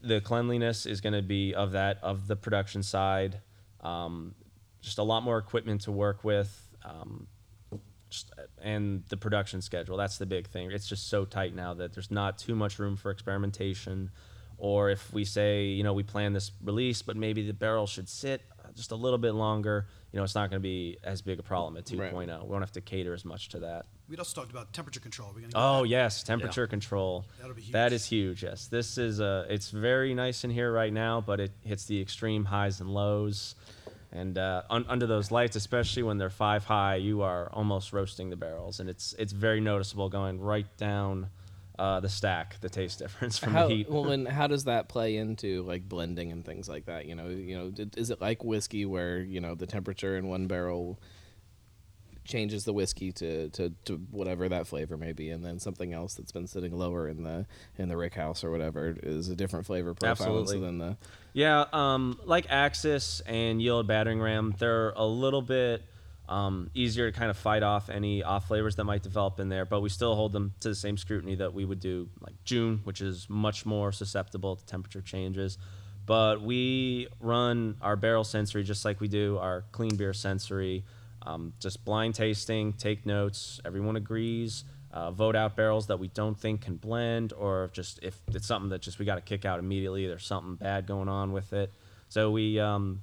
the 0.00 0.20
cleanliness 0.20 0.86
is 0.86 1.00
going 1.00 1.14
to 1.14 1.22
be 1.22 1.54
of 1.54 1.72
that 1.72 1.98
of 2.02 2.28
the 2.28 2.36
production 2.36 2.82
side. 2.82 3.40
Um, 3.80 4.34
just 4.80 4.98
a 4.98 5.02
lot 5.02 5.22
more 5.22 5.38
equipment 5.38 5.82
to 5.82 5.92
work 5.92 6.24
with. 6.24 6.68
Um, 6.84 7.26
just, 8.10 8.32
and 8.62 9.04
the 9.08 9.16
production 9.16 9.60
schedule. 9.60 9.96
That's 9.96 10.18
the 10.18 10.26
big 10.26 10.46
thing. 10.46 10.70
It's 10.70 10.88
just 10.88 11.08
so 11.08 11.24
tight 11.24 11.54
now 11.54 11.74
that 11.74 11.92
there's 11.92 12.10
not 12.10 12.38
too 12.38 12.54
much 12.54 12.78
room 12.78 12.96
for 12.96 13.10
experimentation. 13.10 14.10
Or 14.56 14.90
if 14.90 15.12
we 15.12 15.24
say, 15.24 15.66
you 15.66 15.82
know, 15.82 15.92
we 15.92 16.02
plan 16.02 16.32
this 16.32 16.52
release, 16.62 17.02
but 17.02 17.16
maybe 17.16 17.46
the 17.46 17.52
barrel 17.52 17.86
should 17.86 18.08
sit 18.08 18.42
just 18.74 18.92
a 18.92 18.96
little 18.96 19.18
bit 19.18 19.32
longer, 19.32 19.86
you 20.12 20.16
know, 20.16 20.24
it's 20.24 20.34
not 20.34 20.48
going 20.50 20.60
to 20.60 20.66
be 20.66 20.98
as 21.04 21.20
big 21.20 21.38
a 21.38 21.42
problem 21.42 21.76
at 21.76 21.84
2.0. 21.84 21.98
Right. 22.12 22.14
We 22.16 22.26
don't 22.26 22.60
have 22.62 22.72
to 22.72 22.80
cater 22.80 23.12
as 23.14 23.24
much 23.24 23.50
to 23.50 23.60
that. 23.60 23.86
We'd 24.08 24.18
also 24.18 24.40
talked 24.40 24.50
about 24.50 24.72
temperature 24.72 25.00
control. 25.00 25.32
We're 25.34 25.42
gonna 25.42 25.52
Oh 25.54 25.82
that? 25.82 25.88
yes, 25.88 26.22
temperature 26.22 26.66
control. 26.66 27.26
That'll 27.38 27.54
be 27.54 27.60
huge. 27.60 27.92
is 27.92 28.06
huge. 28.06 28.42
Yes, 28.42 28.66
this 28.66 28.96
is 28.96 29.20
uh 29.20 29.44
It's 29.50 29.70
very 29.70 30.14
nice 30.14 30.44
in 30.44 30.50
here 30.50 30.72
right 30.72 30.92
now, 30.92 31.20
but 31.20 31.40
it 31.40 31.52
hits 31.62 31.84
the 31.84 32.00
extreme 32.00 32.46
highs 32.46 32.80
and 32.80 32.88
lows, 32.88 33.54
and 34.10 34.38
uh, 34.38 34.62
un- 34.70 34.86
under 34.88 35.06
those 35.06 35.30
lights, 35.30 35.56
especially 35.56 36.02
when 36.02 36.16
they're 36.16 36.30
five 36.30 36.64
high, 36.64 36.96
you 36.96 37.20
are 37.20 37.50
almost 37.52 37.92
roasting 37.92 38.30
the 38.30 38.36
barrels, 38.36 38.80
and 38.80 38.88
it's 38.88 39.12
it's 39.18 39.34
very 39.34 39.60
noticeable 39.60 40.08
going 40.08 40.40
right 40.40 40.74
down 40.78 41.28
uh, 41.78 42.00
the 42.00 42.08
stack. 42.08 42.60
The 42.60 42.68
taste 42.68 42.98
difference 42.98 43.38
from 43.38 43.52
How, 43.52 43.68
the 43.68 43.74
heat. 43.76 43.90
well, 43.90 44.10
and 44.10 44.26
how 44.38 44.46
does 44.46 44.64
that 44.64 44.88
play 44.88 45.16
into 45.16 45.62
like 45.62 45.88
blending 45.88 46.32
and 46.32 46.44
things 46.44 46.68
like 46.68 46.86
that? 46.86 47.06
You 47.06 47.14
know, 47.14 47.28
you 47.28 47.56
know, 47.56 47.72
is 47.96 48.10
it 48.10 48.20
like 48.20 48.44
whiskey 48.44 48.84
where 48.84 49.20
you 49.20 49.40
know 49.40 49.54
the 49.54 49.66
temperature 49.66 50.16
in 50.16 50.28
one 50.28 50.46
barrel 50.46 50.98
changes 52.24 52.64
the 52.64 52.72
whiskey 52.74 53.10
to, 53.10 53.48
to, 53.48 53.72
to 53.86 53.96
whatever 54.10 54.48
that 54.50 54.66
flavor 54.66 54.96
may 54.98 55.12
be, 55.12 55.30
and 55.30 55.42
then 55.44 55.58
something 55.58 55.94
else 55.94 56.14
that's 56.14 56.30
been 56.30 56.46
sitting 56.46 56.76
lower 56.76 57.08
in 57.08 57.22
the 57.24 57.46
in 57.78 57.88
the 57.88 57.96
rick 57.96 58.14
house 58.14 58.44
or 58.44 58.50
whatever 58.50 58.94
is 59.02 59.28
a 59.28 59.34
different 59.36 59.66
flavor 59.66 59.94
profile. 59.94 60.38
Absolutely. 60.40 60.60
then 60.60 60.78
the 60.78 60.96
Yeah, 61.32 61.64
um, 61.72 62.20
like 62.24 62.46
Axis 62.50 63.20
and 63.26 63.60
Yield 63.62 63.86
Battering 63.86 64.20
Ram, 64.20 64.54
they're 64.58 64.90
a 64.90 65.06
little 65.06 65.42
bit 65.42 65.82
um, 66.28 66.70
easier 66.74 67.10
to 67.10 67.18
kind 67.18 67.30
of 67.30 67.36
fight 67.36 67.62
off 67.62 67.88
any 67.88 68.22
off 68.22 68.48
flavors 68.48 68.76
that 68.76 68.84
might 68.84 69.02
develop 69.02 69.40
in 69.40 69.48
there, 69.48 69.64
but 69.64 69.80
we 69.80 69.88
still 69.88 70.14
hold 70.14 70.32
them 70.32 70.54
to 70.60 70.68
the 70.68 70.74
same 70.74 70.96
scrutiny 70.96 71.34
that 71.36 71.54
we 71.54 71.64
would 71.64 71.80
do 71.80 72.08
like 72.20 72.34
June, 72.44 72.80
which 72.84 73.00
is 73.00 73.26
much 73.30 73.64
more 73.64 73.92
susceptible 73.92 74.56
to 74.56 74.64
temperature 74.66 75.00
changes. 75.00 75.58
But 76.04 76.40
we 76.40 77.08
run 77.20 77.76
our 77.82 77.96
barrel 77.96 78.24
sensory 78.24 78.62
just 78.62 78.84
like 78.84 79.00
we 79.00 79.08
do 79.08 79.38
our 79.38 79.64
clean 79.72 79.96
beer 79.96 80.12
sensory. 80.12 80.84
Um, 81.22 81.52
just 81.58 81.84
blind 81.84 82.14
tasting, 82.14 82.72
take 82.74 83.04
notes. 83.04 83.60
Everyone 83.64 83.96
agrees. 83.96 84.64
Uh, 84.90 85.10
vote 85.10 85.36
out 85.36 85.54
barrels 85.54 85.88
that 85.88 85.98
we 85.98 86.08
don't 86.08 86.38
think 86.38 86.62
can 86.62 86.76
blend, 86.76 87.34
or 87.34 87.68
just 87.74 88.00
if 88.02 88.18
it's 88.28 88.46
something 88.46 88.70
that 88.70 88.80
just 88.80 88.98
we 88.98 89.04
got 89.04 89.16
to 89.16 89.20
kick 89.20 89.44
out 89.44 89.58
immediately. 89.58 90.06
There's 90.06 90.24
something 90.24 90.54
bad 90.54 90.86
going 90.86 91.10
on 91.10 91.32
with 91.32 91.52
it. 91.52 91.72
So 92.08 92.30
we 92.30 92.58
um, 92.58 93.02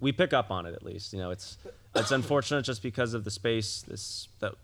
we 0.00 0.12
pick 0.12 0.32
up 0.32 0.50
on 0.50 0.64
it 0.64 0.74
at 0.74 0.82
least. 0.82 1.12
You 1.12 1.18
know, 1.18 1.30
it's 1.30 1.58
it's 1.96 2.10
unfortunate 2.12 2.62
just 2.64 2.82
because 2.82 3.14
of 3.14 3.24
the 3.24 3.30
space 3.30 3.82
this 3.86 4.28
that 4.40 4.54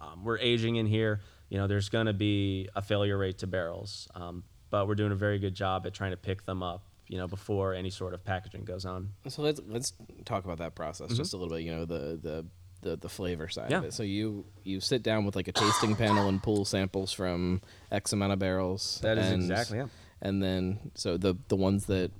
um, 0.00 0.24
we're 0.24 0.38
aging 0.38 0.76
in 0.76 0.86
here. 0.86 1.20
You 1.50 1.58
know, 1.58 1.66
there's 1.66 1.88
going 1.88 2.06
to 2.06 2.12
be 2.12 2.68
a 2.76 2.82
failure 2.82 3.16
rate 3.16 3.38
to 3.38 3.46
barrels, 3.46 4.06
um, 4.14 4.44
but 4.70 4.86
we're 4.86 4.94
doing 4.96 5.12
a 5.12 5.16
very 5.16 5.38
good 5.38 5.54
job 5.54 5.86
at 5.86 5.94
trying 5.94 6.10
to 6.10 6.16
pick 6.16 6.44
them 6.44 6.62
up. 6.62 6.82
You 7.08 7.16
know, 7.16 7.26
before 7.26 7.72
any 7.72 7.88
sort 7.88 8.12
of 8.12 8.22
packaging 8.22 8.64
goes 8.64 8.84
on. 8.84 9.10
So 9.28 9.40
let's 9.42 9.60
let's 9.66 9.94
talk 10.26 10.44
about 10.44 10.58
that 10.58 10.74
process 10.74 11.16
just 11.16 11.32
a 11.32 11.36
little 11.38 11.54
bit. 11.56 11.62
You 11.64 11.72
know 11.74 11.84
the 11.86 12.18
the 12.22 12.46
the, 12.82 12.96
the 12.96 13.08
flavor 13.08 13.48
side 13.48 13.64
Mm-hmm. 13.64 13.72
Yeah. 13.72 13.78
of 13.78 13.84
it. 13.86 13.92
So 13.94 14.02
you 14.02 14.44
you 14.62 14.80
sit 14.80 15.02
down 15.02 15.24
with 15.24 15.34
like 15.34 15.48
a 15.48 15.52
tasting 15.52 15.96
panel 15.96 16.28
and 16.28 16.42
pull 16.42 16.64
samples 16.66 17.12
from 17.12 17.62
X 17.90 18.12
amount 18.12 18.34
of 18.34 18.38
barrels. 18.38 19.00
That 19.02 19.16
is 19.18 19.30
and, 19.30 19.42
exactly, 19.42 19.78
yeah. 19.78 19.86
And 20.20 20.42
then 20.42 20.90
so 20.94 21.16
the 21.16 21.34
the 21.48 21.56
ones 21.56 21.86
that 21.86 22.10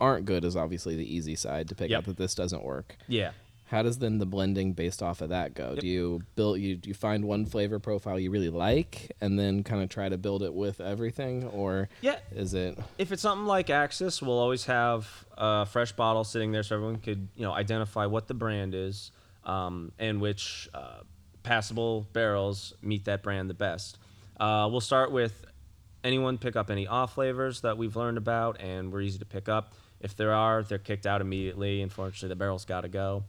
aren't 0.00 0.24
good 0.24 0.44
is 0.46 0.56
obviously 0.56 0.96
the 0.96 1.14
easy 1.14 1.36
side 1.36 1.68
to 1.68 1.74
pick 1.74 1.90
Yep. 1.90 1.98
out 1.98 2.04
that 2.06 2.16
this 2.16 2.34
doesn't 2.34 2.64
work. 2.64 2.96
Yeah. 3.08 3.32
How 3.66 3.82
does 3.82 3.98
then 3.98 4.18
the 4.18 4.26
blending 4.26 4.72
based 4.74 5.02
off 5.02 5.20
of 5.20 5.30
that 5.30 5.54
go? 5.54 5.74
Do 5.74 5.86
you 5.86 6.22
build 6.36 6.60
you 6.60 6.76
do 6.76 6.88
you 6.88 6.94
find 6.94 7.24
one 7.24 7.46
flavor 7.46 7.78
profile 7.78 8.18
you 8.18 8.30
really 8.30 8.48
like 8.48 9.10
and 9.20 9.38
then 9.38 9.64
kind 9.64 9.82
of 9.82 9.88
try 9.88 10.08
to 10.08 10.16
build 10.16 10.42
it 10.44 10.54
with 10.54 10.80
everything, 10.80 11.44
or 11.48 11.88
Yeah. 12.00 12.18
is 12.34 12.54
it 12.54 12.78
if 12.98 13.10
it's 13.12 13.22
something 13.22 13.46
like 13.46 13.68
Axis, 13.68 14.22
we'll 14.22 14.38
always 14.38 14.66
have 14.66 15.26
a 15.36 15.66
fresh 15.66 15.92
bottle 15.92 16.22
sitting 16.24 16.52
there 16.52 16.62
so 16.62 16.76
everyone 16.76 16.98
could, 16.98 17.28
you 17.34 17.42
know, 17.42 17.52
identify 17.52 18.06
what 18.06 18.28
the 18.28 18.34
brand 18.34 18.74
is 18.74 19.10
um, 19.44 19.90
and 19.98 20.20
which 20.20 20.68
uh, 20.72 21.00
passable 21.42 22.06
barrels 22.12 22.72
meet 22.82 23.04
that 23.06 23.22
brand 23.22 23.50
the 23.50 23.54
best. 23.54 23.98
Uh, 24.38 24.68
we'll 24.70 24.80
start 24.80 25.10
with 25.10 25.44
anyone 26.04 26.38
pick 26.38 26.54
up 26.54 26.70
any 26.70 26.86
off 26.86 27.14
flavors 27.14 27.62
that 27.62 27.76
we've 27.76 27.96
learned 27.96 28.18
about 28.18 28.60
and 28.60 28.92
we're 28.92 29.00
easy 29.00 29.18
to 29.18 29.24
pick 29.24 29.48
up. 29.48 29.74
If 30.00 30.14
there 30.16 30.32
are, 30.32 30.62
they're 30.62 30.78
kicked 30.78 31.06
out 31.06 31.20
immediately. 31.20 31.80
Unfortunately, 31.82 32.28
the 32.28 32.36
barrel's 32.36 32.64
got 32.64 32.82
to 32.82 32.88
go. 32.88 33.24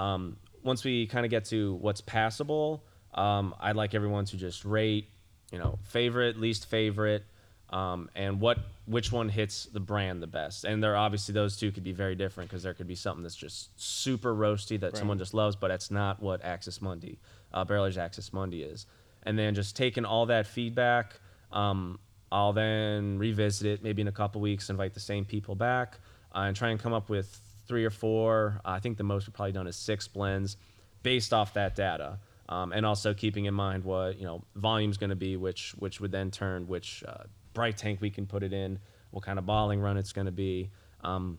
Um, 0.00 0.36
once 0.62 0.82
we 0.82 1.06
kind 1.06 1.26
of 1.26 1.30
get 1.30 1.44
to 1.46 1.74
what's 1.74 2.00
passable, 2.00 2.82
um, 3.14 3.54
I'd 3.60 3.76
like 3.76 3.94
everyone 3.94 4.24
to 4.26 4.36
just 4.36 4.64
rate, 4.64 5.08
you 5.52 5.58
know, 5.58 5.78
favorite, 5.84 6.38
least 6.38 6.66
favorite, 6.66 7.24
um, 7.68 8.08
and 8.14 8.40
what 8.40 8.58
which 8.86 9.12
one 9.12 9.28
hits 9.28 9.66
the 9.66 9.78
brand 9.78 10.22
the 10.22 10.26
best. 10.26 10.64
And 10.64 10.82
there 10.82 10.96
obviously 10.96 11.34
those 11.34 11.56
two 11.56 11.70
could 11.70 11.84
be 11.84 11.92
very 11.92 12.14
different 12.14 12.50
because 12.50 12.62
there 12.62 12.74
could 12.74 12.88
be 12.88 12.94
something 12.94 13.22
that's 13.22 13.36
just 13.36 13.78
super 13.80 14.34
roasty 14.34 14.80
that 14.80 14.96
someone 14.96 15.18
just 15.18 15.34
loves, 15.34 15.54
but 15.54 15.68
that's 15.68 15.90
not 15.90 16.20
what 16.20 16.42
Axis 16.42 16.80
Mundi, 16.82 17.18
uh, 17.52 17.64
Barrel 17.64 17.86
Age 17.86 17.98
Axis 17.98 18.32
Mundi 18.32 18.62
is. 18.62 18.86
And 19.22 19.38
then 19.38 19.54
just 19.54 19.76
taking 19.76 20.04
all 20.04 20.26
that 20.26 20.46
feedback, 20.46 21.20
um, 21.52 22.00
I'll 22.32 22.52
then 22.52 23.18
revisit 23.18 23.66
it 23.66 23.82
maybe 23.84 24.02
in 24.02 24.08
a 24.08 24.12
couple 24.12 24.40
weeks, 24.40 24.70
invite 24.70 24.94
the 24.94 25.00
same 25.00 25.24
people 25.24 25.54
back, 25.54 25.98
uh, 26.34 26.40
and 26.40 26.56
try 26.56 26.70
and 26.70 26.80
come 26.80 26.92
up 26.92 27.08
with 27.10 27.40
three 27.70 27.84
or 27.84 27.90
four. 27.90 28.60
I 28.64 28.80
think 28.80 28.98
the 28.98 29.04
most 29.04 29.28
we've 29.28 29.34
probably 29.34 29.52
done 29.52 29.68
is 29.68 29.76
six 29.76 30.08
blends 30.08 30.56
based 31.04 31.32
off 31.32 31.54
that 31.54 31.76
data. 31.76 32.18
Um, 32.48 32.72
and 32.72 32.84
also 32.84 33.14
keeping 33.14 33.44
in 33.44 33.54
mind 33.54 33.84
what 33.84 34.18
you 34.18 34.24
know 34.24 34.42
volume's 34.56 34.96
going 34.96 35.10
to 35.10 35.16
be, 35.16 35.36
which 35.36 35.70
which 35.78 36.00
would 36.00 36.10
then 36.10 36.32
turn 36.32 36.66
which 36.66 37.04
uh, 37.06 37.22
bright 37.54 37.76
tank 37.76 38.00
we 38.00 38.10
can 38.10 38.26
put 38.26 38.42
it 38.42 38.52
in, 38.52 38.80
what 39.12 39.22
kind 39.22 39.38
of 39.38 39.46
bottling 39.46 39.80
run 39.80 39.96
it's 39.96 40.12
going 40.12 40.26
to 40.26 40.32
be, 40.32 40.72
um, 41.04 41.38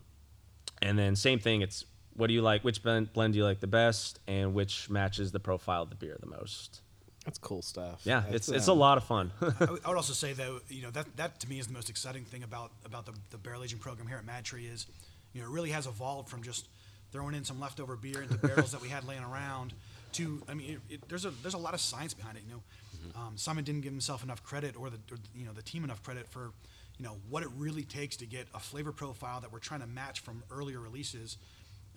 and 0.82 0.98
then 0.98 1.18
same 1.18 1.38
thing. 1.38 1.62
It's 1.62 1.84
what 2.14 2.28
do 2.28 2.34
you 2.34 2.42
like? 2.42 2.64
Which 2.64 2.82
blend, 2.82 3.12
blend 3.12 3.34
do 3.34 3.40
you 3.40 3.44
like 3.44 3.60
the 3.60 3.68
best, 3.68 4.20
and 4.26 4.54
which 4.54 4.90
matches 4.90 5.34
the 5.34 5.40
profile 5.42 5.84
of 5.84 5.90
the 5.90 5.98
beer 5.98 6.18
the 6.18 6.28
most? 6.28 6.80
that's 7.26 7.38
cool 7.38 7.62
stuff. 7.62 8.02
Yeah, 8.04 8.22
That's, 8.22 8.48
it's 8.48 8.58
it's 8.58 8.68
a 8.68 8.72
um, 8.72 8.80
lot 8.80 8.98
of 8.98 9.04
fun. 9.04 9.32
I 9.42 9.66
would 9.66 9.86
I 9.86 9.90
would 9.90 9.98
also 9.98 10.14
say 10.14 10.34
though, 10.34 10.60
you 10.70 10.82
know, 10.82 10.92
that 10.92 11.16
that 11.18 11.40
to 11.42 11.50
me 11.50 11.60
is 11.60 11.68
the 11.68 11.74
most 11.74 11.90
exciting 11.90 12.26
thing 12.26 12.44
about 12.44 12.72
about 12.86 13.06
the, 13.06 13.14
the 13.30 13.38
barrel 13.38 13.64
aging 13.64 13.80
program 13.80 14.08
here 14.08 14.18
at 14.18 14.26
Mad 14.26 14.44
Tree 14.44 14.66
is, 14.66 14.88
you 15.34 15.42
know, 15.42 15.48
it 15.48 15.52
really 15.52 15.70
has 15.72 15.88
evolved 15.88 16.30
from 16.30 16.44
just 16.44 16.68
throwing 17.12 17.36
in 17.36 17.44
some 17.44 17.60
leftover 17.60 17.96
beer 17.96 18.22
into 18.22 18.36
barrels 18.38 18.72
that 18.72 18.82
we 18.82 18.88
had 18.90 19.06
laying 19.06 19.24
around 19.24 19.74
to, 20.14 20.42
I 20.50 20.54
mean, 20.54 20.80
it, 20.90 20.94
it, 20.96 21.10
there's 21.10 21.26
a 21.26 21.32
there's 21.42 21.54
a 21.54 21.58
lot 21.60 21.74
of 21.74 21.80
science 21.82 22.14
behind 22.14 22.38
it. 22.38 22.44
You 22.48 22.56
know, 22.56 23.22
um, 23.22 23.38
Simon 23.38 23.64
didn't 23.64 23.82
give 23.82 23.92
himself 23.94 24.24
enough 24.24 24.44
credit, 24.44 24.76
or 24.78 24.90
the 24.90 24.98
or, 25.12 25.18
you 25.36 25.46
know 25.46 25.54
the 25.54 25.62
team 25.62 25.84
enough 25.84 26.04
credit 26.04 26.28
for, 26.28 26.52
you 26.98 27.06
know, 27.06 27.18
what 27.30 27.44
it 27.44 27.50
really 27.58 27.84
takes 27.84 28.18
to 28.18 28.26
get 28.26 28.48
a 28.54 28.60
flavor 28.60 28.92
profile 28.92 29.42
that 29.42 29.52
we're 29.54 29.60
trying 29.60 29.80
to 29.82 29.88
match 29.88 30.20
from 30.20 30.44
earlier 30.52 30.80
releases. 30.80 31.38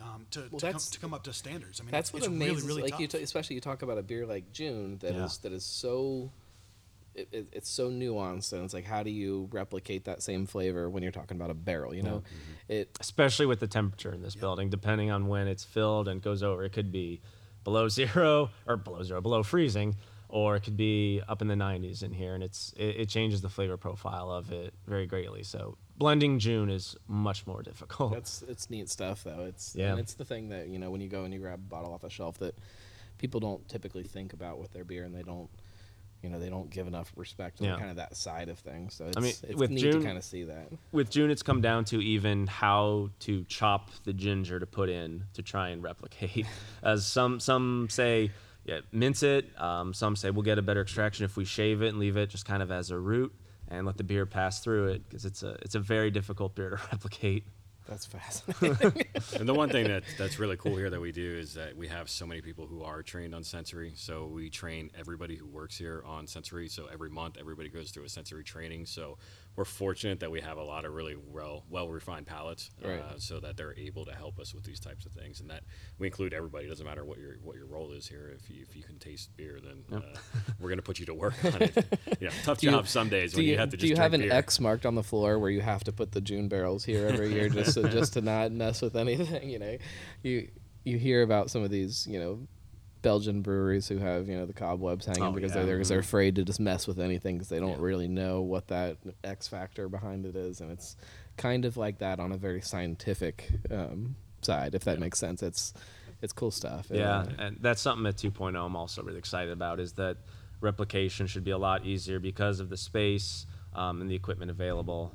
Um, 0.00 0.26
to, 0.32 0.42
to, 0.42 0.48
come, 0.50 0.58
that's- 0.58 0.90
to 0.90 0.98
come 0.98 1.14
up 1.14 1.22
to 1.22 1.32
standards. 1.32 1.80
I 1.80 1.84
mean, 1.84 1.92
That's 1.92 2.08
it's, 2.08 2.12
what 2.14 2.18
it's 2.18 2.26
amazes, 2.26 2.62
really, 2.64 2.66
really 2.82 2.90
like 2.90 3.00
you, 3.00 3.06
tough. 3.06 3.20
t- 3.20 3.24
especially 3.24 3.54
you 3.54 3.60
talk 3.60 3.82
about 3.82 3.96
a 3.96 4.02
beer 4.02 4.26
like 4.26 4.52
June 4.52 4.98
that 4.98 5.14
is 5.14 5.38
Yeah. 5.44 5.48
that 5.50 5.52
is 5.54 5.64
so, 5.64 6.32
it, 7.14 7.28
it, 7.32 7.48
it's 7.52 7.68
so 7.68 7.90
nuanced, 7.90 8.52
and 8.52 8.64
it's 8.64 8.74
like 8.74 8.84
how 8.84 9.02
do 9.02 9.10
you 9.10 9.48
replicate 9.52 10.04
that 10.04 10.22
same 10.22 10.46
flavor 10.46 10.88
when 10.90 11.02
you're 11.02 11.12
talking 11.12 11.36
about 11.36 11.50
a 11.50 11.54
barrel? 11.54 11.94
You 11.94 12.02
know, 12.02 12.16
mm-hmm. 12.18 12.72
it 12.72 12.96
especially 13.00 13.46
with 13.46 13.60
the 13.60 13.66
temperature 13.66 14.12
in 14.12 14.22
this 14.22 14.34
building, 14.34 14.70
depending 14.70 15.10
on 15.10 15.28
when 15.28 15.48
it's 15.48 15.64
filled 15.64 16.08
and 16.08 16.20
goes 16.22 16.42
over. 16.42 16.64
It 16.64 16.72
could 16.72 16.92
be 16.92 17.20
below 17.62 17.88
zero 17.88 18.50
or 18.66 18.76
below 18.76 19.02
zero, 19.02 19.20
below 19.20 19.42
freezing, 19.42 19.96
or 20.28 20.56
it 20.56 20.60
could 20.60 20.76
be 20.76 21.22
up 21.28 21.42
in 21.42 21.48
the 21.48 21.54
90s 21.54 22.02
in 22.02 22.12
here, 22.12 22.34
and 22.34 22.42
it's 22.42 22.72
it, 22.76 22.96
it 22.96 23.08
changes 23.08 23.40
the 23.40 23.48
flavor 23.48 23.76
profile 23.76 24.30
of 24.30 24.52
it 24.52 24.74
very 24.86 25.06
greatly. 25.06 25.42
So 25.42 25.76
blending 25.96 26.38
June 26.38 26.70
is 26.70 26.96
much 27.08 27.46
more 27.46 27.62
difficult. 27.62 28.12
That's 28.12 28.42
it's 28.42 28.70
neat 28.70 28.88
stuff 28.88 29.24
though. 29.24 29.44
It's 29.48 29.74
Yeah. 29.74 29.90
and 29.90 30.00
it's 30.00 30.14
the 30.14 30.24
thing 30.24 30.48
that 30.48 30.68
you 30.68 30.78
know 30.78 30.90
when 30.90 31.00
you 31.00 31.08
go 31.08 31.24
and 31.24 31.32
you 31.32 31.40
grab 31.40 31.60
a 31.60 31.68
bottle 31.68 31.92
off 31.92 32.04
a 32.04 32.10
shelf 32.10 32.38
that 32.38 32.54
people 33.18 33.40
don't 33.40 33.66
typically 33.68 34.02
think 34.02 34.32
about 34.32 34.58
with 34.58 34.72
their 34.72 34.84
beer 34.84 35.04
and 35.04 35.14
they 35.14 35.22
don't 35.22 35.48
you 36.24 36.30
know 36.30 36.38
they 36.40 36.48
don't 36.48 36.70
give 36.70 36.86
enough 36.88 37.12
respect 37.16 37.58
to 37.58 37.64
Yeah. 37.64 37.76
kind 37.76 37.90
of 37.90 37.96
that 37.96 38.16
side 38.16 38.48
of 38.48 38.58
things. 38.58 38.94
So 38.94 39.06
it's, 39.06 39.16
I 39.16 39.20
mean, 39.20 39.34
it's 39.42 39.54
with 39.54 39.70
neat 39.70 39.80
June- 39.82 40.00
to 40.00 40.06
kind 40.06 40.16
of 40.18 40.24
see 40.24 40.42
that. 40.44 40.68
with 40.90 41.10
June, 41.10 41.30
it's 41.30 41.42
come 41.42 41.60
down 41.60 41.84
to 41.86 42.00
even 42.02 42.46
how 42.46 43.10
to 43.20 43.44
chop 43.44 43.90
the 44.04 44.12
ginger 44.14 44.58
to 44.58 44.66
put 44.66 44.88
in 44.88 45.24
to 45.34 45.42
try 45.42 45.68
and 45.68 45.82
replicate. 45.82 46.46
As 46.82 47.06
some 47.06 47.38
some 47.40 47.88
say, 47.90 48.30
yeah, 48.64 48.80
mince 48.90 49.22
it. 49.22 49.50
Um, 49.60 49.92
some 49.92 50.16
say 50.16 50.30
we'll 50.30 50.42
get 50.42 50.58
a 50.58 50.62
better 50.62 50.80
extraction 50.80 51.26
if 51.26 51.36
we 51.36 51.44
shave 51.44 51.82
it 51.82 51.88
and 51.88 51.98
leave 51.98 52.16
it 52.16 52.30
just 52.30 52.46
kind 52.46 52.62
of 52.62 52.72
as 52.72 52.90
a 52.90 52.98
root 52.98 53.32
and 53.68 53.86
let 53.86 53.96
the 53.98 54.04
beer 54.04 54.24
pass 54.26 54.60
through 54.60 54.88
it 54.88 55.06
because 55.08 55.24
it's 55.26 55.42
a 55.42 55.58
it's 55.62 55.74
a 55.74 55.80
very 55.80 56.10
difficult 56.10 56.54
beer 56.54 56.70
to 56.70 56.76
replicate. 56.92 57.44
That's 57.86 58.06
fascinating. 58.06 59.04
And 59.38 59.48
the 59.48 59.54
one 59.54 59.68
thing 59.68 59.88
that 59.88 60.04
that's 60.16 60.38
really 60.38 60.56
cool 60.56 60.76
here 60.76 60.88
that 60.88 61.00
we 61.00 61.12
do 61.12 61.36
is 61.38 61.54
that 61.54 61.76
we 61.76 61.86
have 61.88 62.08
so 62.08 62.26
many 62.26 62.40
people 62.40 62.66
who 62.66 62.82
are 62.82 63.02
trained 63.02 63.34
on 63.34 63.44
sensory. 63.44 63.92
So 63.94 64.26
we 64.26 64.48
train 64.48 64.90
everybody 64.98 65.36
who 65.36 65.46
works 65.46 65.76
here 65.76 66.02
on 66.06 66.26
sensory. 66.26 66.68
So 66.68 66.86
every 66.92 67.10
month, 67.10 67.36
everybody 67.38 67.68
goes 67.68 67.90
through 67.90 68.04
a 68.04 68.08
sensory 68.08 68.42
training. 68.42 68.86
So 68.86 69.18
we're 69.56 69.64
fortunate 69.64 70.20
that 70.20 70.30
we 70.30 70.40
have 70.40 70.56
a 70.58 70.62
lot 70.64 70.84
of 70.84 70.92
really 70.92 71.14
well 71.16 71.64
well 71.70 71.88
refined 71.88 72.26
palates, 72.26 72.70
Right. 72.84 72.98
uh, 73.00 73.18
so 73.18 73.38
that 73.40 73.56
they're 73.56 73.74
able 73.78 74.04
to 74.06 74.12
help 74.12 74.38
us 74.40 74.52
with 74.54 74.64
these 74.64 74.80
types 74.80 75.06
of 75.06 75.12
things. 75.12 75.40
And 75.40 75.48
that 75.50 75.62
we 75.98 76.06
include 76.08 76.32
everybody. 76.32 76.66
It 76.66 76.68
doesn't 76.70 76.84
matter 76.86 77.04
what 77.04 77.18
your 77.18 77.36
what 77.42 77.56
your 77.56 77.66
role 77.66 77.92
is 77.92 78.08
here. 78.08 78.32
If 78.34 78.50
you 78.50 78.62
if 78.68 78.74
you 78.76 78.82
can 78.82 78.98
taste 78.98 79.30
beer, 79.36 79.60
then 79.62 79.84
uh, 79.96 80.00
we're 80.58 80.68
going 80.70 80.78
to 80.78 80.82
put 80.82 80.98
you 80.98 81.06
to 81.06 81.14
work 81.14 81.34
on 81.44 81.62
it. 81.62 81.86
Yeah, 82.20 82.30
tough 82.42 82.58
Do 82.58 82.66
you- 82.66 82.72
job 82.72 82.88
some 82.88 83.08
days 83.08 83.34
when 83.34 83.44
you, 83.44 83.52
you, 83.52 83.58
have 83.58 83.70
to 83.70 83.76
do 83.76 83.86
you 83.86 83.96
have 83.96 84.12
an 84.14 84.22
beer. 84.22 84.32
X 84.32 84.58
marked 84.58 84.86
on 84.86 84.94
the 84.96 85.02
floor 85.04 85.38
where 85.38 85.50
you 85.50 85.60
have 85.60 85.84
to 85.84 85.92
put 85.92 86.12
the 86.12 86.20
June 86.20 86.48
barrels 86.48 86.84
here 86.84 87.06
every 87.06 87.32
year 87.32 87.48
just 87.48 87.74
to, 87.74 87.88
just 87.88 88.14
to 88.14 88.20
not 88.20 88.50
mess 88.52 88.82
with 88.82 88.96
anything? 88.96 89.48
You 89.54 89.58
know, 89.60 89.76
you 90.22 90.48
you 90.84 90.98
hear 90.98 91.22
about 91.22 91.50
some 91.50 91.62
of 91.62 91.70
these 91.70 92.06
you 92.08 92.18
know 92.18 92.46
Belgian 93.04 93.42
breweries 93.42 93.86
who 93.86 93.98
have 93.98 94.28
you 94.28 94.34
know 94.34 94.46
the 94.46 94.54
cobwebs 94.54 95.04
hanging 95.04 95.22
Oh, 95.22 95.30
because 95.30 95.54
yeah. 95.54 95.62
they're 95.64 95.76
because 95.76 95.90
they're 95.90 95.98
afraid 95.98 96.36
to 96.36 96.42
just 96.44 96.58
mess 96.58 96.86
with 96.88 96.98
anything 96.98 97.36
because 97.36 97.50
they 97.50 97.60
don't 97.60 97.78
really 97.78 98.08
know 98.08 98.40
what 98.40 98.68
that 98.68 98.96
X 99.22 99.46
factor 99.46 99.88
behind 99.90 100.24
it 100.24 100.34
is, 100.34 100.62
and 100.62 100.72
it's 100.72 100.96
kind 101.36 101.66
of 101.66 101.76
like 101.76 101.98
that 101.98 102.18
on 102.18 102.32
a 102.32 102.38
very 102.38 102.62
scientific 102.62 103.50
um, 103.70 104.16
side, 104.40 104.74
if 104.74 104.84
that 104.84 104.98
makes 104.98 105.18
sense. 105.18 105.42
It's 105.42 105.74
it's 106.22 106.32
cool 106.32 106.50
stuff. 106.50 106.86
Yeah, 106.90 107.26
and 107.38 107.58
that's 107.60 107.82
something 107.82 108.06
at 108.06 108.16
2.0 108.16 108.56
I'm 108.56 108.74
also 108.74 109.02
really 109.02 109.18
excited 109.18 109.52
about 109.52 109.78
is 109.80 109.92
that 109.92 110.16
replication 110.62 111.26
should 111.26 111.44
be 111.44 111.50
a 111.50 111.58
lot 111.58 111.84
easier 111.84 112.18
because 112.18 112.58
of 112.58 112.70
the 112.70 112.76
space 112.78 113.44
um, 113.74 114.00
and 114.00 114.10
the 114.10 114.14
equipment 114.14 114.50
available. 114.50 115.12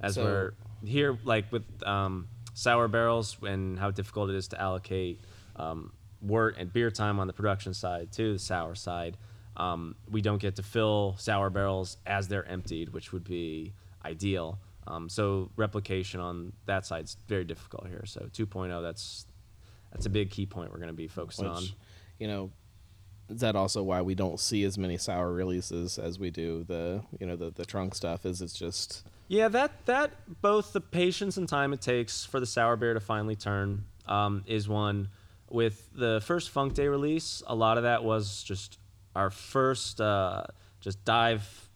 As 0.00 0.14
So- 0.14 0.24
we're 0.24 0.54
here, 0.82 1.18
like 1.24 1.52
with 1.52 1.64
um, 1.86 2.28
sour 2.54 2.88
barrels 2.88 3.36
and 3.42 3.78
how 3.78 3.90
difficult 3.90 4.30
it 4.30 4.36
is 4.36 4.48
to 4.48 4.58
allocate 4.60 5.20
um, 5.56 5.92
wort 6.20 6.56
and 6.58 6.72
beer 6.72 6.90
time 6.90 7.20
on 7.20 7.26
the 7.26 7.32
production 7.32 7.74
side 7.74 8.12
to 8.12 8.34
the 8.34 8.38
sour 8.38 8.74
side, 8.74 9.16
um, 9.56 9.96
we 10.10 10.20
don't 10.20 10.40
get 10.40 10.56
to 10.56 10.62
fill 10.62 11.16
sour 11.18 11.50
barrels 11.50 11.96
as 12.06 12.28
they're 12.28 12.46
emptied, 12.46 12.90
which 12.90 13.12
would 13.12 13.24
be 13.24 13.72
ideal. 14.04 14.58
Um, 14.86 15.08
so 15.08 15.50
replication 15.56 16.20
on 16.20 16.52
that 16.66 16.86
side 16.86 17.04
is 17.04 17.16
very 17.26 17.44
difficult 17.44 17.88
here. 17.88 18.04
So 18.06 18.28
2.0, 18.32 18.82
that's 18.82 19.26
that's 19.92 20.06
a 20.06 20.10
big 20.10 20.30
key 20.30 20.46
point 20.46 20.70
we're 20.70 20.78
going 20.78 20.88
to 20.88 20.94
be 20.94 21.08
focusing 21.08 21.46
on. 21.46 21.62
you 22.18 22.28
know 22.28 22.50
is 23.28 23.40
that 23.40 23.56
also 23.56 23.82
why 23.82 24.02
we 24.02 24.14
don't 24.14 24.38
see 24.38 24.62
as 24.64 24.78
many 24.78 24.96
sour 24.96 25.32
releases 25.32 25.98
as 25.98 26.18
we 26.18 26.30
do 26.30 26.64
the 26.64 27.02
you 27.18 27.26
know 27.26 27.36
the, 27.36 27.50
the 27.50 27.64
trunk 27.64 27.94
stuff 27.94 28.24
is 28.26 28.42
it's 28.42 28.52
just 28.52 29.04
Yeah, 29.28 29.48
that 29.48 29.84
that 29.86 30.12
both 30.40 30.72
the 30.72 30.80
patience 30.80 31.36
and 31.36 31.48
time 31.48 31.72
it 31.72 31.80
takes 31.80 32.24
for 32.24 32.38
the 32.38 32.46
sour 32.46 32.76
beer 32.76 32.94
to 32.94 33.00
finally 33.00 33.36
turn 33.36 33.84
um, 34.06 34.44
is 34.46 34.68
one. 34.68 35.08
With 35.50 35.88
the 35.94 36.20
first 36.24 36.50
Funk 36.50 36.74
Day 36.74 36.88
release, 36.88 37.42
a 37.46 37.54
lot 37.54 37.76
of 37.76 37.84
that 37.84 38.02
was 38.02 38.42
just 38.42 38.78
our 39.14 39.30
first 39.30 40.00
uh, 40.00 40.44
just 40.80 41.04
dive 41.04 41.68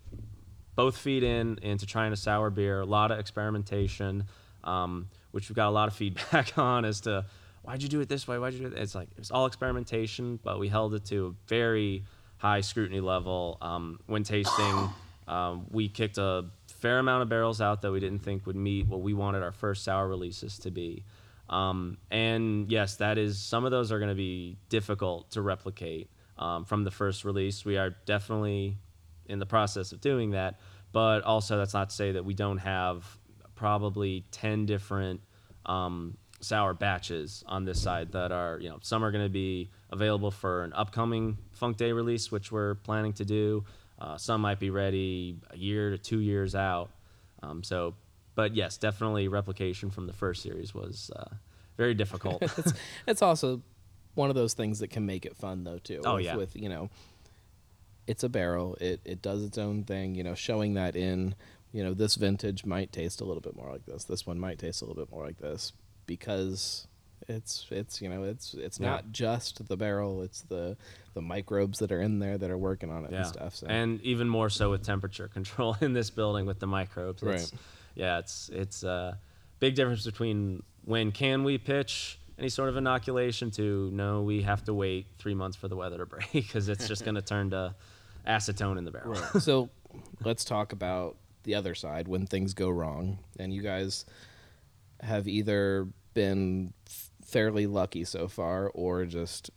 both 0.75 0.97
feet 0.97 1.23
in 1.23 1.59
into 1.63 1.87
trying 1.87 2.13
a 2.13 2.17
sour 2.17 2.51
beer. 2.51 2.81
A 2.81 2.87
lot 2.87 3.11
of 3.11 3.19
experimentation, 3.19 4.25
um, 4.65 5.09
which 5.31 5.49
we've 5.49 5.57
got 5.57 5.69
a 5.69 5.71
lot 5.71 5.89
of 5.89 5.95
feedback 6.01 6.57
on 6.59 6.85
as 6.85 7.01
to 7.03 7.25
why'd 7.63 7.83
you 7.83 7.89
do 7.89 8.01
it 8.01 8.09
this 8.09 8.27
way? 8.27 8.39
Why'd 8.39 8.55
you 8.55 8.61
do 8.61 8.67
it? 8.67 8.75
It's 8.75 8.95
like 8.95 9.09
it's 9.17 9.31
all 9.31 9.47
experimentation, 9.47 10.39
but 10.43 10.59
we 10.59 10.69
held 10.69 10.95
it 10.95 11.05
to 11.07 11.27
a 11.27 11.49
very 11.49 12.05
high 12.39 12.61
scrutiny 12.61 13.01
level. 13.01 13.59
Um, 13.61 14.01
when 14.07 14.23
tasting, 14.23 14.91
um, 15.29 15.67
we 15.71 15.89
kicked 15.89 16.19
a 16.19 16.47
fair 16.67 16.99
amount 16.99 17.23
of 17.23 17.29
barrels 17.29 17.61
out 17.61 17.83
that 17.83 17.93
we 17.93 18.01
didn't 18.01 18.21
think 18.21 18.47
would 18.47 18.57
meet 18.57 18.87
what 18.87 19.03
we 19.03 19.13
wanted 19.13 19.43
our 19.43 19.53
first 19.53 19.85
sour 19.85 20.09
releases 20.09 20.59
to 20.61 20.71
be. 20.71 21.05
Um, 21.51 21.99
and 22.11 22.71
yes, 22.71 22.97
that 22.97 23.19
is 23.19 23.39
some 23.39 23.65
of 23.65 23.73
those 23.73 23.93
are 23.93 23.99
going 23.99 24.09
to 24.09 24.15
be 24.15 24.57
difficult 24.69 25.33
to 25.33 25.43
replicate 25.43 26.09
um, 26.39 26.65
from 26.65 26.85
the 26.85 26.91
first 26.91 27.25
release. 27.25 27.65
We 27.65 27.77
are 27.77 27.91
definitely 28.07 28.79
in 29.27 29.41
the 29.41 29.47
process 29.47 29.93
of 29.93 30.01
doing 30.01 30.31
that, 30.31 30.61
but 30.93 31.23
also 31.25 31.59
that's 31.59 31.75
not 31.75 31.91
to 31.91 31.97
say 31.97 32.13
that 32.13 32.25
we 32.25 32.35
don't 32.35 32.59
have 32.59 33.05
probably 33.57 34.25
10 34.31 34.65
different 34.65 35.21
um, 35.67 36.17
sour 36.41 36.73
batches 36.73 37.45
on 37.47 37.65
this 37.65 37.83
side 37.83 38.13
that 38.13 38.33
are, 38.33 38.59
you 38.61 38.69
know, 38.69 38.79
some 38.81 39.05
are 39.05 39.11
going 39.11 39.25
to 39.25 39.29
be 39.31 39.71
available 39.91 40.31
for 40.31 40.63
an 40.65 40.73
upcoming 40.73 41.37
Funk 41.53 41.77
Day 41.77 41.93
release, 41.93 42.31
which 42.31 42.51
we're 42.51 42.77
planning 42.77 43.13
to 43.15 43.25
do. 43.25 43.65
Uh, 43.99 44.17
some 44.17 44.41
might 44.41 44.59
be 44.59 44.71
ready 44.71 45.37
a 45.51 45.57
year 45.57 45.91
to 45.91 45.99
two 45.99 46.21
years 46.21 46.55
out. 46.55 46.91
Um, 47.43 47.63
so, 47.63 47.95
but 48.35 48.55
yes, 48.55 48.77
definitely 48.79 49.29
replication 49.29 49.91
from 49.91 50.07
the 50.07 50.13
first 50.13 50.43
series 50.43 50.75
was 50.75 51.11
uh, 51.17 51.35
very 51.77 51.95
difficult. 51.95 52.43
it's, 52.59 52.73
it's 53.07 53.23
also 53.23 53.63
one 54.15 54.29
of 54.31 54.37
those 54.37 54.55
things 54.55 54.79
that 54.81 54.89
can 54.89 55.07
make 55.07 55.25
it 55.25 55.37
fun 55.37 55.65
though 55.65 55.79
too 55.79 56.01
Oh, 56.05 56.17
with, 56.17 56.25
yeah. 56.25 56.37
with 56.37 56.57
you 56.57 56.69
know 56.69 56.91
it's 58.07 58.25
a 58.25 58.29
barrel 58.29 58.77
it 58.81 59.01
it 59.05 59.23
does 59.23 59.45
its 59.45 59.57
own 59.57 59.85
thing 59.85 60.15
you 60.17 60.25
know 60.25 60.35
showing 60.35 60.75
that 60.75 60.97
in 60.97 61.35
you 61.73 61.85
know 61.85 61.95
this 61.95 62.17
vintage 62.17 62.65
might 62.65 62.91
taste 62.93 63.21
a 63.21 63.25
little 63.25 63.41
bit 63.41 63.55
more 63.55 63.71
like 63.71 63.87
this 63.87 64.05
this 64.05 64.27
one 64.27 64.39
might 64.39 64.59
taste 64.59 64.83
a 64.83 64.85
little 64.85 65.01
bit 65.01 65.13
more 65.13 65.25
like 65.25 65.39
this 65.39 65.73
because 66.07 66.89
it's 67.29 67.67
it's 67.71 68.03
you 68.03 68.09
know 68.09 68.25
it's 68.25 68.55
it's 68.55 68.81
Yeah. 68.81 68.89
not 68.91 69.13
just 69.13 69.69
the 69.69 69.77
barrel 69.77 70.23
it's 70.23 70.43
the 70.43 70.77
the 71.15 71.23
microbes 71.23 71.79
that 71.79 71.93
are 71.93 72.01
in 72.01 72.19
there 72.19 72.37
that 72.37 72.51
are 72.51 72.59
working 72.59 72.91
on 72.91 73.05
it 73.05 73.13
yeah. 73.13 73.19
and 73.19 73.27
stuff 73.27 73.55
so 73.55 73.69
And 73.69 74.01
even 74.03 74.29
more 74.29 74.51
so 74.51 74.71
with 74.71 74.83
temperature 74.85 75.29
control 75.29 75.77
in 75.81 75.93
this 75.93 76.11
building 76.11 76.47
with 76.47 76.59
the 76.59 76.67
microbes. 76.67 77.23
Right. 77.23 77.51
Yeah, 78.01 78.19
it's 78.19 78.49
it's 78.53 78.83
a 78.83 79.19
big 79.59 79.75
difference 79.75 80.05
between 80.07 80.63
when 80.87 81.13
can 81.13 81.45
we 81.45 81.59
pitch 81.59 82.19
any 82.39 82.49
sort 82.49 82.71
of 82.71 82.77
inoculation 82.79 83.51
to 83.53 83.91
no, 83.93 84.23
we 84.23 84.41
have 84.43 84.65
to 84.65 84.73
wait 84.75 85.07
three 85.19 85.35
months 85.35 85.57
for 85.57 85.69
the 85.69 85.77
weather 85.77 85.99
to 85.99 86.07
break 86.07 86.31
because 86.33 86.71
it's 86.71 86.89
just 86.89 87.05
going 87.05 87.15
to 87.17 87.23
turn 87.23 87.51
to 87.51 87.75
acetone 88.27 88.79
in 88.79 88.85
the 88.85 88.91
barrel. 88.91 89.15
so 89.41 89.69
let's 90.25 90.45
talk 90.45 90.73
about 90.73 91.17
the 91.43 91.55
other 91.55 91.75
side 91.75 92.09
when 92.09 92.27
things 92.27 92.55
go 92.55 92.71
wrong 92.71 93.19
and 93.39 93.53
you 93.53 93.61
guys 93.63 94.05
have 95.01 95.29
either 95.29 95.87
been 96.15 96.73
fairly 97.25 97.67
lucky 97.67 98.05
so 98.05 98.29
far 98.29 98.71
or 98.75 99.05
just 99.05 99.51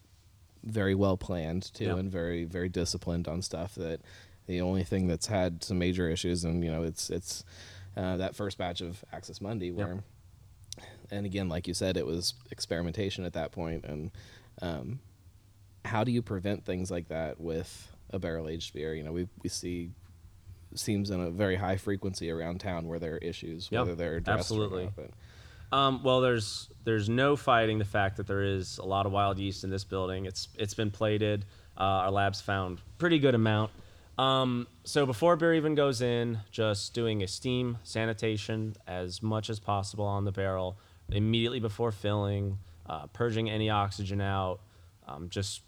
very 0.63 0.95
well 0.95 1.17
planned 1.17 1.73
too 1.73 1.85
Yeah. 1.85 1.95
and 1.97 2.11
very 2.11 2.43
very 2.45 2.69
disciplined 2.69 3.27
on 3.27 3.41
stuff 3.41 3.75
that 3.75 4.01
the 4.47 4.59
only 4.61 4.83
thing 4.83 5.07
that's 5.07 5.27
had 5.27 5.63
some 5.63 5.77
major 5.79 6.09
issues 6.09 6.43
and 6.45 6.63
you 6.63 6.71
know 6.71 6.83
it's 6.83 7.09
it's 7.09 7.43
uh, 7.97 8.17
that 8.17 8.35
first 8.35 8.57
batch 8.57 8.81
of 8.81 9.03
Axis 9.13 9.39
Mundi 9.41 9.71
where 9.71 10.03
and 11.11 11.25
again 11.25 11.49
like 11.49 11.67
you 11.67 11.73
said 11.73 11.97
it 11.97 12.05
was 12.05 12.33
experimentation 12.51 13.25
at 13.25 13.33
that 13.33 13.51
point. 13.51 13.85
and 13.85 14.11
um, 14.61 14.99
how 15.85 16.03
do 16.03 16.11
you 16.11 16.21
prevent 16.21 16.65
things 16.65 16.89
like 16.89 17.09
that 17.09 17.39
with 17.39 17.91
a 18.11 18.19
barrel 18.19 18.47
aged 18.49 18.73
beer 18.73 18.93
you 18.93 19.03
know 19.03 19.11
we 19.11 19.27
we 19.41 19.49
see 19.49 19.91
seems 20.75 21.11
in 21.11 21.19
a 21.21 21.29
very 21.29 21.55
high 21.55 21.77
frequency 21.77 22.31
around 22.31 22.59
town 22.59 22.87
where 22.87 22.99
there 22.99 23.13
are 23.15 23.17
issues 23.17 23.67
Yep, 23.71 23.79
whether 23.81 23.95
they're 23.95 24.15
addressed 24.15 24.39
absolutely. 24.51 24.85
not, 24.85 25.09
Um, 25.71 26.03
well, 26.03 26.21
there's 26.21 26.69
there's 26.83 27.09
no 27.09 27.35
fighting 27.35 27.79
the 27.79 27.85
fact 27.85 28.17
that 28.17 28.27
there 28.27 28.43
is 28.43 28.77
a 28.77 28.85
lot 28.85 29.05
of 29.05 29.11
wild 29.11 29.37
yeast 29.39 29.63
in 29.63 29.69
this 29.69 29.83
building. 29.83 30.25
It's 30.25 30.47
it's 30.55 30.73
been 30.73 30.91
plated. 30.91 31.45
Uh, 31.77 32.05
our 32.05 32.11
labs 32.11 32.41
found 32.41 32.79
pretty 32.97 33.17
good 33.19 33.33
amount. 33.35 33.71
Um, 34.17 34.67
so 34.83 35.05
before 35.05 35.35
beer 35.35 35.53
even 35.53 35.75
goes 35.75 36.01
in, 36.01 36.39
just 36.51 36.93
doing 36.93 37.23
a 37.23 37.27
steam 37.27 37.79
sanitation 37.83 38.75
as 38.87 39.23
much 39.23 39.49
as 39.49 39.59
possible 39.59 40.05
on 40.05 40.23
the 40.25 40.31
barrel 40.31 40.77
immediately 41.09 41.59
before 41.59 41.91
filling, 41.91 42.59
uh, 42.87 43.07
purging 43.07 43.49
any 43.49 43.69
oxygen 43.69 44.21
out, 44.21 44.59
um, 45.07 45.29
just 45.29 45.61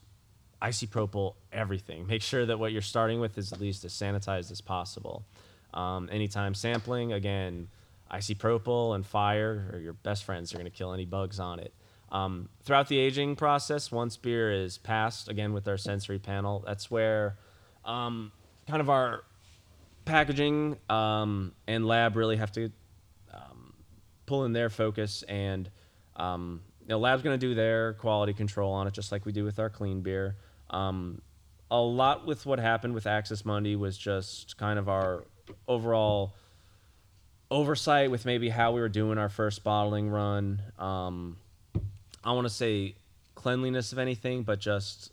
isopropyl 0.62 1.36
everything. 1.52 2.08
Make 2.08 2.22
sure 2.22 2.46
that 2.46 2.60
what 2.60 2.72
you're 2.72 2.82
starting 2.82 3.20
with 3.20 3.38
is 3.38 3.52
at 3.52 3.60
least 3.60 3.84
as 3.84 3.94
sanitized 3.94 4.52
as 4.52 4.62
possible. 4.62 5.26
Um, 5.74 6.10
anytime 6.12 6.54
sampling, 6.54 7.14
again, 7.14 7.68
isopropyl 8.12 8.96
and 8.96 9.06
fire 9.06 9.72
are 9.74 9.80
your 9.80 9.94
best 9.94 10.24
friends. 10.24 10.52
They're 10.52 10.60
going 10.60 10.72
to 10.72 10.78
kill 10.78 10.94
any 10.94 11.06
bugs 11.06 11.40
on 11.40 11.60
it. 11.60 11.74
Um, 12.12 12.50
throughout 12.64 12.88
the 12.88 13.00
aging 13.00 13.36
process, 13.36 13.92
once 13.92 14.16
beer 14.16 14.52
is 14.52 14.78
passed, 14.78 15.28
again 15.28 15.54
with 15.54 15.68
our 15.68 15.78
sensory 15.78 16.20
panel, 16.20 16.64
that's 16.66 16.90
where 16.90 17.38
um, 17.86 18.32
kind 18.68 18.82
of 18.82 18.90
our 18.90 19.24
packaging 20.06 20.78
um, 20.90 21.54
and 21.68 21.86
lab 21.86 22.16
really 22.16 22.38
have 22.38 22.52
to 22.54 22.72
um, 23.34 23.74
pull 24.26 24.46
in 24.46 24.54
their 24.54 24.70
focus 24.70 25.24
and 25.28 25.70
um, 26.16 26.62
you 26.82 26.90
know, 26.90 27.00
lab's 27.00 27.24
going 27.24 27.38
to 27.38 27.48
do 27.48 27.56
their 27.56 27.94
quality 27.94 28.34
control 28.34 28.72
on 28.72 28.88
it 28.88 28.94
just 28.94 29.12
like 29.12 29.26
we 29.26 29.32
do 29.32 29.44
with 29.44 29.60
our 29.60 29.70
clean 29.70 30.02
beer. 30.02 30.36
Um, 30.70 31.22
a 31.72 31.80
lot 31.80 32.28
with 32.28 32.46
what 32.46 32.60
happened 32.60 32.94
with 32.94 33.08
Axis 33.08 33.44
Mundi 33.44 33.76
was 33.76 33.98
just 33.98 34.58
kind 34.58 34.78
of 34.78 34.88
our 34.88 35.24
overall 35.68 36.34
oversight 37.50 38.12
with 38.12 38.26
maybe 38.26 38.50
how 38.50 38.72
we 38.72 38.82
were 38.82 38.90
doing 38.90 39.18
our 39.18 39.30
first 39.30 39.64
bottling 39.64 40.10
run. 40.10 40.62
Um, 40.78 41.38
i 42.26 42.32
want 42.32 42.46
to 42.46 42.54
say 42.54 42.96
cleanliness 43.36 43.92
of 43.92 44.00
anything 44.00 44.42
but 44.42 44.60
just 44.60 45.12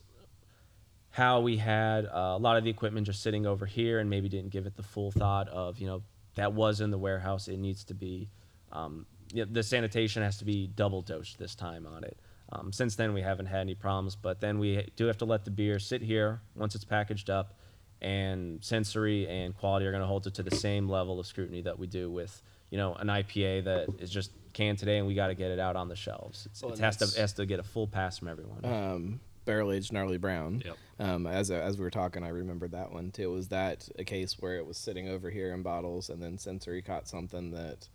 how 1.12 1.40
we 1.40 1.56
had 1.56 2.06
uh, 2.06 2.34
a 2.34 2.38
lot 2.38 2.56
of 2.56 2.64
the 2.64 2.70
equipment 2.70 3.06
just 3.06 3.22
sitting 3.22 3.46
over 3.46 3.66
here 3.66 4.00
and 4.00 4.10
maybe 4.10 4.28
didn't 4.28 4.50
give 4.50 4.66
it 4.66 4.76
the 4.76 4.82
full 4.82 5.10
thought 5.10 5.48
of 5.48 5.78
you 5.78 5.86
know 5.86 6.02
that 6.34 6.52
was 6.52 6.80
in 6.80 6.90
the 6.90 6.98
warehouse. 6.98 7.48
It 7.48 7.58
needs 7.58 7.84
to 7.84 7.94
be 7.94 8.28
um, 8.72 9.06
you 9.32 9.44
know, 9.44 9.52
the 9.52 9.62
sanitation 9.62 10.22
has 10.22 10.38
to 10.38 10.44
be 10.44 10.66
double 10.66 11.02
dosed 11.02 11.38
this 11.38 11.54
time 11.54 11.86
on 11.86 12.04
it. 12.04 12.18
Um, 12.50 12.72
since 12.72 12.96
then 12.96 13.14
we 13.14 13.22
haven't 13.22 13.46
had 13.46 13.60
any 13.60 13.74
problems 13.74 14.14
but 14.14 14.40
then 14.40 14.58
we 14.58 14.86
do 14.96 15.06
have 15.06 15.16
to 15.18 15.24
let 15.24 15.44
the 15.46 15.50
beer 15.50 15.78
sit 15.78 16.02
here 16.02 16.42
once 16.54 16.74
it's 16.74 16.84
packaged 16.84 17.30
up 17.30 17.54
and 18.02 18.62
sensory 18.62 19.26
and 19.28 19.56
quality 19.56 19.86
are 19.86 19.90
going 19.90 20.02
to 20.02 20.06
hold 20.06 20.26
it 20.26 20.34
to 20.34 20.42
the 20.42 20.54
same 20.54 20.88
level 20.88 21.18
of 21.18 21.26
scrutiny 21.26 21.62
that 21.62 21.78
we 21.78 21.86
do 21.86 22.10
with 22.10 22.42
you 22.70 22.76
know 22.76 22.94
an 22.94 23.06
IPA 23.06 23.64
that 23.64 23.88
is 24.00 24.10
just 24.10 24.32
canned 24.52 24.78
today 24.78 24.98
and 24.98 25.06
we 25.06 25.14
got 25.14 25.28
to 25.28 25.34
get 25.34 25.50
it 25.50 25.58
out 25.58 25.76
on 25.76 25.88
the 25.88 25.96
shelves. 25.96 26.46
It's, 26.50 26.62
Well, 26.62 26.72
it 26.72 26.78
has 26.80 26.96
to 26.98 27.20
has 27.20 27.32
to 27.34 27.46
get 27.46 27.60
a 27.60 27.62
full 27.62 27.86
pass 27.86 28.18
from 28.18 28.28
everyone. 28.28 28.64
Um, 28.64 29.20
barrel 29.44 29.72
aged 29.72 29.92
gnarly 29.92 30.18
brown. 30.18 30.62
Yep. 30.64 30.76
Um, 30.98 31.26
as 31.26 31.50
as 31.50 31.76
we 31.78 31.84
were 31.84 31.90
talking, 31.90 32.24
I 32.24 32.28
remembered 32.28 32.72
that 32.72 32.92
one 32.92 33.10
too. 33.10 33.30
Was 33.30 33.48
that 33.48 33.88
a 33.98 34.04
case 34.04 34.36
where 34.38 34.56
it 34.56 34.66
was 34.66 34.76
sitting 34.76 35.08
over 35.08 35.30
here 35.30 35.52
in 35.52 35.62
bottles, 35.62 36.10
and 36.10 36.22
then 36.22 36.38
sensory 36.38 36.82
caught 36.82 37.08
something 37.08 37.50
that? 37.52 37.88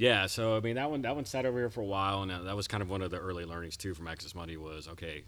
Yeah, 0.00 0.28
so 0.28 0.56
I 0.56 0.60
mean 0.60 0.76
that 0.76 0.90
one 0.90 1.02
that 1.02 1.14
one 1.14 1.26
sat 1.26 1.44
over 1.44 1.58
here 1.58 1.68
for 1.68 1.82
a 1.82 1.86
while, 1.86 2.22
and 2.22 2.32
uh, 2.32 2.42
that 2.44 2.56
was 2.56 2.66
kind 2.66 2.82
of 2.82 2.88
one 2.88 3.02
of 3.02 3.10
the 3.10 3.18
early 3.18 3.44
learnings 3.44 3.76
too 3.76 3.92
from 3.92 4.08
Axis 4.08 4.34
Mundi 4.34 4.56
was 4.56 4.88
okay, 4.88 5.24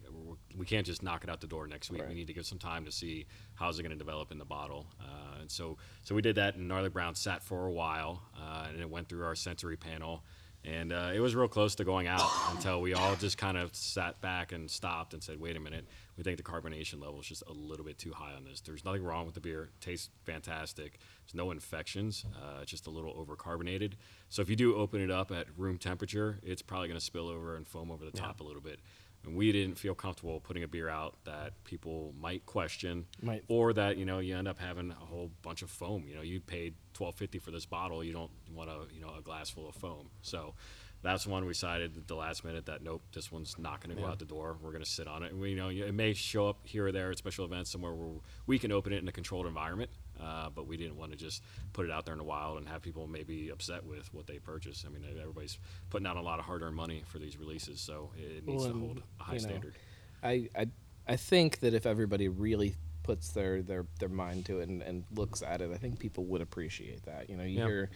we 0.57 0.65
can't 0.65 0.87
just 0.87 1.03
knock 1.03 1.25
it 1.25 1.29
out 1.29 1.43
the 1.43 1.47
door 1.47 1.67
next 1.67 1.91
week. 1.91 2.01
Right. 2.01 2.09
We 2.09 2.15
need 2.15 2.27
to 2.29 2.33
give 2.33 2.47
some 2.47 2.59
time 2.59 2.87
to 2.87 2.91
see 2.91 3.27
how's 3.55 3.79
it 3.79 3.83
going 3.83 3.93
to 3.93 3.99
develop 3.99 4.33
in 4.33 4.39
the 4.39 4.47
bottle, 4.47 4.87
uh, 4.99 5.41
and 5.43 5.51
so 5.51 5.77
so 6.03 6.15
we 6.15 6.23
did 6.23 6.37
that. 6.37 6.57
And 6.57 6.69
Gnarly 6.69 6.89
Brown 6.89 7.15
sat 7.15 7.43
for 7.43 7.67
a 7.67 7.71
while, 7.73 8.23
uh, 8.35 8.69
and 8.71 8.81
it 8.81 8.89
went 8.89 9.11
through 9.11 9.27
our 9.27 9.35
sensory 9.35 9.77
panel, 9.77 10.25
and 10.65 10.93
uh, 10.93 11.11
it 11.15 11.21
was 11.21 11.35
real 11.35 11.49
close 11.49 11.75
to 11.77 11.85
going 11.85 12.07
out 12.07 12.29
until 12.51 12.81
we 12.81 12.95
all 12.95 13.17
just 13.17 13.37
kind 13.37 13.57
of 13.57 13.75
sat 13.75 14.21
back 14.21 14.53
and 14.53 14.71
stopped 14.71 15.13
and 15.13 15.23
said, 15.23 15.41
wait 15.41 15.57
a 15.57 15.61
minute, 15.61 15.87
we 16.17 16.23
think 16.23 16.37
the 16.37 16.43
carbonation 16.43 17.01
level 17.01 17.21
is 17.21 17.27
just 17.27 17.43
a 17.49 17.53
little 17.53 17.85
bit 17.85 17.99
too 17.99 18.13
high 18.13 18.33
on 18.35 18.45
this. 18.45 18.61
There's 18.61 18.85
nothing 18.85 19.03
wrong 19.03 19.25
with 19.27 19.35
the 19.35 19.41
beer; 19.41 19.65
it 19.65 19.81
tastes 19.81 20.11
fantastic. 20.25 20.99
There's 21.25 21.35
no 21.35 21.51
infections. 21.51 22.25
Uh, 22.37 22.61
it's 22.63 22.71
just 22.71 22.87
a 22.87 22.91
little 22.91 23.13
overcarbonated. 23.15 23.95
So 24.29 24.43
if 24.43 24.49
you 24.51 24.57
do 24.57 24.77
open 24.77 25.01
it 25.01 25.11
up 25.11 25.33
at 25.33 25.47
room 25.57 25.79
temperature, 25.79 26.39
it's 26.43 26.63
probably 26.63 26.89
going 26.89 26.99
to 27.01 27.05
spill 27.05 27.29
over 27.29 27.57
and 27.57 27.67
foam 27.67 27.91
over 27.91 28.05
the 28.05 28.11
top 28.13 28.41
a 28.41 28.45
little 28.45 28.61
bit. 28.63 28.79
And 29.25 29.37
we 29.37 29.53
didn't 29.53 29.77
feel 29.79 29.95
comfortable 29.95 30.41
putting 30.41 30.65
a 30.65 30.69
beer 30.69 30.89
out 30.89 31.15
that 31.25 31.53
people 31.63 32.13
might 32.21 32.45
question, 32.45 33.07
Might- 33.23 33.45
or 33.49 33.73
that 33.73 33.97
you 33.97 34.05
know 34.05 34.19
you 34.19 34.37
end 34.37 34.49
up 34.49 34.59
having 34.59 34.91
a 34.91 34.95
whole 34.95 35.31
bunch 35.43 35.63
of 35.63 35.71
foam. 35.71 36.05
You 36.09 36.17
know, 36.17 36.23
you 36.23 36.41
paid 36.41 36.75
twelve 37.03 37.15
fifty 37.17 37.39
for 37.39 37.51
this 37.51 37.67
bottle. 37.67 38.05
You 38.05 38.13
don't 38.13 38.31
want 38.55 38.71
a 38.71 38.95
you 38.95 39.01
know 39.01 39.13
a 39.19 39.23
glass 39.23 39.51
full 39.51 39.69
of 39.69 39.75
foam. 39.75 40.09
So 40.23 40.55
that's 41.03 41.27
one 41.27 41.45
we 41.45 41.53
decided 41.53 41.97
at 41.97 42.07
the 42.07 42.15
last 42.15 42.45
minute 42.45 42.67
that 42.67 42.81
nope, 42.83 43.03
this 43.13 43.33
one's 43.33 43.59
not 43.59 43.83
going 43.83 43.97
to 43.97 44.01
go 44.01 44.09
out 44.09 44.21
the 44.21 44.25
door. 44.25 44.57
We're 44.63 44.71
going 44.71 44.85
to 44.85 44.91
sit 44.91 45.09
on 45.09 45.25
it. 45.25 45.33
And 45.33 45.41
we 45.41 45.51
you 45.51 45.57
know 45.57 45.69
it 45.69 45.95
may 45.95 46.13
show 46.13 46.49
up 46.49 46.59
here 46.63 46.87
or 46.87 46.93
there 46.93 47.11
at 47.11 47.19
special 47.19 47.45
events 47.45 47.71
somewhere 47.71 47.93
where 47.93 48.21
we 48.47 48.59
can 48.59 48.71
open 48.71 48.93
it 48.93 49.03
in 49.03 49.09
a 49.09 49.13
controlled 49.13 49.47
environment. 49.47 49.91
Uh, 50.23 50.49
but 50.55 50.69
we 50.69 50.77
didn't 50.77 50.97
want 50.97 51.11
to 51.11 51.17
just 51.17 51.43
put 51.73 51.85
it 51.85 51.91
out 51.91 52.05
there 52.05 52.15
in 52.15 52.19
the 52.19 52.25
wild 52.25 52.59
and 52.59 52.69
have 52.69 52.83
people 52.83 53.09
maybe 53.09 53.49
upset 53.49 53.85
with 53.85 54.13
what 54.15 54.27
they 54.29 54.39
purchase. 54.39 54.85
I 54.87 54.91
mean, 54.91 55.03
everybody's 55.21 55.59
putting 55.91 56.07
out 56.07 56.17
a 56.17 56.21
lot 56.21 56.39
of 56.39 56.45
hard-earned 56.45 56.77
money 56.77 57.03
for 57.07 57.19
these 57.19 57.37
releases, 57.37 57.81
so 57.81 58.11
it 58.17 58.47
needs 58.47 58.63
Well, 58.63 58.73
to 58.73 58.79
hold 58.79 59.03
a 59.19 59.23
high 59.25 59.33
you 59.35 59.41
know, 59.41 59.49
standard. 59.49 59.75
I, 60.23 60.49
I 60.57 60.67
I 61.09 61.17
think 61.17 61.59
that 61.61 61.75
if 61.75 61.87
everybody 61.87 62.29
really 62.29 62.77
puts 63.03 63.31
their 63.31 63.63
their, 63.63 63.87
their 63.99 64.09
mind 64.09 64.47
to 64.47 64.61
it 64.61 64.69
and, 64.69 64.83
and 64.83 65.05
looks 65.15 65.43
at 65.43 65.61
it, 65.61 65.71
I 65.73 65.77
think 65.77 65.99
people 65.99 66.25
would 66.27 66.41
appreciate 66.41 67.05
that. 67.07 67.29
You 67.31 67.37
know, 67.37 67.45
you 67.45 67.59
Yeah. 67.61 67.67
hear 67.67 67.91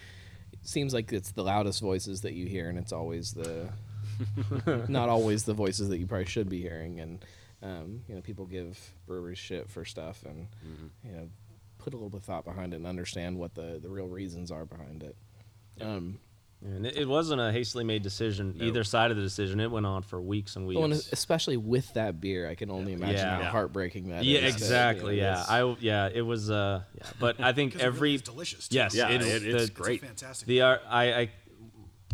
it 0.53 0.69
seems 0.69 0.95
like 0.95 1.13
it's 1.13 1.33
the 1.33 1.43
loudest 1.43 1.81
voices 1.81 2.23
that 2.23 2.33
you 2.35 2.47
hear, 2.47 2.69
and 2.69 2.79
it's 2.79 2.93
always 2.93 3.33
the 3.33 3.69
not 4.89 5.09
always 5.09 5.45
the 5.45 5.55
voices 5.55 5.89
that 5.89 5.99
you 5.99 6.07
probably 6.07 6.27
should 6.27 6.49
be 6.49 6.61
hearing. 6.61 7.01
And 7.01 7.25
um, 7.63 8.03
you 8.09 8.15
know, 8.15 8.21
people 8.21 8.47
give 8.47 8.79
breweries 9.07 9.39
shit 9.39 9.69
for 9.71 9.85
stuff, 9.85 10.23
and 10.25 10.47
Mm-hmm. 10.67 11.09
you 11.09 11.13
know, 11.17 11.29
put 11.79 11.93
a 11.95 11.97
little 11.97 12.11
bit 12.11 12.19
of 12.21 12.25
thought 12.25 12.45
behind 12.45 12.73
it 12.73 12.77
and 12.77 12.87
understand 12.87 13.39
what 13.39 13.55
the 13.55 13.79
the 13.83 13.89
real 13.89 14.09
reasons 14.09 14.51
are 14.51 14.65
behind 14.65 15.03
it. 15.03 15.17
Um, 15.81 16.19
And 16.65 16.87
it, 16.87 16.97
it 16.97 17.09
wasn't 17.09 17.41
a 17.41 17.53
hastily 17.53 17.85
made 17.85 18.03
decision. 18.03 18.57
Either 18.61 18.83
side 18.83 19.11
of 19.11 19.17
the 19.17 19.23
decision, 19.23 19.61
it 19.61 19.71
went 19.71 19.87
on 19.87 20.03
for 20.03 20.21
weeks 20.21 20.57
and 20.57 20.67
weeks. 20.67 20.77
well, 20.77 20.85
and 20.85 20.95
especially 20.95 21.57
with 21.57 21.93
that 21.95 22.21
beer, 22.21 22.49
I 22.49 22.55
can 22.55 22.71
only 22.71 22.93
imagine 22.95 23.17
Yeah. 23.17 23.35
how 23.37 23.41
Yeah. 23.43 23.51
heartbreaking 23.51 24.09
that 24.09 24.23
is. 24.23 24.27
yeah, 24.27 24.41
that, 24.41 24.47
you 24.47 24.53
exactly. 24.53 25.19
yeah, 25.19 25.45
I 25.49 25.77
yeah, 25.81 26.09
it 26.13 26.23
was. 26.23 26.51
Uh, 26.51 26.83
yeah, 26.97 27.07
but 27.21 27.41
I 27.41 27.53
think 27.53 27.75
'Cause 27.75 27.83
it 27.83 27.85
really 27.85 27.95
every 27.97 28.15
is 28.15 28.23
delicious. 28.23 28.69
Too. 28.69 28.77
yes, 28.77 28.95
Yeah, 28.95 29.09
it, 29.11 29.21
it- 29.23 29.43
the- 29.43 29.55
it's 29.55 29.63
It's 29.65 29.71
great. 29.71 30.01
fantastic. 30.01 30.49
The 30.49 30.63
I, 30.63 31.21
I, 31.21 31.31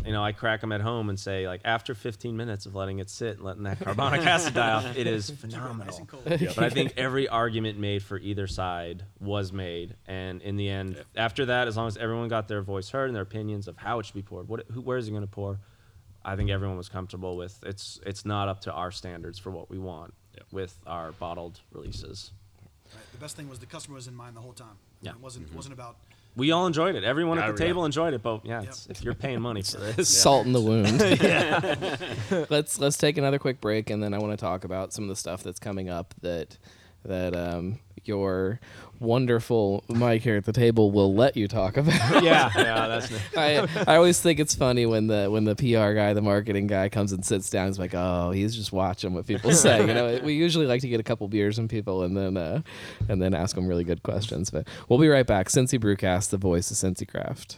you 0.05 0.11
know, 0.11 0.23
I 0.23 0.31
crack 0.31 0.61
them 0.61 0.71
at 0.71 0.81
home 0.81 1.09
and 1.09 1.19
say 1.19 1.47
like 1.47 1.61
after 1.65 1.95
15 1.95 2.35
minutes 2.35 2.65
of 2.65 2.75
letting 2.75 2.99
it 2.99 3.09
sit 3.09 3.37
and 3.37 3.41
letting 3.45 3.63
that 3.63 3.79
carbonic 3.79 4.25
acid 4.25 4.53
die 4.53 4.71
off, 4.71 4.97
it 4.97 5.07
is 5.07 5.29
phenomenal. 5.29 6.07
But 6.23 6.59
I 6.59 6.69
think 6.69 6.93
every 6.97 7.27
argument 7.27 7.79
made 7.79 8.03
for 8.03 8.17
either 8.17 8.47
side 8.47 9.03
was 9.19 9.51
made, 9.51 9.95
and 10.07 10.41
in 10.41 10.57
the 10.57 10.69
end, 10.69 11.03
after 11.15 11.45
that, 11.47 11.67
as 11.67 11.77
long 11.77 11.87
as 11.87 11.97
everyone 11.97 12.27
got 12.27 12.47
their 12.47 12.61
voice 12.61 12.89
heard 12.89 13.07
and 13.07 13.15
their 13.15 13.23
opinions 13.23 13.67
of 13.67 13.77
how 13.77 13.99
it 13.99 14.05
should 14.05 14.15
be 14.15 14.21
poured, 14.21 14.47
what, 14.47 14.65
who, 14.71 14.81
where 14.81 14.97
is 14.97 15.07
it 15.07 15.11
going 15.11 15.21
to 15.21 15.27
pour, 15.27 15.59
I 16.25 16.35
think 16.35 16.49
everyone 16.49 16.77
was 16.77 16.89
comfortable 16.89 17.35
with. 17.35 17.59
It's 17.65 17.99
it's 18.05 18.25
not 18.25 18.47
up 18.47 18.61
to 18.61 18.71
our 18.71 18.91
standards 18.91 19.39
for 19.39 19.51
what 19.51 19.69
we 19.69 19.77
want 19.77 20.13
Yep. 20.35 20.45
with 20.51 20.79
our 20.87 21.11
bottled 21.11 21.59
releases. 21.71 22.31
Right. 22.95 23.03
The 23.11 23.17
best 23.19 23.35
thing 23.35 23.47
was 23.49 23.59
the 23.59 23.67
customer 23.67 23.95
was 23.95 24.07
in 24.07 24.15
mind 24.15 24.35
the 24.35 24.41
whole 24.41 24.53
time. 24.53 24.67
I 24.67 24.71
mean, 24.71 24.77
Yeah. 25.03 25.11
It 25.11 25.19
wasn't 25.19 25.43
it 25.43 25.47
mm-hmm. 25.49 25.57
wasn't 25.57 25.73
about 25.73 25.97
We 26.35 26.51
all 26.51 26.65
enjoyed 26.65 26.95
it. 26.95 27.03
Everyone 27.03 27.37
Yeah, 27.37 27.49
at 27.49 27.55
the 27.55 27.61
yeah. 27.63 27.67
table 27.69 27.85
enjoyed 27.85 28.13
it, 28.13 28.23
but 28.23 28.43
yeah, 28.45 28.61
Yep. 28.61 28.69
it's, 28.69 28.85
if 28.87 29.03
you're 29.03 29.13
paying 29.13 29.39
money 29.41 29.61
for 29.61 29.77
this, 29.95 30.09
salt 30.09 30.45
in 30.45 30.53
the 30.53 30.61
wound. 30.61 30.99
let's 32.49 32.79
let's 32.79 32.97
take 32.97 33.17
another 33.17 33.39
quick 33.39 33.61
break, 33.61 33.89
and 33.89 34.01
then 34.01 34.13
I 34.13 34.17
want 34.19 34.31
to 34.31 34.37
talk 34.37 34.63
about 34.63 34.93
some 34.93 35.03
of 35.03 35.09
the 35.09 35.15
stuff 35.15 35.43
that's 35.43 35.59
coming 35.59 35.89
up 35.89 36.13
that 36.21 36.57
that 37.05 37.35
um, 37.35 37.79
your 38.03 38.59
wonderful 38.99 39.83
Mike 39.87 40.21
here 40.21 40.37
at 40.37 40.45
the 40.45 40.53
table 40.53 40.91
will 40.91 41.13
let 41.13 41.35
you 41.35 41.47
talk 41.47 41.77
about. 41.77 41.93
yeah, 42.23 42.51
yeah, 42.55 42.87
that's 42.87 43.11
I, 43.35 43.67
I 43.87 43.95
always 43.97 44.19
think 44.21 44.39
it's 44.39 44.55
funny 44.55 44.85
when 44.85 45.07
the 45.07 45.29
when 45.29 45.43
the 45.43 45.55
PR 45.55 45.93
guy, 45.93 46.13
the 46.13 46.21
marketing 46.21 46.67
guy, 46.67 46.89
comes 46.89 47.11
and 47.11 47.25
sits 47.25 47.49
down. 47.49 47.67
He's 47.67 47.79
like, 47.79 47.93
"Oh, 47.93 48.31
he's 48.31 48.55
just 48.55 48.71
watching 48.71 49.13
what 49.13 49.25
people 49.25 49.51
say." 49.51 49.85
You 49.85 49.93
know, 49.93 50.19
we 50.23 50.33
usually 50.33 50.65
like 50.65 50.81
to 50.81 50.89
get 50.89 50.99
a 50.99 51.03
couple 51.03 51.27
beers 51.27 51.55
from 51.55 51.67
people 51.67 52.03
and 52.03 52.15
then 52.15 52.37
uh, 52.37 52.61
and 53.09 53.21
then 53.21 53.33
ask 53.33 53.55
them 53.55 53.67
really 53.67 53.83
good 53.83 54.03
questions. 54.03 54.49
But 54.49 54.67
we'll 54.89 54.99
be 54.99 55.09
right 55.09 55.27
back. 55.27 55.47
Cincy 55.49 55.79
Brewcast, 55.79 56.29
the 56.29 56.37
voice 56.37 56.71
of 56.71 56.77
Cincy 56.77 57.07
Craft. 57.07 57.57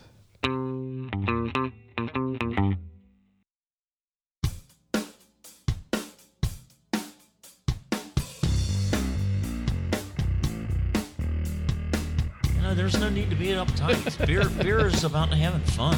You 12.65 12.71
know, 12.71 12.75
there's 12.77 12.99
no 12.99 13.09
need 13.09 13.29
to 13.29 13.35
be 13.35 13.49
uptight. 13.49 14.25
beer, 14.25 14.49
beer 14.49 14.87
is 14.87 15.03
about 15.03 15.29
having 15.29 15.61
fun. 15.61 15.95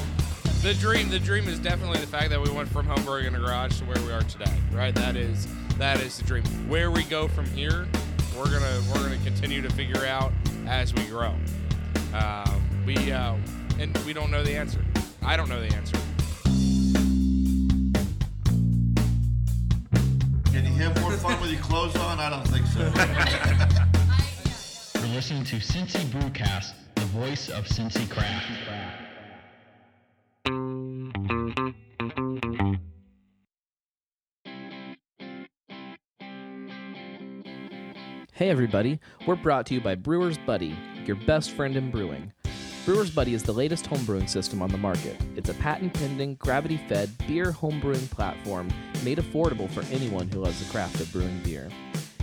the 0.63 0.73
dream 0.73 1.07
the 1.07 1.17
dream 1.17 1.47
is 1.47 1.59
definitely 1.59 1.97
the 1.99 2.07
fact 2.07 2.29
that 2.29 2.41
we 2.41 2.49
went 2.49 2.67
from 2.67 2.85
home 2.85 3.01
brewing 3.05 3.25
in 3.25 3.35
a 3.35 3.39
garage 3.39 3.79
to 3.79 3.85
where 3.85 3.97
we 4.05 4.11
are 4.11 4.23
today 4.23 4.51
right 4.73 4.93
that 4.93 5.15
is 5.15 5.47
that 5.77 6.01
is 6.01 6.17
the 6.17 6.25
dream 6.25 6.43
where 6.67 6.91
we 6.91 7.05
go 7.05 7.25
from 7.29 7.45
here 7.51 7.87
we're 8.37 8.51
gonna 8.51 8.81
we're 8.89 9.01
gonna 9.01 9.17
continue 9.23 9.61
to 9.61 9.69
figure 9.69 10.05
out 10.05 10.33
as 10.67 10.93
we 10.93 11.05
grow 11.05 11.33
um, 12.13 12.61
we 12.85 13.13
uh, 13.13 13.37
and 13.79 13.97
we 13.99 14.11
don't 14.11 14.29
know 14.29 14.43
the 14.43 14.53
answer 14.53 14.83
i 15.23 15.37
don't 15.37 15.47
know 15.47 15.61
the 15.61 15.73
answer 15.73 15.97
Can 20.51 20.65
you 20.65 20.73
have 20.83 20.99
more 21.01 21.13
fun 21.13 21.39
with 21.39 21.51
your 21.51 21.61
clothes 21.61 21.95
on? 21.95 22.19
I 22.19 22.29
don't 22.29 22.47
think 22.47 22.65
so. 22.65 23.83
Listening 25.17 25.45
to 25.45 25.55
Cincy 25.55 26.05
Brewcast, 26.11 26.73
the 26.93 27.01
voice 27.05 27.49
of 27.49 27.65
Cincy 27.65 28.07
Craft. 28.07 28.45
Hey 38.31 38.51
everybody, 38.51 38.99
we're 39.25 39.35
brought 39.35 39.65
to 39.65 39.73
you 39.73 39.81
by 39.81 39.95
Brewer's 39.95 40.37
Buddy, 40.37 40.77
your 41.07 41.15
best 41.25 41.49
friend 41.49 41.75
in 41.75 41.89
brewing. 41.89 42.31
Brewer's 42.85 43.09
Buddy 43.09 43.33
is 43.33 43.41
the 43.41 43.51
latest 43.51 43.85
homebrewing 43.85 44.29
system 44.29 44.61
on 44.61 44.69
the 44.69 44.77
market. 44.77 45.19
It's 45.35 45.49
a 45.49 45.55
patent 45.55 45.95
pending, 45.95 46.35
gravity 46.35 46.79
fed 46.87 47.09
beer 47.27 47.51
homebrewing 47.51 48.07
platform 48.11 48.69
made 49.03 49.17
affordable 49.17 49.67
for 49.67 49.81
anyone 49.91 50.27
who 50.27 50.41
loves 50.41 50.63
the 50.63 50.71
craft 50.71 50.99
of 50.99 51.11
brewing 51.11 51.41
beer. 51.43 51.71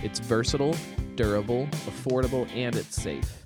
It's 0.05 0.19
versatile, 0.19 0.77
durable, 1.15 1.67
affordable, 1.87 2.47
and 2.55 2.75
it's 2.75 2.95
safe. 2.95 3.43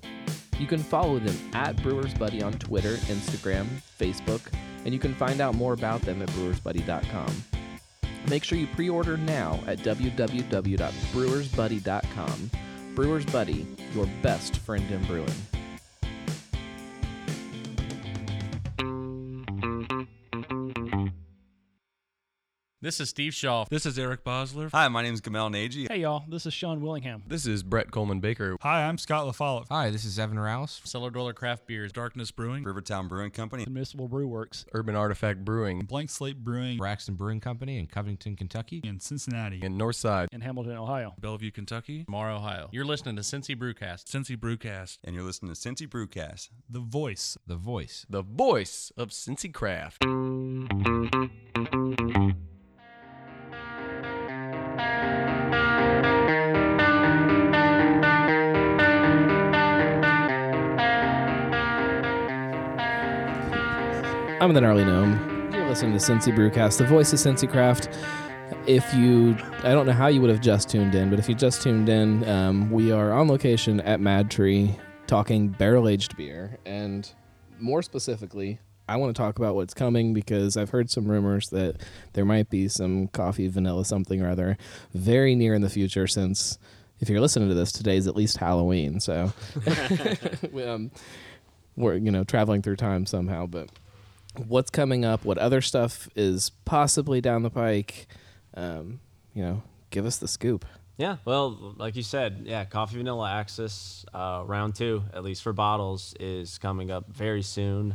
You 0.58 0.66
can 0.66 0.80
follow 0.80 1.18
them 1.18 1.34
at 1.54 1.82
Brewers 1.82 2.12
Buddy 2.12 2.42
on 2.42 2.52
Twitter, 2.52 2.96
Instagram, 3.08 3.66
Facebook, 3.98 4.42
and 4.84 4.92
you 4.92 5.00
can 5.00 5.14
find 5.14 5.40
out 5.40 5.54
more 5.54 5.72
about 5.72 6.02
them 6.02 6.20
at 6.20 6.28
brewersbuddy.com. 6.28 7.34
Make 8.28 8.44
sure 8.44 8.58
you 8.58 8.66
pre 8.66 8.90
order 8.90 9.16
now 9.16 9.58
at 9.66 9.78
www.brewersbuddy.com. 9.78 12.50
Brewers 12.94 13.24
Buddy, 13.24 13.66
your 13.94 14.06
best 14.20 14.58
friend 14.58 14.84
in 14.90 15.02
brewing. 15.06 15.32
This 22.82 22.98
is 22.98 23.10
Steve 23.10 23.34
Shaw. 23.34 23.66
This 23.68 23.84
is 23.84 23.98
Eric 23.98 24.24
Bosler. 24.24 24.70
Hi, 24.72 24.88
my 24.88 25.02
name 25.02 25.12
is 25.12 25.20
Gamal 25.20 25.50
Nagy. 25.50 25.86
Hey, 25.86 25.98
y'all. 25.98 26.24
This 26.26 26.46
is 26.46 26.54
Sean 26.54 26.80
Willingham. 26.80 27.22
This 27.26 27.44
is 27.44 27.62
Brett 27.62 27.90
Coleman 27.90 28.20
Baker. 28.20 28.56
Hi, 28.62 28.84
I'm 28.84 28.96
Scott 28.96 29.26
LaFollette. 29.26 29.66
Hi, 29.68 29.90
this 29.90 30.06
is 30.06 30.18
Evan 30.18 30.38
Rouse. 30.38 30.80
Cellar 30.84 31.10
Dweller 31.10 31.34
Craft 31.34 31.66
Beers. 31.66 31.92
Darkness 31.92 32.30
Brewing. 32.30 32.64
Rivertown 32.64 33.06
Brewing 33.06 33.32
Company. 33.32 33.64
The 33.64 33.70
Municipal 33.70 34.08
Brew 34.08 34.26
Works. 34.26 34.64
Urban 34.72 34.96
Artifact 34.96 35.44
Brewing. 35.44 35.80
Blank 35.80 36.08
Slate 36.08 36.42
Brewing. 36.42 36.78
Braxton 36.78 37.16
Brewing 37.16 37.40
Company 37.40 37.78
in 37.78 37.86
Covington, 37.86 38.34
Kentucky. 38.34 38.80
In 38.82 38.98
Cincinnati. 38.98 39.60
In 39.62 39.76
Northside. 39.76 40.28
In 40.32 40.40
Hamilton, 40.40 40.78
Ohio. 40.78 41.12
Bellevue, 41.20 41.50
Kentucky. 41.50 42.06
Mar, 42.08 42.30
Ohio. 42.30 42.70
You're 42.72 42.86
listening 42.86 43.16
to 43.16 43.20
Cincy 43.20 43.54
Brewcast. 43.54 44.04
Cincy 44.04 44.38
Brewcast. 44.38 45.00
And 45.04 45.14
you're 45.14 45.24
listening 45.24 45.52
to 45.52 45.60
Cincy 45.60 45.86
Brewcast. 45.86 46.48
The 46.70 46.80
voice. 46.80 47.36
The 47.46 47.56
voice. 47.56 48.06
The 48.08 48.22
voice 48.22 48.90
of 48.96 49.10
Cincy 49.10 49.52
Craft. 49.52 50.06
I'm 64.40 64.54
the 64.54 64.60
Gnarly 64.62 64.86
Gnome. 64.86 65.52
You're 65.52 65.68
listening 65.68 65.92
to 65.92 65.98
Cincy 65.98 66.34
Brewcast, 66.34 66.78
the 66.78 66.86
voice 66.86 67.12
of 67.12 67.18
Cincy 67.18 67.46
Craft. 67.46 67.90
If 68.66 68.94
you, 68.94 69.36
I 69.58 69.72
don't 69.74 69.84
know 69.84 69.92
how 69.92 70.06
you 70.06 70.22
would 70.22 70.30
have 70.30 70.40
just 70.40 70.70
tuned 70.70 70.94
in, 70.94 71.10
but 71.10 71.18
if 71.18 71.28
you 71.28 71.34
just 71.34 71.60
tuned 71.60 71.90
in, 71.90 72.26
um, 72.26 72.70
we 72.70 72.90
are 72.90 73.12
on 73.12 73.28
location 73.28 73.80
at 73.82 74.00
MadTree 74.00 74.78
talking 75.06 75.48
barrel 75.48 75.86
aged 75.86 76.16
beer. 76.16 76.56
And 76.64 77.06
more 77.58 77.82
specifically, 77.82 78.60
I 78.88 78.96
want 78.96 79.14
to 79.14 79.22
talk 79.22 79.38
about 79.38 79.56
what's 79.56 79.74
coming 79.74 80.14
because 80.14 80.56
I've 80.56 80.70
heard 80.70 80.88
some 80.88 81.06
rumors 81.06 81.50
that 81.50 81.76
there 82.14 82.24
might 82.24 82.48
be 82.48 82.66
some 82.68 83.08
coffee, 83.08 83.46
vanilla, 83.46 83.84
something 83.84 84.22
or 84.22 84.30
other 84.30 84.56
very 84.94 85.34
near 85.34 85.52
in 85.52 85.60
the 85.60 85.68
future 85.68 86.06
since 86.06 86.58
if 86.98 87.10
you're 87.10 87.20
listening 87.20 87.50
to 87.50 87.54
this, 87.54 87.72
today's 87.72 88.06
at 88.06 88.16
least 88.16 88.38
Halloween. 88.38 89.00
So 89.00 89.34
um, 90.66 90.90
we're, 91.76 91.96
you 91.96 92.10
know, 92.10 92.24
traveling 92.24 92.62
through 92.62 92.76
time 92.76 93.04
somehow. 93.04 93.44
But 93.44 93.68
what's 94.36 94.70
coming 94.70 95.04
up, 95.04 95.24
what 95.24 95.38
other 95.38 95.60
stuff 95.60 96.08
is 96.14 96.50
possibly 96.64 97.20
down 97.20 97.42
the 97.42 97.50
pike. 97.50 98.06
Um, 98.54 99.00
you 99.34 99.42
know, 99.42 99.62
give 99.90 100.06
us 100.06 100.18
the 100.18 100.28
scoop. 100.28 100.64
Yeah, 100.96 101.16
well, 101.24 101.74
like 101.78 101.96
you 101.96 102.02
said, 102.02 102.42
yeah, 102.44 102.64
Coffee 102.66 102.98
Vanilla 102.98 103.30
Axis 103.30 104.04
uh, 104.12 104.42
round 104.44 104.74
two, 104.74 105.02
at 105.14 105.24
least 105.24 105.42
for 105.42 105.52
bottles, 105.52 106.14
is 106.20 106.58
coming 106.58 106.90
up 106.90 107.08
very 107.08 107.42
soon. 107.42 107.94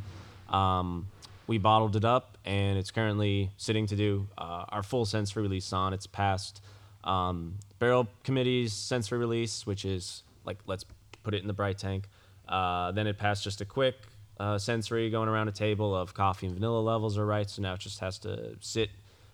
Um, 0.50 1.08
we 1.46 1.60
bottled 1.60 1.96
it 1.96 2.04
up, 2.04 2.40
and 2.46 2.80
it's 2.80 2.90
currently 2.90 3.52
sitting 3.58 3.86
to 3.88 3.96
do 3.96 4.28
uh, 4.38 4.66
our 4.70 4.82
full 4.82 5.06
sensory 5.06 5.44
release 5.44 5.72
on. 5.72 5.94
It's 5.94 6.08
passed 6.08 6.62
um, 7.04 7.60
Barrel 7.78 8.08
Committee's 8.24 8.74
sensory 8.74 9.20
release, 9.20 9.68
which 9.68 9.86
is 9.86 10.24
like 10.44 10.58
let's 10.66 10.86
put 11.24 11.36
it 11.36 11.42
in 11.42 11.48
the 11.48 11.54
bright 11.54 11.78
tank. 11.78 12.10
Uh, 12.48 12.92
then 12.92 13.06
it 13.08 13.18
passed 13.18 13.44
just 13.44 13.62
a 13.62 13.66
quick 13.66 13.96
uh, 14.40 14.58
sensory 14.58 15.10
going 15.10 15.30
around 15.30 15.48
a 15.48 15.52
table 15.52 15.96
of 15.96 16.14
coffee 16.14 16.48
and 16.48 16.56
vanilla 16.56 16.80
levels 16.80 17.18
are 17.18 17.26
right. 17.26 17.50
So 17.50 17.62
now 17.62 17.74
it 17.74 17.80
just 17.80 18.00
has 18.00 18.20
to 18.20 18.56
sit. 18.60 18.90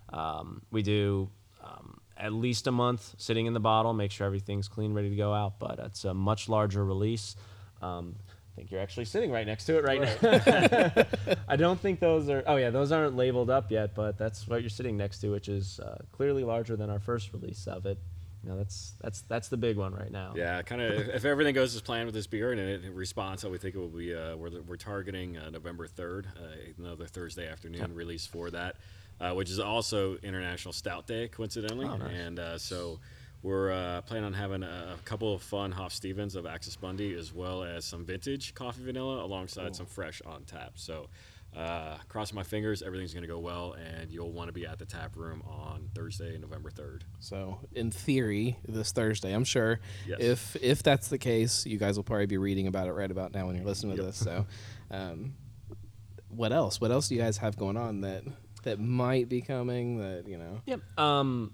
Um, 0.09 0.61
we 0.71 0.81
do 0.81 1.29
um, 1.63 1.99
at 2.17 2.33
least 2.33 2.67
a 2.67 2.71
month 2.71 3.15
sitting 3.17 3.45
in 3.45 3.53
the 3.53 3.59
bottle, 3.59 3.93
make 3.93 4.11
sure 4.11 4.27
everything's 4.27 4.67
clean, 4.67 4.93
ready 4.93 5.09
to 5.09 5.15
go 5.15 5.33
out. 5.33 5.59
But 5.59 5.79
it's 5.79 6.05
a 6.05 6.13
much 6.13 6.49
larger 6.49 6.83
release. 6.83 7.35
Um, 7.81 8.15
I 8.51 8.55
think 8.55 8.71
you're 8.71 8.81
actually 8.81 9.05
sitting 9.05 9.31
right 9.31 9.47
next 9.47 9.65
to 9.65 9.77
it 9.77 9.85
right, 9.85 10.01
now. 10.01 11.35
I 11.47 11.55
don't 11.55 11.79
think 11.79 11.99
those 11.99 12.29
are. 12.29 12.43
Oh 12.45 12.57
yeah, 12.57 12.69
those 12.69 12.91
aren't 12.91 13.15
labeled 13.15 13.49
up 13.49 13.71
yet, 13.71 13.95
but 13.95 14.17
that's 14.17 14.47
what 14.47 14.61
you're 14.61 14.69
sitting 14.69 14.97
next 14.97 15.19
to, 15.19 15.29
which 15.29 15.47
is 15.47 15.79
uh, 15.79 15.99
clearly 16.11 16.43
larger 16.43 16.75
than 16.75 16.89
our 16.89 16.99
first 16.99 17.31
release 17.31 17.65
of 17.65 17.85
it. 17.85 17.97
Know, 18.43 18.57
that's 18.57 18.95
that's 18.99 19.21
that's 19.27 19.49
the 19.49 19.57
big 19.57 19.77
one 19.77 19.93
right 19.93 20.11
now. 20.11 20.33
Yeah, 20.35 20.63
kind 20.63 20.81
of. 20.81 21.09
if, 21.09 21.25
everything 21.25 21.53
goes 21.53 21.75
as 21.75 21.81
planned 21.81 22.07
with 22.07 22.15
this 22.15 22.25
beer 22.25 22.51
and 22.51 22.59
it, 22.59 22.85
it 22.85 22.91
responds 22.93 23.43
we 23.45 23.57
think 23.59 23.75
it 23.75 23.77
will 23.77 23.87
be, 23.87 24.15
uh, 24.15 24.35
we're, 24.35 24.49
we're 24.67 24.77
targeting 24.77 25.37
uh, 25.37 25.49
November 25.51 25.87
3rd, 25.87 26.25
uh, 26.25 26.39
another 26.79 27.05
Thursday 27.05 27.47
afternoon 27.47 27.81
Yep. 27.81 27.89
release 27.93 28.25
for 28.25 28.49
that, 28.49 28.77
uh, 29.19 29.31
which 29.33 29.49
is 29.51 29.59
also 29.59 30.17
International 30.23 30.73
Stout 30.73 31.05
Day, 31.05 31.27
coincidentally. 31.27 31.85
Oh, 31.85 31.97
nice. 31.97 32.11
And 32.15 32.39
uh, 32.39 32.57
so 32.57 32.99
we're 33.43 33.71
uh, 33.71 34.01
planning 34.01 34.25
on 34.25 34.33
having 34.33 34.63
a, 34.63 34.95
a 34.99 35.05
couple 35.05 35.33
of 35.33 35.43
fun 35.43 35.71
Hoff 35.71 35.93
Stevens 35.93 36.35
of 36.35 36.45
Axis 36.47 36.81
Mundi, 36.81 37.13
as 37.13 37.33
well 37.33 37.63
as 37.63 37.85
some 37.85 38.05
vintage 38.05 38.55
coffee 38.55 38.83
vanilla 38.83 39.23
alongside 39.23 39.75
some 39.75 39.85
fresh 39.85 40.21
on 40.25 40.43
tap. 40.45 40.73
So. 40.75 41.07
Uh, 41.55 41.97
crossing 42.07 42.35
my 42.35 42.43
fingers, 42.43 42.81
everything's 42.81 43.13
going 43.13 43.23
to 43.23 43.27
go 43.27 43.37
well, 43.39 43.73
and 43.73 44.09
you'll 44.09 44.31
want 44.31 44.47
to 44.47 44.53
be 44.53 44.65
at 44.65 44.79
the 44.79 44.85
tap 44.85 45.17
room 45.17 45.43
on 45.45 45.89
Thursday, 45.93 46.37
November 46.37 46.69
3rd. 46.71 47.01
So, 47.19 47.59
in 47.73 47.91
theory, 47.91 48.57
this 48.65 48.93
Thursday, 48.93 49.33
I'm 49.33 49.43
sure 49.43 49.81
Yes. 50.07 50.19
if 50.21 50.55
if 50.61 50.81
that's 50.81 51.09
the 51.09 51.17
case, 51.17 51.65
you 51.65 51.77
guys 51.77 51.97
will 51.97 52.05
probably 52.05 52.25
be 52.27 52.37
reading 52.37 52.67
about 52.67 52.87
it 52.87 52.93
right 52.93 53.11
about 53.11 53.33
now 53.33 53.47
when 53.47 53.57
you're 53.57 53.65
listening 53.65 53.97
to 53.97 54.01
Yep. 54.03 54.11
this. 54.11 54.17
So, 54.17 54.45
um, 54.91 55.33
what 56.29 56.53
else? 56.53 56.79
What 56.79 56.89
else 56.91 57.09
do 57.09 57.15
you 57.15 57.21
guys 57.21 57.35
have 57.39 57.57
going 57.57 57.75
on 57.75 57.99
that 58.01 58.23
that 58.63 58.79
might 58.79 59.27
be 59.27 59.41
coming? 59.41 59.97
That 59.97 60.29
you 60.29 60.37
know, 60.37 60.61
Yep. 60.67 60.79
Um, 60.97 61.51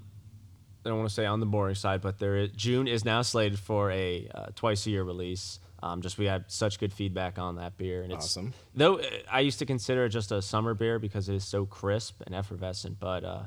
I 0.85 0.89
don't 0.89 0.99
want 0.99 1.09
to 1.09 1.15
say 1.15 1.25
on 1.25 1.39
the 1.39 1.45
boring 1.47 1.73
side, 1.75 2.01
but 2.01 2.19
there 2.19 2.37
is, 2.37 2.51
June 2.51 2.87
is 2.87 3.03
now 3.03 3.23
slated 3.23 3.57
for 3.57 3.89
a 3.91 4.29
uh, 4.33 4.45
twice 4.55 4.85
a 4.85 4.91
year 4.91 5.03
release. 5.03 5.59
Um, 5.83 6.01
just 6.01 6.17
we 6.17 6.25
had 6.25 6.45
such 6.47 6.79
good 6.79 6.91
feedback 6.91 7.37
on 7.37 7.55
that 7.57 7.77
beer, 7.77 8.01
and 8.01 8.11
it's 8.11 8.25
Awesome. 8.25 8.53
though 8.73 8.97
uh, 8.97 9.03
I 9.31 9.41
used 9.41 9.59
to 9.59 9.65
consider 9.65 10.05
it 10.05 10.09
just 10.09 10.31
a 10.31 10.41
summer 10.41 10.73
beer 10.73 10.97
because 10.99 11.29
it 11.29 11.35
is 11.35 11.45
so 11.45 11.65
crisp 11.65 12.21
and 12.25 12.33
effervescent, 12.33 12.99
but 12.99 13.23
uh, 13.23 13.43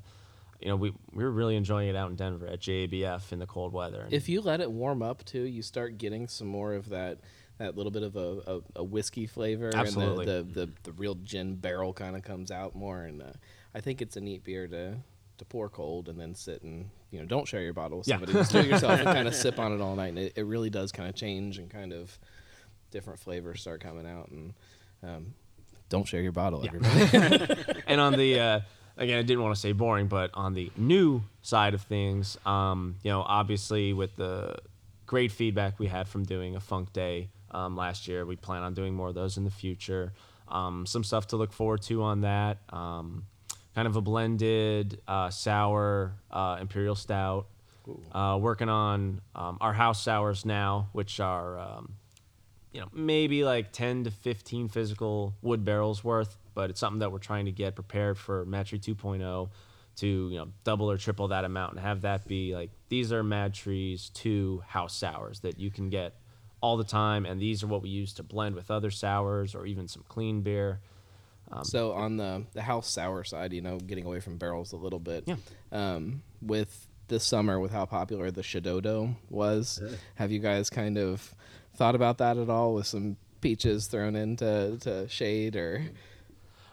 you 0.61 0.69
know 0.69 0.77
we 0.77 0.93
we 1.13 1.25
were 1.25 1.31
really 1.31 1.57
enjoying 1.57 1.89
it 1.89 1.97
out 1.97 2.11
in 2.11 2.17
Denver 2.17 2.47
at 2.47 2.61
GABF 2.61 3.33
in 3.33 3.39
the 3.41 3.47
cold 3.47 3.73
weather. 3.73 4.03
And 4.03 4.13
if 4.13 4.29
you 4.29 4.41
let 4.41 4.61
it 4.61 4.71
warm 4.71 5.03
up 5.03 5.25
too, 5.25 5.43
you 5.43 5.63
start 5.63 5.99
getting 5.99 6.29
some 6.29 6.47
more 6.47 6.75
of 6.75 6.89
that 6.91 7.19
that 7.59 7.77
little 7.77 7.93
bit 7.93 8.03
of 8.03 8.17
a, 8.17 8.41
a, 8.47 8.61
a 8.77 8.85
whiskey 8.85 9.27
flavor, 9.27 9.71
Absolutely. 9.75 10.27
and 10.27 10.49
the 10.49 10.61
the, 10.61 10.67
the, 10.67 10.73
the 10.85 10.93
real 10.93 11.15
gin 11.17 11.57
barrel 11.57 11.93
kind 11.93 12.17
of 12.17 12.23
comes 12.23 12.51
out 12.51 12.75
more. 12.75 13.03
And 13.03 13.21
uh, 13.23 13.33
I 13.75 13.81
think 13.81 14.01
it's 14.01 14.17
a 14.17 14.21
neat 14.21 14.45
beer 14.45 14.67
to 14.69 14.97
to 15.41 15.45
pour 15.45 15.69
cold 15.69 16.09
and 16.09 16.19
then 16.19 16.35
sit 16.35 16.63
and 16.63 16.89
you 17.11 17.19
know 17.21 17.27
don't 17.27 17.47
share 17.47 17.61
your 17.63 17.73
bottle 17.75 17.99
with 17.99 18.09
Yeah. 18.09 18.15
somebody, 18.15 18.33
just 18.33 18.53
do 18.53 18.59
it 18.61 18.67
yourself 18.67 19.01
and 19.01 19.05
kind 19.05 19.29
of 19.29 19.35
sip 19.45 19.59
on 19.59 19.73
it 19.73 19.81
all 19.83 19.97
night. 19.97 20.09
And 20.11 20.19
it, 20.21 20.33
it 20.37 20.47
really 20.47 20.71
does 20.71 20.93
kind 20.93 21.09
of 21.09 21.15
change 21.15 21.59
and 21.59 21.69
kind 21.69 21.93
of 21.93 22.17
different 22.91 23.19
flavors 23.19 23.61
start 23.61 23.81
coming 23.83 24.07
out 24.07 24.29
and. 24.31 24.55
Um, 25.03 25.35
don't 25.89 26.07
share 26.07 26.21
your 26.21 26.31
bottle, 26.31 26.65
everybody. 26.65 27.55
and 27.89 28.01
on 28.01 28.13
the 28.13 28.39
uh, 28.39 28.61
again, 28.97 29.19
I 29.19 29.23
didn't 29.23 29.43
want 29.43 29.55
to 29.57 29.61
say 29.61 29.73
boring, 29.73 30.07
but 30.07 30.31
on 30.35 30.55
the 30.55 30.71
new 30.77 31.23
side 31.43 31.75
of 31.75 31.83
things, 31.83 32.39
um, 32.47 32.95
you 33.03 33.11
know, 33.11 33.23
obviously 33.27 33.93
with 33.93 34.15
the 34.15 34.57
great 35.07 35.33
feedback 35.33 35.81
we 35.81 35.89
had 35.89 36.07
from 36.07 36.23
doing 36.25 36.55
a 36.55 36.61
Funk 36.61 36.93
Day 36.93 37.31
um, 37.51 37.77
last 37.77 38.07
year, 38.07 38.25
we 38.25 38.37
plan 38.37 38.63
on 38.63 38.73
doing 38.75 38.95
more 38.95 39.09
of 39.09 39.17
those 39.17 39.37
in 39.37 39.43
the 39.45 39.51
future. 39.51 40.13
Um, 40.47 40.87
some 40.87 41.03
stuff 41.03 41.27
to 41.29 41.37
look 41.37 41.53
forward 41.53 41.83
to 41.83 42.03
on 42.05 42.21
that. 42.21 42.59
Kind 43.81 43.89
of 43.89 43.97
a 43.97 44.03
blended 44.03 45.01
uh, 45.09 45.31
sour 45.31 46.13
uh, 46.31 46.59
imperial 46.61 46.95
stout. 46.95 47.47
Uh, 48.13 48.39
working 48.39 48.69
on 48.69 49.23
um, 49.35 49.57
our 49.59 49.73
house 49.73 50.03
sours 50.03 50.45
now, 50.45 50.91
which 50.93 51.19
are 51.19 51.59
um, 51.59 51.95
you 52.73 52.83
know, 52.83 52.89
maybe 52.93 53.43
like 53.43 53.73
10 53.73 54.05
to 54.05 54.11
15 54.11 54.69
physical 54.69 55.33
wood 55.41 55.65
barrels 55.65 56.05
worth, 56.05 56.37
but 56.53 56.69
it's 56.69 56.79
something 56.79 56.99
that 56.99 57.11
we're 57.11 57.21
trying 57.21 57.47
to 57.47 57.53
get 57.53 57.75
prepared 57.75 58.19
for 58.19 58.45
MadTree 58.45 58.83
2.0 58.83 59.49
to, 59.97 60.07
you 60.07 60.37
know, 60.37 60.49
double 60.63 60.91
or 60.91 60.99
triple 60.99 61.29
that 61.29 61.47
amount 61.47 61.73
and 61.73 61.81
have 61.81 62.03
that 62.03 62.29
be 62.29 62.55
like, 62.55 62.69
these 62.91 63.15
are 63.15 63.25
MadTree's 63.25 64.11
two 64.11 64.63
house 64.67 64.95
sours 64.95 65.41
that 65.41 65.59
you 65.59 65.71
can 65.71 65.89
get 65.89 66.17
all 66.61 66.77
the 66.77 66.85
time. 66.85 67.25
And 67.25 67.41
these 67.41 67.63
are 67.63 67.67
what 67.67 67.81
we 67.81 67.89
use 67.89 68.13
to 68.13 68.23
blend 68.23 68.57
with 68.57 68.71
other 68.71 68.91
sours 68.91 69.55
or 69.55 69.65
even 69.65 69.89
some 69.89 70.05
clean 70.07 70.43
beer. 70.43 70.81
Um, 71.53 71.65
so 71.65 71.93
on 71.93 72.17
the 72.17 72.45
the 72.53 72.63
house 72.63 72.89
sour 72.89 73.25
side, 73.25 73.53
you 73.53 73.61
know, 73.61 73.79
getting 73.79 74.07
away 74.07 74.21
from 74.21 74.39
barrels 74.39 74.73
a 74.73 74.77
little 74.77 75.01
bit. 75.01 75.25
Yeah. 75.27 75.37
Um, 75.73 76.23
with 76.41 76.87
this 77.09 77.25
summer, 77.25 77.59
with 77.59 77.73
how 77.73 77.87
popular 77.87 78.31
the 78.31 78.43
Shadodo 78.43 79.15
was, 79.29 79.83
have 80.15 80.31
you 80.31 80.39
guys 80.39 80.71
kind 80.71 80.97
of 80.97 81.35
thought 81.77 81.95
about 81.95 82.19
that 82.19 82.39
at 82.39 82.49
all? 82.49 82.75
With 82.75 82.87
some 82.87 83.17
peaches 83.41 83.87
thrown 83.87 84.17
into 84.17 84.79
to 84.81 85.09
shade 85.09 85.57
or? 85.57 85.83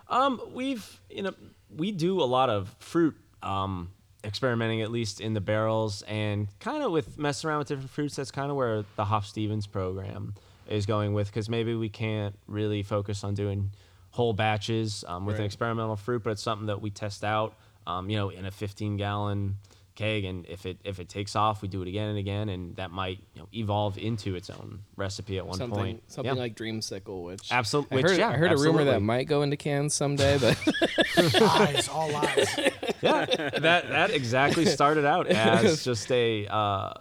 Um, 0.10 0.40
we've 0.54 1.02
you 1.10 1.24
know 1.24 1.34
we 1.76 1.92
do 1.92 2.22
a 2.22 2.26
lot 2.26 2.50
of 2.50 2.74
fruit 2.80 3.16
um, 3.44 3.92
experimenting 4.24 4.82
at 4.82 4.92
least 4.92 5.22
in 5.22 5.34
the 5.34 5.42
barrels 5.42 6.02
and 6.04 6.48
kind 6.60 6.84
of 6.84 6.92
with 6.92 7.18
messing 7.18 7.50
around 7.50 7.60
with 7.60 7.68
different 7.70 7.90
fruits. 7.90 8.16
That's 8.16 8.32
kind 8.32 8.52
of 8.52 8.58
where 8.58 8.86
the 8.96 9.06
Hoff 9.06 9.26
Stevens 9.26 9.68
program 9.68 10.36
is 10.68 10.86
going 10.86 11.14
with 11.14 11.28
because 11.28 11.50
maybe 11.50 11.76
we 11.76 11.90
can't 11.90 12.38
really 12.48 12.84
focus 12.84 13.24
on 13.24 13.34
doing 13.34 13.72
whole 14.18 14.34
batches 14.34 15.05
um, 15.07 15.26
with 15.26 15.38
an 15.38 15.45
experimental 15.45 15.95
fruit, 15.95 16.24
but 16.24 16.32
it's 16.32 16.41
something 16.41 16.68
that 16.68 16.82
we 16.82 16.89
test 16.89 17.24
out, 17.24 17.53
um, 17.86 18.09
you 18.09 18.18
know, 18.18 18.30
in 18.30 18.45
a 18.45 18.51
15 18.51 18.97
gallon 18.97 19.57
keg, 19.95 20.26
and 20.26 20.45
if 20.47 20.65
it 20.65 20.78
if 20.84 20.99
it 20.99 21.07
takes 21.09 21.36
off, 21.36 21.61
we 21.61 21.68
do 21.68 21.82
it 21.82 21.88
again 21.88 22.09
and 22.09 22.18
again, 22.20 22.49
and 22.49 22.76
that 22.76 22.91
might 22.91 23.20
you 23.36 23.41
know 23.41 23.47
evolve 23.53 23.97
into 23.97 24.36
its 24.36 24.49
own 24.49 24.80
recipe 24.95 25.38
at 25.38 25.45
one 25.47 25.57
something 25.57 25.80
point. 25.80 26.03
something 26.11 26.36
Yeah. 26.36 26.39
like 26.41 26.55
Dreamsicle, 26.55 27.24
which 27.26 27.51
Absolute- 27.51 27.88
I 27.91 27.95
which, 27.95 28.05
heard, 28.05 28.18
yeah, 28.20 28.30
I 28.30 28.34
heard 28.34 28.51
a 28.51 28.57
rumor 28.57 28.84
that 28.86 29.01
might 29.01 29.26
go 29.28 29.41
into 29.43 29.55
cans 29.57 29.93
someday, 29.95 30.38
but 30.39 30.57
lies, 31.41 31.88
all 31.89 32.09
lies. 32.11 32.47
yeah, 33.01 33.26
that 33.59 33.89
that 33.89 34.09
exactly 34.11 34.65
started 34.65 35.05
out 35.05 35.28
as 35.32 35.84
just 35.84 36.11
a. 36.11 36.47
Uh, 36.47 36.93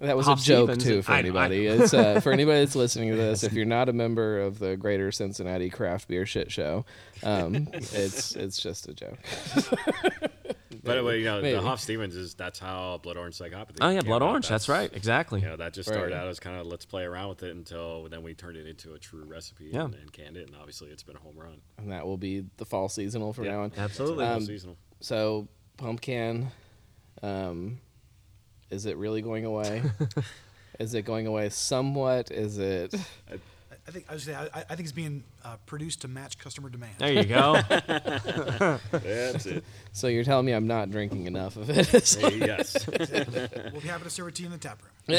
That 0.00 0.16
was 0.16 0.26
Hoff 0.26 0.40
a 0.40 0.44
joke 0.44 0.70
Stevens. 0.70 0.84
too 0.84 1.02
for 1.02 1.12
I- 1.12 1.16
I- 1.16 1.18
anybody. 1.20 1.66
it's 1.66 1.94
uh, 1.94 2.20
for 2.22 2.32
anybody 2.32 2.60
that's 2.60 2.74
listening 2.74 3.10
to 3.10 3.16
this. 3.16 3.44
If 3.44 3.52
you're 3.52 3.64
not 3.64 3.88
a 3.88 3.92
member 3.92 4.40
of 4.40 4.58
the 4.58 4.76
Greater 4.76 5.12
Cincinnati 5.12 5.70
Craft 5.70 6.08
Beer 6.08 6.26
Shit 6.26 6.50
Show, 6.50 6.84
um, 7.22 7.68
it's 7.72 8.34
it's 8.34 8.58
just 8.60 8.88
a 8.88 8.94
joke. 8.94 9.18
By 10.82 10.96
the 10.96 11.04
way, 11.04 11.18
you 11.20 11.24
know, 11.24 11.40
Maybe. 11.40 11.56
the 11.56 11.62
Hoff 11.62 11.80
Stevens 11.80 12.14
is 12.14 12.34
that's 12.34 12.58
how 12.58 12.98
Blood 13.02 13.16
Orange 13.16 13.38
Psychopathy. 13.38 13.78
Oh, 13.80 13.88
yeah, 13.88 14.00
Blood 14.02 14.18
about. 14.18 14.28
Orange, 14.30 14.48
that's 14.48 14.68
right, 14.68 14.90
exactly. 14.92 15.40
You 15.40 15.46
know, 15.46 15.56
that 15.56 15.72
just 15.72 15.88
Right. 15.88 15.94
started 15.94 16.14
out 16.14 16.28
as 16.28 16.38
kind 16.40 16.60
of 16.60 16.66
let's 16.66 16.84
play 16.84 17.04
around 17.04 17.30
with 17.30 17.42
it 17.42 17.54
until 17.56 18.06
then 18.10 18.22
we 18.22 18.34
turned 18.34 18.58
it 18.58 18.66
into 18.66 18.92
a 18.92 18.98
true 18.98 19.24
recipe 19.24 19.70
Yeah. 19.72 19.84
and, 19.84 19.94
and 19.94 20.12
canned 20.12 20.36
it, 20.36 20.46
and 20.46 20.56
obviously 20.56 20.90
it's 20.90 21.02
been 21.02 21.16
a 21.16 21.20
home 21.20 21.36
run. 21.38 21.62
and 21.78 21.90
that 21.90 22.04
will 22.04 22.18
be 22.18 22.44
the 22.58 22.66
fall 22.66 22.90
seasonal 22.90 23.32
from 23.32 23.44
Yeah, 23.46 23.52
now 23.52 23.60
on. 23.62 23.72
absolutely. 23.78 24.26
Fall 24.26 24.40
seasonal. 24.42 24.76
So 25.00 25.48
pumpkin, 25.78 26.48
um, 27.22 27.78
is 28.70 28.86
it 28.86 28.96
really 28.96 29.22
going 29.22 29.44
away? 29.44 29.82
is 30.78 30.94
it 30.94 31.02
going 31.02 31.26
away 31.26 31.48
somewhat? 31.50 32.30
Is 32.30 32.58
it? 32.58 32.94
I- 33.30 33.38
I 33.86 33.90
think 33.90 34.06
I, 34.08 34.14
was 34.14 34.24
gonna 34.24 34.46
say, 34.46 34.50
I, 34.54 34.60
I 34.60 34.62
think 34.76 34.80
it's 34.80 34.92
being 34.92 35.24
uh, 35.44 35.56
produced 35.66 36.00
to 36.02 36.08
match 36.08 36.38
customer 36.38 36.70
demand. 36.70 36.94
There 36.96 37.12
you 37.12 37.24
go. 37.24 37.60
That's 37.68 39.44
it. 39.44 39.62
So 39.92 40.06
you're 40.06 40.24
telling 40.24 40.46
me 40.46 40.52
I'm 40.52 40.66
not 40.66 40.90
drinking 40.90 41.26
enough 41.26 41.56
of 41.56 41.68
it? 41.68 41.88
Hey, 41.88 42.38
yes. 42.38 42.86
we'll 43.72 43.80
be 43.82 43.88
happy 43.88 44.04
to 44.04 44.10
serve 44.10 44.28
it 44.28 44.36
to 44.36 44.42
you 44.42 44.46
in 44.46 44.52
the 44.52 44.58
tap 44.58 44.80
room. 44.82 45.18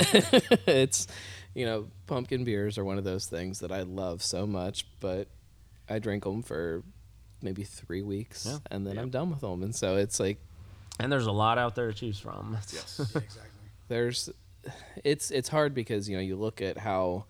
it's 0.66 1.06
you 1.54 1.66
know 1.68 1.88
pumpkin 2.08 2.44
beers 2.44 2.80
are 2.80 2.84
one 2.86 2.98
of 2.98 3.04
those 3.04 3.28
things 3.28 3.60
that 3.60 3.72
I 3.72 3.82
love 3.84 4.24
so 4.24 4.48
much, 4.48 4.88
but 5.00 5.28
I 5.88 6.00
drink 6.00 6.24
them 6.24 6.42
for 6.42 6.82
maybe 7.44 7.64
three 7.64 8.02
weeks 8.02 8.48
Yeah. 8.50 8.58
and 8.72 8.88
then 8.88 8.98
I'm 8.98 9.12
done 9.12 9.30
with 9.30 9.42
them, 9.42 9.62
and 9.62 9.76
so 9.76 9.96
it's 9.98 10.20
like 10.20 10.40
and 11.00 11.12
there's 11.12 11.28
a 11.28 11.32
lot 11.32 11.58
out 11.58 11.76
there 11.76 11.92
to 11.92 11.94
choose 11.98 12.20
from. 12.20 12.58
Yes. 12.74 13.00
Yeah, 13.16 13.22
exactly. 13.22 13.52
there's 13.88 14.30
it's 15.04 15.30
it's 15.32 15.50
hard 15.50 15.74
because 15.76 16.10
you 16.10 16.16
know 16.16 16.22
you 16.22 16.36
look 16.36 16.62
at 16.62 16.78
how 16.78 17.26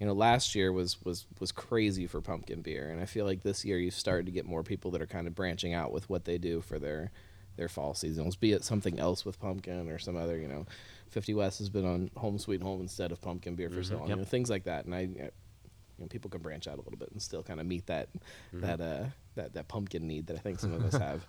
you 0.00 0.06
know 0.06 0.12
last 0.12 0.54
year 0.54 0.72
was 0.72 1.02
was 1.04 1.26
was 1.38 1.52
crazy 1.52 2.08
for 2.08 2.20
pumpkin 2.20 2.60
beer 2.60 2.88
and 2.90 3.00
i 3.00 3.04
feel 3.04 3.24
like 3.24 3.42
this 3.44 3.64
year 3.64 3.78
you've 3.78 3.94
started 3.94 4.26
to 4.26 4.32
get 4.32 4.44
more 4.44 4.64
people 4.64 4.90
that 4.90 5.00
are 5.00 5.06
kind 5.06 5.28
of 5.28 5.34
branching 5.36 5.74
out 5.74 5.92
with 5.92 6.08
what 6.10 6.24
they 6.24 6.38
do 6.38 6.60
for 6.60 6.80
their 6.80 7.12
their 7.54 7.68
fall 7.68 7.94
seasonals 7.94 8.36
be 8.40 8.50
it 8.50 8.64
something 8.64 8.98
else 8.98 9.24
with 9.24 9.38
pumpkin 9.38 9.88
or 9.88 9.96
some 9.98 10.16
other 10.16 10.36
you 10.38 10.48
know 10.48 10.66
50 11.10 11.34
west 11.34 11.60
has 11.60 11.68
been 11.68 11.86
on 11.86 12.10
home 12.16 12.36
sweet 12.36 12.60
home 12.62 12.80
instead 12.80 13.12
of 13.12 13.20
pumpkin 13.20 13.54
beer 13.54 13.70
for 13.70 13.84
so 13.84 13.98
long 13.98 14.08
Yep. 14.08 14.16
you 14.16 14.22
know, 14.22 14.24
things 14.28 14.50
like 14.50 14.64
that 14.64 14.84
and 14.86 14.94
i 14.94 14.98
I- 14.98 15.04
you 15.04 16.04
know 16.04 16.06
people 16.08 16.30
can 16.30 16.40
branch 16.42 16.66
out 16.66 16.78
a 16.78 16.82
little 16.82 16.98
bit 16.98 17.12
and 17.12 17.22
still 17.22 17.44
kind 17.44 17.60
of 17.60 17.66
meet 17.66 17.86
that 17.86 18.08
that 18.54 18.80
uh 18.80 19.04
that 19.36 19.52
that 19.54 19.68
pumpkin 19.68 20.08
need 20.08 20.26
that 20.26 20.36
i 20.36 20.40
think 20.40 20.58
some 20.58 20.72
of 20.72 20.82
us 20.84 20.94
have 21.08 21.24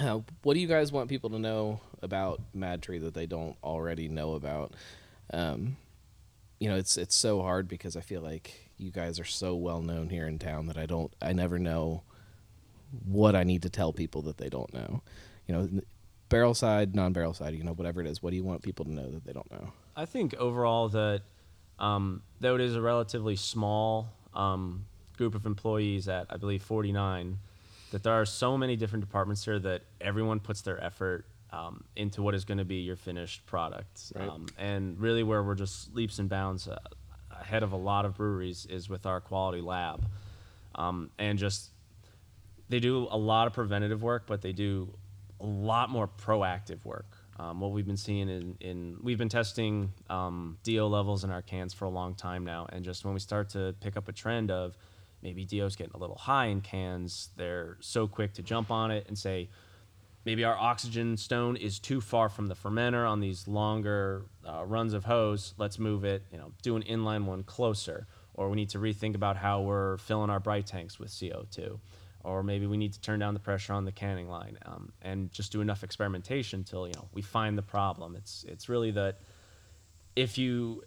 uh, 0.00 0.20
what 0.42 0.54
do 0.54 0.60
you 0.60 0.66
guys 0.66 0.92
want 0.92 1.08
people 1.08 1.30
to 1.30 1.38
know 1.38 1.80
about 2.02 2.40
MadTree 2.56 3.00
that 3.02 3.14
they 3.14 3.26
don't 3.26 3.56
already 3.62 4.08
know 4.08 4.34
about? 4.34 4.74
Um, 5.32 5.76
you 6.58 6.68
know, 6.68 6.76
it's 6.76 6.96
it's 6.96 7.14
so 7.14 7.42
hard 7.42 7.68
because 7.68 7.96
I 7.96 8.00
feel 8.00 8.20
like 8.20 8.70
you 8.76 8.90
guys 8.90 9.18
are 9.20 9.24
so 9.24 9.54
well 9.54 9.80
known 9.80 10.08
here 10.08 10.26
in 10.26 10.38
town 10.38 10.66
that 10.66 10.78
I 10.78 10.86
don't, 10.86 11.12
I 11.20 11.32
never 11.32 11.58
know 11.58 12.02
what 13.04 13.34
I 13.34 13.44
need 13.44 13.62
to 13.62 13.70
tell 13.70 13.92
people 13.92 14.22
that 14.22 14.38
they 14.38 14.48
don't 14.48 14.72
know. 14.72 15.02
You 15.46 15.54
know, 15.54 15.68
barrel 16.28 16.54
side, 16.54 16.94
non 16.94 17.12
barrel 17.12 17.34
side, 17.34 17.54
you 17.54 17.64
know, 17.64 17.72
whatever 17.72 18.00
it 18.00 18.06
is. 18.06 18.22
What 18.22 18.30
do 18.30 18.36
you 18.36 18.44
want 18.44 18.62
people 18.62 18.84
to 18.84 18.92
know 18.92 19.10
that 19.10 19.24
they 19.24 19.32
don't 19.32 19.50
know? 19.50 19.72
I 19.96 20.04
think 20.04 20.34
overall 20.34 20.88
that 20.90 21.22
um, 21.78 22.22
though 22.40 22.54
it 22.54 22.60
is 22.60 22.76
a 22.76 22.80
relatively 22.80 23.36
small 23.36 24.12
um, 24.34 24.86
group 25.16 25.34
of 25.34 25.46
employees 25.46 26.08
at 26.08 26.26
I 26.30 26.36
believe 26.36 26.62
49, 26.62 27.38
that 27.90 28.02
there 28.02 28.12
are 28.12 28.26
so 28.26 28.56
many 28.56 28.76
different 28.76 29.04
departments 29.04 29.44
here 29.44 29.58
that 29.58 29.82
everyone 30.00 30.40
puts 30.40 30.62
their 30.62 30.82
effort 30.82 31.24
um, 31.50 31.84
into 31.96 32.22
what 32.22 32.34
is 32.34 32.44
going 32.44 32.58
to 32.58 32.64
be 32.64 32.76
your 32.76 32.96
finished 32.96 33.46
product. 33.46 34.12
Right. 34.14 34.28
Um, 34.28 34.46
and 34.58 34.98
really, 34.98 35.22
where 35.22 35.42
we're 35.42 35.54
just 35.54 35.94
leaps 35.94 36.18
and 36.18 36.28
bounds 36.28 36.68
uh, 36.68 36.78
ahead 37.30 37.62
of 37.62 37.72
a 37.72 37.76
lot 37.76 38.04
of 38.04 38.16
breweries 38.16 38.66
is 38.66 38.88
with 38.88 39.06
our 39.06 39.20
quality 39.20 39.60
lab, 39.60 40.04
um, 40.74 41.10
and 41.18 41.38
just 41.38 41.70
they 42.68 42.80
do 42.80 43.08
a 43.10 43.16
lot 43.16 43.46
of 43.46 43.54
preventative 43.54 44.02
work, 44.02 44.24
but 44.26 44.42
they 44.42 44.52
do 44.52 44.92
a 45.40 45.46
lot 45.46 45.88
more 45.88 46.08
proactive 46.08 46.84
work. 46.84 47.06
Um, 47.40 47.60
what 47.60 47.70
we've 47.70 47.86
been 47.86 47.96
seeing 47.96 48.28
in, 48.28 48.56
in 48.60 48.96
we've 49.00 49.18
been 49.18 49.28
testing 49.28 49.92
um, 50.10 50.58
DO 50.64 50.84
levels 50.84 51.22
in 51.22 51.30
our 51.30 51.42
cans 51.42 51.72
for 51.72 51.84
a 51.84 51.90
long 51.90 52.14
time 52.14 52.44
now, 52.44 52.66
and 52.70 52.84
just 52.84 53.04
when 53.04 53.14
we 53.14 53.20
start 53.20 53.48
to 53.50 53.74
pick 53.80 53.96
up 53.96 54.08
a 54.08 54.12
trend 54.12 54.50
of 54.50 54.76
maybe 55.22 55.44
DO's 55.44 55.76
getting 55.76 55.94
a 55.94 55.98
little 55.98 56.16
high 56.16 56.46
in 56.46 56.60
cans, 56.60 57.30
they're 57.36 57.76
so 57.80 58.06
quick 58.06 58.34
to 58.34 58.42
jump 58.42 58.70
on 58.70 58.90
it 58.90 59.06
and 59.08 59.18
say, 59.18 59.48
maybe 60.24 60.44
our 60.44 60.56
oxygen 60.56 61.16
stone 61.16 61.56
is 61.56 61.78
too 61.78 62.00
far 62.00 62.28
from 62.28 62.46
the 62.46 62.54
fermenter 62.54 63.08
on 63.08 63.20
these 63.20 63.48
longer 63.48 64.26
uh, 64.46 64.64
runs 64.64 64.92
of 64.92 65.04
hose. 65.04 65.54
Let's 65.56 65.78
move 65.78 66.04
it, 66.04 66.22
you 66.30 66.38
know, 66.38 66.52
do 66.62 66.76
an 66.76 66.82
inline 66.82 67.24
one 67.24 67.42
closer. 67.42 68.06
Or 68.34 68.48
we 68.48 68.56
need 68.56 68.68
to 68.70 68.78
rethink 68.78 69.14
about 69.14 69.36
how 69.36 69.62
we're 69.62 69.96
filling 69.98 70.30
our 70.30 70.38
bright 70.38 70.66
tanks 70.66 70.98
with 70.98 71.10
CO2. 71.10 71.78
Or 72.24 72.42
maybe 72.42 72.66
we 72.66 72.76
need 72.76 72.92
to 72.92 73.00
turn 73.00 73.20
down 73.20 73.34
the 73.34 73.40
pressure 73.40 73.72
on 73.72 73.84
the 73.84 73.92
canning 73.92 74.28
line 74.28 74.58
um, 74.66 74.92
and 75.02 75.32
just 75.32 75.50
do 75.50 75.60
enough 75.60 75.82
experimentation 75.82 76.62
till 76.62 76.86
you 76.86 76.92
know 76.94 77.08
we 77.14 77.22
find 77.22 77.56
the 77.56 77.62
problem. 77.62 78.14
It's 78.14 78.44
it's 78.46 78.68
really 78.68 78.90
that 78.92 79.20
if 80.14 80.36
you, 80.36 80.82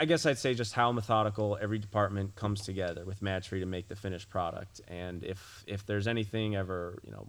I 0.00 0.06
guess 0.06 0.24
I'd 0.24 0.38
say 0.38 0.54
just 0.54 0.72
how 0.72 0.90
methodical 0.92 1.58
every 1.60 1.78
department 1.78 2.34
comes 2.34 2.62
together 2.62 3.04
with 3.04 3.20
MadTree 3.20 3.60
to 3.60 3.66
make 3.66 3.86
the 3.86 3.94
finished 3.94 4.30
product. 4.30 4.80
And 4.88 5.22
if 5.22 5.62
if 5.66 5.84
there's 5.86 6.06
anything 6.08 6.56
ever 6.56 6.98
you 7.04 7.12
know 7.12 7.28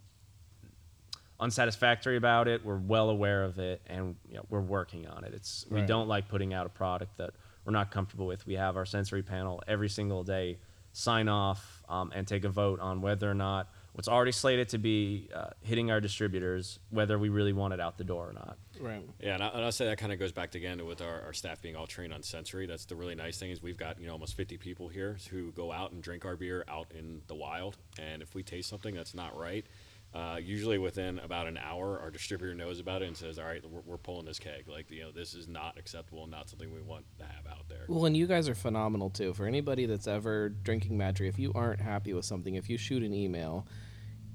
unsatisfactory 1.41 2.17
about 2.17 2.47
it. 2.47 2.63
We're 2.63 2.77
well 2.77 3.09
aware 3.09 3.43
of 3.43 3.59
it, 3.59 3.81
and 3.87 4.15
you 4.29 4.35
know, 4.35 4.45
we're 4.49 4.61
working 4.61 5.07
on 5.07 5.23
it. 5.23 5.33
It's 5.33 5.65
we 5.69 5.81
don't 5.81 6.07
like 6.07 6.29
putting 6.29 6.53
out 6.53 6.65
a 6.65 6.69
product 6.69 7.17
that 7.17 7.31
we're 7.65 7.73
not 7.73 7.91
comfortable 7.91 8.27
with. 8.27 8.45
We 8.45 8.53
have 8.53 8.77
our 8.77 8.85
sensory 8.85 9.23
panel 9.23 9.61
every 9.67 9.89
single 9.89 10.23
day 10.23 10.59
sign 10.93 11.27
off 11.27 11.83
um, 11.89 12.11
and 12.13 12.27
take 12.27 12.43
a 12.43 12.49
vote 12.49 12.79
on 12.79 13.01
whether 13.01 13.29
or 13.29 13.33
not 13.33 13.69
what's 13.93 14.07
already 14.07 14.31
slated 14.31 14.69
to 14.69 14.77
be 14.77 15.29
uh, 15.35 15.49
hitting 15.61 15.91
our 15.91 15.99
distributors, 15.99 16.79
whether 16.89 17.19
we 17.19 17.29
really 17.29 17.53
want 17.53 17.73
it 17.73 17.79
out 17.79 17.97
the 17.97 18.03
door 18.03 18.29
or 18.29 18.33
not. 18.33 18.57
Right. 18.79 19.03
Yeah, 19.19 19.35
and, 19.35 19.43
I, 19.43 19.47
and 19.49 19.65
I'll 19.65 19.71
say 19.71 19.85
that 19.85 19.97
kind 19.97 20.11
of 20.11 20.19
goes 20.19 20.31
back 20.31 20.55
again 20.55 20.85
with 20.85 21.01
our, 21.01 21.21
our 21.21 21.33
staff 21.33 21.61
being 21.61 21.75
all 21.75 21.87
trained 21.87 22.13
on 22.13 22.23
sensory. 22.23 22.65
That's 22.65 22.85
the 22.85 22.95
really 22.95 23.15
nice 23.15 23.37
thing 23.37 23.51
is 23.51 23.61
we've 23.61 23.77
got 23.77 23.99
you 23.99 24.07
know 24.07 24.13
almost 24.13 24.35
50 24.35 24.57
people 24.57 24.87
here 24.87 25.17
who 25.29 25.51
go 25.51 25.71
out 25.71 25.91
and 25.91 26.01
drink 26.01 26.25
our 26.25 26.35
beer 26.35 26.65
out 26.67 26.87
in 26.97 27.21
the 27.27 27.35
wild, 27.35 27.77
and 27.99 28.21
if 28.21 28.33
we 28.33 28.43
taste 28.43 28.69
something 28.69 28.95
that's 28.95 29.13
not 29.13 29.37
right, 29.37 29.65
uh, 30.13 30.37
usually 30.41 30.77
within 30.77 31.19
about 31.19 31.47
an 31.47 31.57
hour, 31.57 31.99
our 31.99 32.11
distributor 32.11 32.53
knows 32.53 32.79
about 32.79 33.01
it 33.01 33.07
and 33.07 33.15
says, 33.15 33.39
"All 33.39 33.45
right, 33.45 33.63
we're, 33.65 33.81
we're 33.85 33.97
pulling 33.97 34.25
this 34.25 34.39
keg. 34.39 34.67
Like 34.67 34.91
you 34.91 35.03
know, 35.03 35.11
this 35.11 35.33
is 35.33 35.47
not 35.47 35.77
acceptable 35.77 36.23
and 36.23 36.31
not 36.31 36.49
something 36.49 36.73
we 36.73 36.81
want 36.81 37.05
to 37.19 37.25
have 37.25 37.47
out 37.47 37.69
there." 37.69 37.85
Well, 37.87 38.05
and 38.05 38.17
you 38.17 38.27
guys 38.27 38.49
are 38.49 38.55
phenomenal 38.55 39.09
too. 39.09 39.33
For 39.33 39.45
anybody 39.45 39.85
that's 39.85 40.07
ever 40.07 40.49
drinking 40.49 40.97
MadTree, 40.97 41.29
if 41.29 41.39
you 41.39 41.53
aren't 41.55 41.79
happy 41.79 42.13
with 42.13 42.25
something, 42.25 42.55
if 42.55 42.69
you 42.69 42.77
shoot 42.77 43.03
an 43.03 43.13
email, 43.13 43.65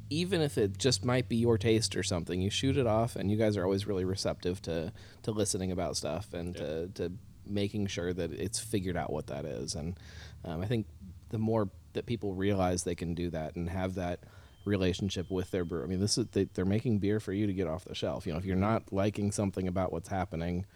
even 0.08 0.40
if 0.40 0.56
it 0.56 0.78
just 0.78 1.04
might 1.04 1.28
be 1.28 1.36
your 1.36 1.58
taste 1.58 1.94
or 1.94 2.02
something, 2.02 2.40
you 2.40 2.48
shoot 2.48 2.78
it 2.78 2.86
off, 2.86 3.14
and 3.14 3.30
you 3.30 3.36
guys 3.36 3.58
are 3.58 3.64
always 3.64 3.86
really 3.86 4.06
receptive 4.06 4.62
to 4.62 4.92
to 5.24 5.30
listening 5.30 5.72
about 5.72 5.98
stuff 5.98 6.32
and 6.32 6.56
to, 6.56 6.88
to 6.94 7.12
making 7.44 7.86
sure 7.86 8.14
that 8.14 8.32
it's 8.32 8.58
figured 8.58 8.96
out 8.96 9.12
what 9.12 9.26
that 9.26 9.44
is. 9.44 9.74
And 9.74 9.94
um, 10.42 10.62
I 10.62 10.66
think 10.66 10.86
the 11.28 11.38
more 11.38 11.68
that 11.92 12.06
people 12.06 12.34
realize 12.34 12.84
they 12.84 12.94
can 12.94 13.14
do 13.14 13.30
that 13.30 13.56
and 13.56 13.68
have 13.68 13.94
that 13.96 14.20
relationship 14.66 15.30
with 15.30 15.50
their 15.50 15.64
brewer. 15.64 15.84
I 15.84 15.86
mean, 15.86 16.00
this 16.00 16.18
is 16.18 16.26
they, 16.32 16.44
they're 16.44 16.64
making 16.66 16.98
beer 16.98 17.20
for 17.20 17.32
you 17.32 17.46
to 17.46 17.52
get 17.54 17.66
off 17.66 17.84
the 17.84 17.94
shelf. 17.94 18.26
You 18.26 18.32
know, 18.32 18.38
if 18.38 18.44
you're 18.44 18.56
not 18.56 18.92
liking 18.92 19.32
something 19.32 19.66
about 19.68 19.92
what's 19.92 20.08
happening, 20.08 20.66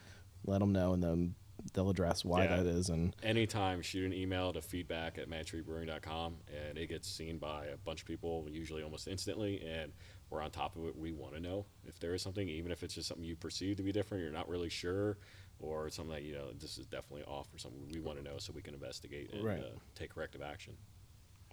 let 0.46 0.60
them 0.60 0.72
know, 0.72 0.92
and 0.94 1.02
then 1.02 1.34
they'll 1.74 1.90
address 1.90 2.24
why 2.24 2.44
Yeah. 2.44 2.56
that 2.56 2.66
is. 2.66 2.88
And 2.88 3.14
anytime 3.22 3.82
shoot 3.82 4.06
an 4.06 4.14
email 4.14 4.52
to 4.54 4.62
feedback 4.62 5.18
at 5.18 5.28
madtreebrewing.com 5.28 6.36
and 6.68 6.78
it 6.78 6.88
gets 6.88 7.06
seen 7.08 7.36
by 7.38 7.66
a 7.66 7.76
bunch 7.76 8.00
of 8.00 8.06
people 8.06 8.46
usually 8.50 8.82
almost 8.82 9.06
instantly 9.06 9.60
and 9.62 9.92
we're 10.30 10.40
on 10.40 10.50
top 10.50 10.76
of 10.76 10.86
it 10.86 10.96
we 10.96 11.12
want 11.12 11.34
to 11.34 11.40
know 11.40 11.66
if 11.86 11.98
there 12.00 12.14
is 12.14 12.22
something 12.22 12.48
even 12.48 12.72
if 12.72 12.82
it's 12.82 12.94
just 12.94 13.08
something 13.08 13.24
you 13.26 13.36
perceive 13.36 13.76
to 13.76 13.82
be 13.82 13.92
different 13.92 14.22
you're 14.22 14.32
not 14.32 14.48
really 14.48 14.70
sure 14.70 15.18
or 15.58 15.90
something 15.90 16.14
that 16.14 16.22
you 16.22 16.32
know 16.32 16.46
this 16.58 16.78
is 16.78 16.86
definitely 16.86 17.24
off 17.24 17.52
or 17.52 17.58
something 17.58 17.80
we 17.92 18.00
want 18.00 18.16
to 18.16 18.24
know 18.24 18.38
so 18.38 18.52
we 18.54 18.62
can 18.62 18.72
investigate 18.72 19.30
and 19.34 19.44
Right. 19.44 19.58
uh, 19.60 19.78
take 19.94 20.14
corrective 20.14 20.40
action 20.40 20.74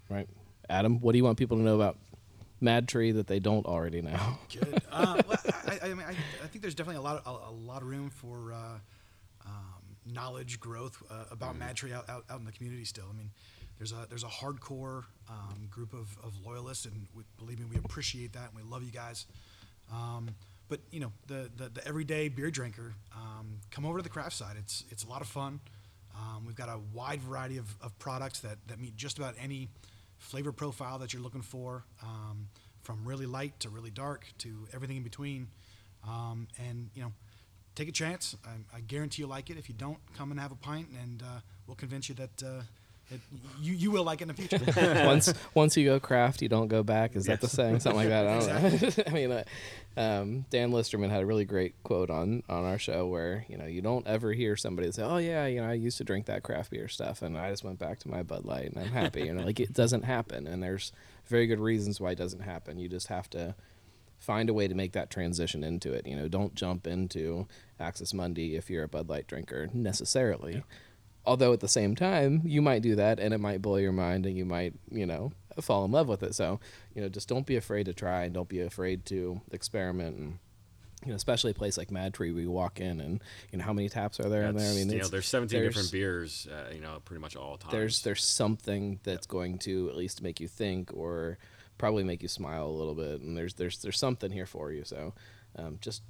right, 0.09 0.29
Adam, 0.69 1.01
what 1.01 1.11
do 1.11 1.17
you 1.17 1.25
want 1.25 1.37
people 1.37 1.57
to 1.57 1.63
know 1.63 1.75
about 1.75 1.97
MadTree 2.61 3.13
that 3.15 3.27
they 3.27 3.39
don't 3.39 3.65
already 3.65 4.01
know? 4.01 4.19
Good. 4.51 4.81
Uh, 4.91 5.21
well, 5.27 5.37
I, 5.67 5.71
I, 5.71 5.79
I, 5.85 5.87
mean, 5.89 6.05
I, 6.07 6.11
I 6.43 6.47
think 6.47 6.61
there's 6.61 6.75
definitely 6.75 6.99
a 6.99 7.03
lot 7.03 7.21
of 7.25 7.27
a, 7.45 7.49
a 7.49 7.55
lot 7.55 7.81
of 7.81 7.87
room 7.87 8.09
for 8.09 8.53
uh, 8.53 8.79
um, 9.45 9.83
knowledge 10.05 10.59
growth 10.59 11.01
uh, 11.09 11.25
about 11.31 11.55
Mhm. 11.55 11.59
Mad 11.59 11.75
Tree 11.75 11.93
out, 11.93 12.09
out, 12.09 12.25
out 12.29 12.39
in 12.39 12.45
the 12.45 12.51
community 12.51 12.85
still. 12.85 13.05
I 13.11 13.15
mean, 13.17 13.31
there's 13.77 13.91
a 13.91 14.05
there's 14.09 14.23
a 14.23 14.27
hardcore 14.27 15.03
um, 15.29 15.67
group 15.69 15.93
of, 15.93 16.17
of 16.23 16.33
loyalists, 16.45 16.85
and 16.85 17.07
we, 17.15 17.23
believe 17.37 17.59
me, 17.59 17.65
we 17.71 17.77
appreciate 17.77 18.33
that, 18.33 18.49
and 18.49 18.55
we 18.55 18.63
love 18.63 18.83
you 18.83 18.91
guys. 18.91 19.25
Um, 19.91 20.29
but 20.69 20.81
you 20.91 20.99
know, 20.99 21.11
the, 21.27 21.49
the, 21.55 21.69
the 21.69 21.87
everyday 21.87 22.27
beer 22.27 22.51
drinker, 22.51 22.93
um, 23.15 23.59
come 23.71 23.85
over 23.85 23.99
to 23.99 24.03
the 24.03 24.09
craft 24.09 24.33
side. 24.33 24.55
It's 24.59 24.83
it's 24.89 25.03
a 25.03 25.07
lot 25.07 25.21
of 25.21 25.27
fun. 25.27 25.59
Um, 26.15 26.45
we've 26.45 26.55
got 26.55 26.67
a 26.67 26.79
wide 26.93 27.21
variety 27.21 27.57
of, 27.57 27.75
of 27.79 27.97
products 27.99 28.39
that, 28.39 28.57
that 28.67 28.79
meet 28.79 28.95
just 28.97 29.19
about 29.19 29.35
any 29.39 29.69
flavor 30.17 30.51
profile 30.51 30.99
that 30.99 31.13
you're 31.13 31.21
looking 31.21 31.41
for, 31.41 31.85
um, 32.03 32.47
from 32.81 33.05
really 33.05 33.25
light 33.25 33.59
to 33.61 33.69
really 33.69 33.91
dark 33.91 34.25
to 34.39 34.67
everything 34.73 34.97
in 34.97 35.03
between. 35.03 35.47
Um, 36.07 36.47
and 36.57 36.89
you 36.93 37.01
know, 37.01 37.13
take 37.75 37.89
a 37.89 37.91
chance. 37.91 38.35
I, 38.45 38.77
I 38.77 38.81
guarantee 38.81 39.21
you'll 39.21 39.29
like 39.29 39.49
it. 39.49 39.57
If 39.57 39.69
you 39.69 39.75
don't, 39.75 39.99
come 40.15 40.31
and 40.31 40.39
have 40.39 40.51
a 40.51 40.55
pint, 40.55 40.87
and 41.01 41.21
uh, 41.21 41.39
we'll 41.65 41.75
convince 41.75 42.09
you 42.09 42.15
that. 42.15 42.43
Uh, 42.43 42.61
that 43.09 43.19
you, 43.61 43.73
you 43.73 43.91
will 43.91 44.03
like 44.03 44.21
it 44.21 44.23
in 44.23 44.27
the 44.27 44.33
future. 44.33 45.05
once 45.05 45.33
once 45.53 45.77
you 45.77 45.85
go 45.85 45.99
craft, 45.99 46.41
you 46.41 46.49
don't 46.49 46.67
go 46.67 46.83
back. 46.83 47.15
Is 47.15 47.25
that 47.25 47.41
the 47.41 47.47
saying? 47.47 47.79
Something 47.79 48.01
like 48.01 48.09
that. 48.09 48.27
I 48.27 48.39
don't 48.39 48.97
know. 48.97 49.03
I 49.07 49.09
mean, 49.11 49.31
uh, 49.31 49.43
um, 49.95 50.45
Dan 50.49 50.71
Listermann 50.71 51.09
had 51.09 51.21
a 51.21 51.25
really 51.25 51.45
great 51.45 51.75
quote 51.83 52.09
on 52.09 52.43
on 52.49 52.65
our 52.65 52.77
show 52.77 53.07
where 53.07 53.45
you 53.47 53.57
know 53.57 53.65
you 53.65 53.81
don't 53.81 54.05
ever 54.07 54.33
hear 54.33 54.57
somebody 54.57 54.91
say, 54.91 55.03
"Oh 55.03 55.17
yeah, 55.17 55.45
you 55.45 55.61
know 55.61 55.69
I 55.69 55.73
used 55.73 55.97
to 55.99 56.03
drink 56.03 56.25
that 56.25 56.43
craft 56.43 56.71
beer 56.71 56.87
stuff, 56.87 57.21
and 57.21 57.37
I 57.37 57.49
just 57.49 57.63
went 57.63 57.79
back 57.79 57.99
to 57.99 58.09
my 58.09 58.23
Bud 58.23 58.45
Light, 58.45 58.71
and 58.71 58.79
I'm 58.79 58.91
happy." 58.91 59.21
you 59.21 59.33
know, 59.33 59.43
like 59.43 59.59
it 59.59 59.73
doesn't 59.73 60.03
happen, 60.03 60.45
and 60.45 60.61
there's 60.61 60.91
very 61.27 61.47
good 61.47 61.59
reasons 61.59 62.01
why 62.01 62.11
it 62.11 62.17
doesn't 62.17 62.41
happen. 62.41 62.77
You 62.77 62.89
just 62.89 63.07
have 63.07 63.29
to 63.31 63.55
find 64.19 64.49
a 64.49 64.53
way 64.53 64.67
to 64.67 64.75
make 64.75 64.93
that 64.93 65.09
transition 65.09 65.63
into 65.63 65.93
it. 65.93 66.05
You 66.07 66.15
know, 66.15 66.27
don't 66.27 66.55
jump 66.55 66.87
into 66.87 67.47
Axis 67.79 68.13
Mundi 68.13 68.55
if 68.55 68.69
you're 68.69 68.83
a 68.83 68.87
Bud 68.87 69.09
Light 69.09 69.27
drinker 69.27 69.69
necessarily. 69.73 70.63
Although 71.27 71.53
at 71.53 71.59
the 71.59 71.67
same 71.67 71.93
time, 71.95 72.41
you 72.45 72.61
might 72.61 72.81
do 72.81 72.95
that 72.95 73.19
and 73.19 73.33
it 73.33 73.39
might 73.39 73.61
blow 73.61 73.75
your 73.75 73.91
mind 73.91 74.25
and 74.25 74.37
you 74.37 74.45
might, 74.45 74.73
you 74.89 75.05
know, 75.05 75.31
fall 75.61 75.83
in 75.85 75.91
love 75.91 76.07
with 76.07 76.23
it. 76.23 76.33
So, 76.33 76.59
you 76.95 77.01
know, 77.01 77.09
just 77.09 77.27
don't 77.27 77.45
be 77.45 77.57
afraid 77.57 77.85
to 77.87 77.93
try 77.93 78.23
and 78.23 78.33
don't 78.33 78.47
be 78.47 78.61
afraid 78.61 79.05
to 79.07 79.41
experiment 79.51 80.17
and 80.17 80.39
you 81.05 81.09
know, 81.09 81.15
especially 81.15 81.51
a 81.51 81.53
place 81.53 81.77
like 81.77 81.89
MadTree, 81.89 82.33
we 82.33 82.47
walk 82.47 82.79
in 82.79 82.99
and 82.99 83.21
you 83.51 83.59
know 83.59 83.65
how 83.65 83.71
many 83.73 83.87
taps 83.87 84.19
are 84.19 84.29
there 84.29 84.43
in 84.43 84.55
there. 84.55 84.71
I 84.71 84.73
mean, 84.73 84.89
you 84.89 84.99
know, 84.99 85.07
there's 85.07 85.27
17 85.27 85.59
there's- 85.59 85.73
different 85.73 85.91
beers, 85.91 86.47
uh, 86.51 86.71
you 86.73 86.81
know, 86.81 87.01
pretty 87.05 87.21
much 87.21 87.35
all 87.35 87.57
times. 87.57 87.71
there's 87.71 88.01
there's 88.03 88.23
something 88.23 88.99
that's 89.03 89.27
going 89.27 89.59
to 89.59 89.89
at 89.89 89.95
least 89.95 90.23
make 90.23 90.39
you 90.39 90.47
think 90.47 90.91
or 90.93 91.37
probably 91.77 92.03
make 92.03 92.23
you 92.23 92.27
smile 92.27 92.65
a 92.65 92.71
little 92.71 92.95
bit 92.95 93.21
and 93.21 93.37
there's 93.37 93.53
there's 93.53 93.77
there's 93.83 93.99
something 93.99 94.31
here 94.31 94.47
for 94.47 94.71
you 94.71 94.83
so 94.83 95.13
um, 95.57 95.77
just 95.81 96.01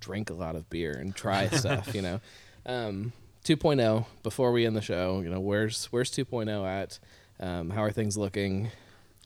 drink 0.00 0.30
a 0.30 0.34
lot 0.34 0.56
of 0.56 0.68
beer 0.68 0.92
and 0.92 1.14
try 1.14 1.48
stuff 1.50 1.94
you 1.94 2.02
know 2.02 2.20
um, 2.66 3.12
2.0 3.44 4.06
before 4.22 4.52
we 4.52 4.66
end 4.66 4.76
the 4.76 4.80
show 4.82 5.20
you 5.20 5.30
know 5.30 5.40
where's 5.40 5.86
where's 5.86 6.10
2.0 6.10 6.66
at 6.66 6.98
um, 7.40 7.70
how 7.70 7.82
are 7.82 7.92
things 7.92 8.16
looking 8.16 8.70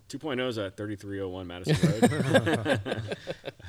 2.0 0.08 0.48
is 0.48 0.56
at 0.58 0.76
3301 0.76 1.46
Madison 1.46 2.10
Road. 2.10 2.80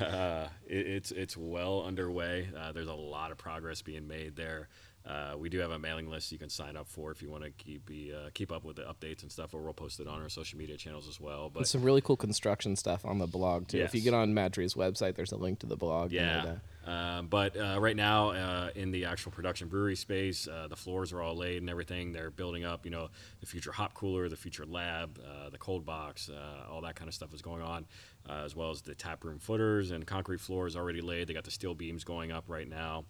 uh, 0.00 0.48
it, 0.66 0.86
it's 0.86 1.12
it's 1.12 1.36
well 1.36 1.82
underway. 1.82 2.48
Uh, 2.58 2.72
there's 2.72 2.88
a 2.88 2.94
lot 2.94 3.30
of 3.30 3.36
progress 3.36 3.82
being 3.82 4.08
made 4.08 4.36
there. 4.36 4.68
Uh, 5.06 5.34
we 5.36 5.48
do 5.50 5.58
have 5.58 5.70
a 5.70 5.78
mailing 5.78 6.08
list 6.08 6.30
you 6.30 6.38
can 6.38 6.48
sign 6.48 6.76
up 6.76 6.86
for 6.88 7.10
if 7.10 7.20
you 7.22 7.30
want 7.30 7.42
to 7.44 7.50
keep 7.50 7.84
be, 7.86 8.12
uh, 8.14 8.28
keep 8.32 8.52
up 8.52 8.64
with 8.64 8.76
the 8.76 8.82
updates 8.82 9.22
and 9.22 9.30
stuff, 9.30 9.52
or 9.54 9.60
we'll 9.60 9.72
post 9.72 9.98
it 10.00 10.06
on 10.06 10.22
our 10.22 10.28
social 10.28 10.58
media 10.58 10.76
channels 10.76 11.08
as 11.08 11.20
well. 11.20 11.44
and 11.44 11.52
But 11.54 11.68
some 11.68 11.82
really 11.82 12.00
cool 12.00 12.16
construction 12.16 12.74
stuff 12.76 13.04
on 13.04 13.18
the 13.18 13.26
blog 13.26 13.68
too 13.68 13.78
if 13.78 13.94
you 13.94 14.00
get 14.00 14.14
on 14.14 14.32
MadTree's 14.34 14.74
website 14.74 15.16
there's 15.16 15.32
a 15.32 15.36
link 15.36 15.58
to 15.60 15.66
the 15.66 15.76
blog 15.76 16.12
Yeah. 16.12 16.56
Um, 16.86 17.26
but 17.26 17.56
uh, 17.56 17.78
right 17.78 17.96
now, 17.96 18.30
uh, 18.30 18.70
in 18.74 18.90
the 18.90 19.04
actual 19.04 19.32
production 19.32 19.68
brewery 19.68 19.96
space, 19.96 20.48
uh, 20.48 20.66
the 20.68 20.76
floors 20.76 21.12
are 21.12 21.20
all 21.20 21.36
laid 21.36 21.58
and 21.58 21.68
everything. 21.68 22.12
They're 22.12 22.30
building 22.30 22.64
up, 22.64 22.84
you 22.84 22.90
know, 22.90 23.08
the 23.40 23.46
future 23.46 23.72
hop 23.72 23.92
cooler, 23.94 24.28
the 24.28 24.36
future 24.36 24.64
lab, 24.64 25.18
uh, 25.18 25.50
the 25.50 25.58
cold 25.58 25.84
box, 25.84 26.30
uh, 26.30 26.70
all 26.70 26.80
that 26.82 26.96
kind 26.96 27.08
of 27.08 27.14
stuff 27.14 27.34
is 27.34 27.42
going 27.42 27.62
on, 27.62 27.86
uh, 28.28 28.42
as 28.44 28.56
well 28.56 28.70
as 28.70 28.80
the 28.80 28.94
tap 28.94 29.24
room 29.24 29.38
footers 29.38 29.90
and 29.90 30.06
concrete 30.06 30.40
floors 30.40 30.74
already 30.74 31.02
laid. 31.02 31.26
They 31.26 31.34
got 31.34 31.44
the 31.44 31.50
steel 31.50 31.74
beams 31.74 32.02
going 32.02 32.32
up 32.32 32.44
right 32.48 32.68
now. 32.68 33.04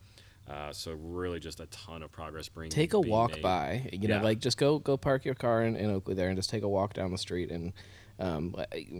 Uh, 0.48 0.72
so 0.72 0.92
really, 0.92 1.38
just 1.38 1.60
a 1.60 1.66
ton 1.66 2.02
of 2.02 2.10
progress. 2.10 2.48
Bringing 2.48 2.70
take 2.70 2.92
a 2.94 3.00
walk 3.00 3.32
made. 3.32 3.42
by 3.42 3.88
you 3.92 4.08
know 4.08 4.20
like 4.20 4.40
just 4.40 4.56
go 4.56 4.80
go 4.80 4.96
park 4.96 5.24
your 5.24 5.34
car 5.34 5.62
in, 5.62 5.76
in 5.76 5.90
oakley 5.90 6.14
there 6.14 6.28
and 6.28 6.36
just 6.36 6.50
take 6.50 6.64
a 6.64 6.68
walk 6.68 6.92
down 6.94 7.12
the 7.12 7.18
street 7.18 7.50
and 7.52 7.72
um, 8.20 8.54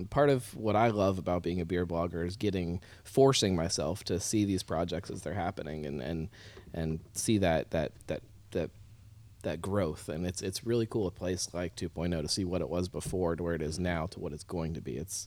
part 0.08 0.30
of 0.30 0.54
what 0.56 0.76
I 0.76 0.88
love 0.88 1.18
about 1.18 1.42
being 1.42 1.60
a 1.60 1.66
beer 1.66 1.86
blogger 1.86 2.26
is 2.26 2.36
getting 2.36 2.80
forcing 3.04 3.54
myself 3.54 4.02
to 4.04 4.18
see 4.18 4.44
these 4.44 4.62
projects 4.62 5.10
as 5.10 5.22
they're 5.22 5.34
happening 5.34 5.86
and 5.86 6.00
and 6.00 6.28
and 6.72 7.00
see 7.12 7.38
that 7.38 7.70
that 7.70 7.92
that 8.06 8.22
that 8.52 8.70
that 9.42 9.60
growth 9.62 10.08
and 10.08 10.26
it's 10.26 10.42
it's 10.42 10.66
really 10.66 10.86
cool 10.86 11.06
a 11.06 11.10
place 11.10 11.48
like 11.52 11.74
2.0 11.76 12.20
to 12.22 12.28
see 12.28 12.44
what 12.44 12.60
it 12.60 12.68
was 12.68 12.88
before 12.88 13.36
to 13.36 13.42
where 13.42 13.54
it 13.54 13.62
is 13.62 13.78
now 13.78 14.06
to 14.06 14.20
what 14.20 14.32
it's 14.32 14.44
going 14.44 14.74
to 14.74 14.80
be 14.80 14.96
it's 14.96 15.26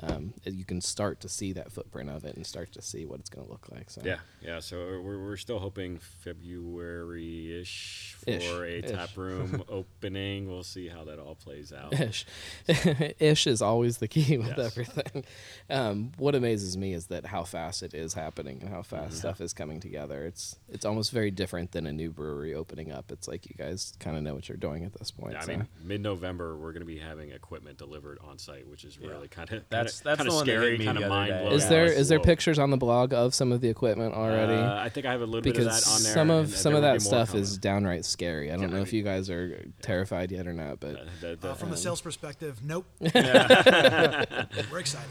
um, 0.00 0.34
you 0.44 0.64
can 0.64 0.80
start 0.80 1.20
to 1.20 1.28
see 1.28 1.52
that 1.52 1.70
footprint 1.70 2.10
of 2.10 2.24
it 2.24 2.34
and 2.34 2.44
start 2.44 2.72
to 2.72 2.82
see 2.82 3.06
what 3.06 3.20
it's 3.20 3.30
going 3.30 3.46
to 3.46 3.52
look 3.52 3.68
like 3.70 3.88
so 3.90 4.02
Yeah, 4.04 4.18
yeah. 4.42 4.58
So 4.58 4.76
we're, 5.00 5.22
we're 5.24 5.36
still 5.36 5.60
hoping 5.60 5.98
February 5.98 7.60
ish 7.60 8.16
for 8.24 8.30
Ish, 8.30 8.84
a 8.84 8.84
ish. 8.86 8.90
tap 8.90 9.10
room 9.16 9.62
opening. 9.68 10.48
We'll 10.48 10.62
see 10.64 10.88
how 10.88 11.04
that 11.04 11.18
all 11.18 11.34
plays 11.36 11.72
out. 11.72 11.92
Ish. 11.98 12.26
Ish 13.20 13.46
is 13.46 13.62
always 13.62 13.98
the 13.98 14.08
key 14.08 14.36
with 14.38 14.48
Yes. 14.56 14.58
everything. 14.58 15.24
Um, 15.70 16.12
what 16.18 16.34
amazes 16.34 16.76
me 16.76 16.92
is 16.92 17.06
that 17.06 17.26
how 17.26 17.44
fast 17.44 17.82
it 17.82 17.94
is 17.94 18.14
happening 18.14 18.58
and 18.62 18.70
how 18.70 18.82
fast 18.82 19.14
Mhm. 19.14 19.18
stuff 19.18 19.40
is 19.40 19.52
coming 19.52 19.80
together. 19.80 20.24
It's 20.26 20.56
it's 20.68 20.84
almost 20.84 21.12
very 21.12 21.30
different 21.30 21.72
than 21.72 21.86
a 21.86 21.92
new 21.92 22.10
brewery 22.10 22.54
opening 22.54 22.90
up. 22.90 23.10
It's 23.12 23.28
like 23.28 23.46
you 23.58 23.64
guys 23.64 23.92
kind 24.00 24.16
of 24.16 24.22
know 24.22 24.34
what 24.34 24.48
you're 24.48 24.56
doing 24.58 24.84
at 24.84 24.92
this 24.98 25.10
point. 25.10 25.32
Yeah, 25.34 25.38
I 25.40 25.44
so. 25.44 25.52
mean, 25.52 25.68
mid-November 25.82 26.56
we're 26.56 26.72
going 26.72 26.80
to 26.82 26.86
be 26.86 26.98
having 26.98 27.30
equipment 27.30 27.78
delivered 27.78 28.18
on 28.22 28.38
site, 28.38 28.66
which 28.68 28.84
is 28.84 28.98
really 28.98 29.28
kind 29.28 29.50
of 29.52 29.64
That's- 29.70 30.00
that's 30.00 30.18
kind 30.18 30.28
the 30.28 30.32
of 30.32 30.36
one 30.36 30.46
that 30.46 30.52
hit 30.52 30.58
scary, 30.60 30.84
kind 30.84 30.98
of 30.98 31.08
mind 31.08 31.30
blowing. 31.32 31.52
is 31.52 31.68
there 31.68 31.84
It's 31.86 31.96
is 31.98 32.08
there 32.08 32.18
whoa. 32.18 32.24
pictures 32.24 32.58
on 32.58 32.70
the 32.70 32.76
blog 32.76 33.12
of 33.14 33.34
some 33.34 33.52
of 33.52 33.60
the 33.60 33.68
equipment 33.68 34.14
already? 34.14 34.54
Uh, 34.54 34.74
I 34.76 34.88
think 34.88 35.06
I 35.06 35.12
have 35.12 35.20
a 35.20 35.26
little 35.26 35.40
bit 35.42 35.54
because 35.54 35.66
of 35.66 35.72
that 35.84 35.90
on 35.90 36.02
there. 36.02 36.12
some 36.14 36.30
of 36.30 36.36
and- 36.44 36.46
and 36.48 36.54
some 36.54 36.74
of 36.74 36.82
that 36.82 37.02
stuff 37.02 37.28
coming. 37.28 37.42
is 37.42 37.58
downright 37.58 38.04
scary. 38.04 38.50
I 38.50 38.54
don't 38.56 38.62
Yeah, 38.62 38.68
know 38.74 38.78
I 38.78 38.82
if 38.82 38.92
you 38.92 39.02
guys 39.02 39.30
are 39.30 39.64
terrified 39.82 40.30
yet 40.32 40.46
or 40.46 40.52
not, 40.52 40.80
but 40.80 40.96
Uh, 41.22 41.54
from 41.54 41.68
the 41.70 41.74
um, 41.74 41.80
sales 41.80 42.00
perspective, 42.00 42.60
nope. 42.64 42.86
We're 43.00 44.78
excited. 44.78 45.08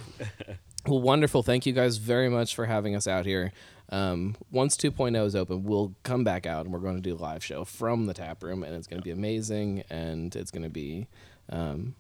Well, 0.86 1.02
wonderful. 1.02 1.44
Thank 1.44 1.66
you 1.66 1.74
guys 1.74 1.98
very 1.98 2.30
much 2.30 2.56
for 2.56 2.66
having 2.66 2.96
us 2.96 3.08
out 3.08 3.26
here. 3.26 3.52
Um, 3.94 4.36
once 4.50 4.76
2.0 4.76 5.24
is 5.24 5.36
open, 5.36 5.66
we'll 5.66 5.94
come 6.02 6.24
back 6.24 6.48
out 6.48 6.66
and 6.66 6.74
we're 6.74 6.80
going 6.80 6.96
to 6.96 7.02
do 7.02 7.14
a 7.14 7.22
live 7.22 7.44
show 7.44 7.64
from 7.64 8.08
the 8.08 8.14
tap 8.16 8.42
room, 8.42 8.64
and 8.64 8.74
it's 8.76 8.88
going 8.88 9.00
to 9.00 9.04
be 9.04 9.12
amazing, 9.12 9.84
and 9.92 10.36
it's 10.36 10.50
going 10.50 10.64
to 10.64 10.70
be 10.70 11.08
um, 11.50 11.94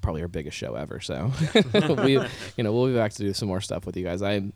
probably 0.00 0.22
our 0.22 0.28
biggest 0.28 0.56
show 0.56 0.76
ever. 0.76 0.98
So 0.98 1.30
we, 2.02 2.12
you 2.12 2.64
know, 2.64 2.72
we'll 2.72 2.86
be 2.86 2.94
back 2.94 3.12
to 3.12 3.22
do 3.22 3.34
some 3.34 3.48
more 3.48 3.60
stuff 3.60 3.84
with 3.84 3.98
you 3.98 4.02
guys. 4.04 4.22
I 4.22 4.50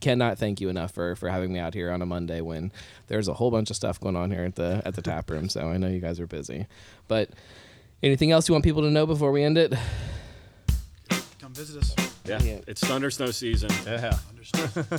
cannot 0.00 0.36
thank 0.36 0.60
you 0.60 0.68
enough 0.68 0.92
for 0.92 1.16
for 1.16 1.30
having 1.30 1.50
me 1.50 1.58
out 1.58 1.72
here 1.72 1.90
on 1.90 2.02
a 2.02 2.06
Monday 2.06 2.42
when 2.42 2.72
there's 3.06 3.28
a 3.28 3.32
whole 3.32 3.50
bunch 3.50 3.70
of 3.70 3.76
stuff 3.76 3.98
going 3.98 4.16
on 4.16 4.30
here 4.30 4.44
at 4.44 4.56
the 4.56 4.82
at 4.84 4.96
the 4.96 5.02
tap 5.02 5.30
room. 5.30 5.48
So 5.48 5.70
I 5.70 5.78
know 5.78 5.88
you 5.88 6.00
guys 6.00 6.20
are 6.20 6.26
busy, 6.26 6.66
but 7.08 7.30
anything 8.02 8.32
else 8.32 8.50
you 8.50 8.52
want 8.52 8.64
people 8.64 8.82
to 8.82 8.90
know 8.90 9.06
before 9.06 9.32
we 9.32 9.42
end 9.42 9.56
it? 9.56 9.72
Come 11.38 11.54
visit 11.54 11.82
us. 11.82 11.96
Yeah, 12.26 12.58
it's 12.66 12.82
thunder 12.82 13.10
snow 13.10 13.30
season. 13.30 13.70
Yeah. 13.86 14.18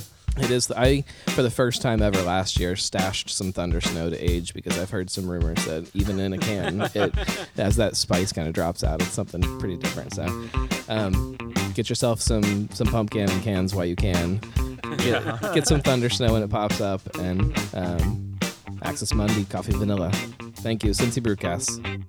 It 0.36 0.50
is. 0.50 0.70
I 0.70 1.02
for 1.28 1.42
the 1.42 1.50
first 1.50 1.82
time 1.82 2.02
ever 2.02 2.22
last 2.22 2.58
year 2.60 2.76
stashed 2.76 3.30
some 3.30 3.52
thunder 3.52 3.80
snow 3.80 4.10
to 4.10 4.16
age 4.16 4.54
because 4.54 4.78
I've 4.78 4.90
heard 4.90 5.10
some 5.10 5.28
rumors 5.28 5.64
that 5.64 5.90
even 5.94 6.18
in 6.20 6.32
a 6.32 6.38
can, 6.38 6.82
it 6.94 7.14
as 7.56 7.76
that 7.76 7.96
spice 7.96 8.32
kind 8.32 8.46
of 8.46 8.54
drops 8.54 8.84
out, 8.84 9.02
it's 9.02 9.12
something 9.12 9.42
pretty 9.58 9.76
different. 9.76 10.14
So, 10.14 10.24
um, 10.88 11.36
get 11.74 11.88
yourself 11.88 12.20
some 12.20 12.68
some 12.70 12.86
pumpkin 12.86 13.28
and 13.28 13.42
cans 13.42 13.74
while 13.74 13.84
you 13.84 13.96
can. 13.96 14.40
Get, 14.98 15.24
get 15.54 15.66
some 15.66 15.80
thunder 15.80 16.08
snow 16.08 16.32
when 16.32 16.42
it 16.42 16.50
pops 16.50 16.80
up, 16.80 17.00
and 17.18 17.56
um, 17.74 18.38
Axis 18.82 19.12
Mundi 19.14 19.44
Coffee 19.44 19.72
Vanilla. 19.72 20.10
Thank 20.56 20.84
you, 20.84 20.90
Cincy 20.90 21.22
Brewcast. 21.22 22.04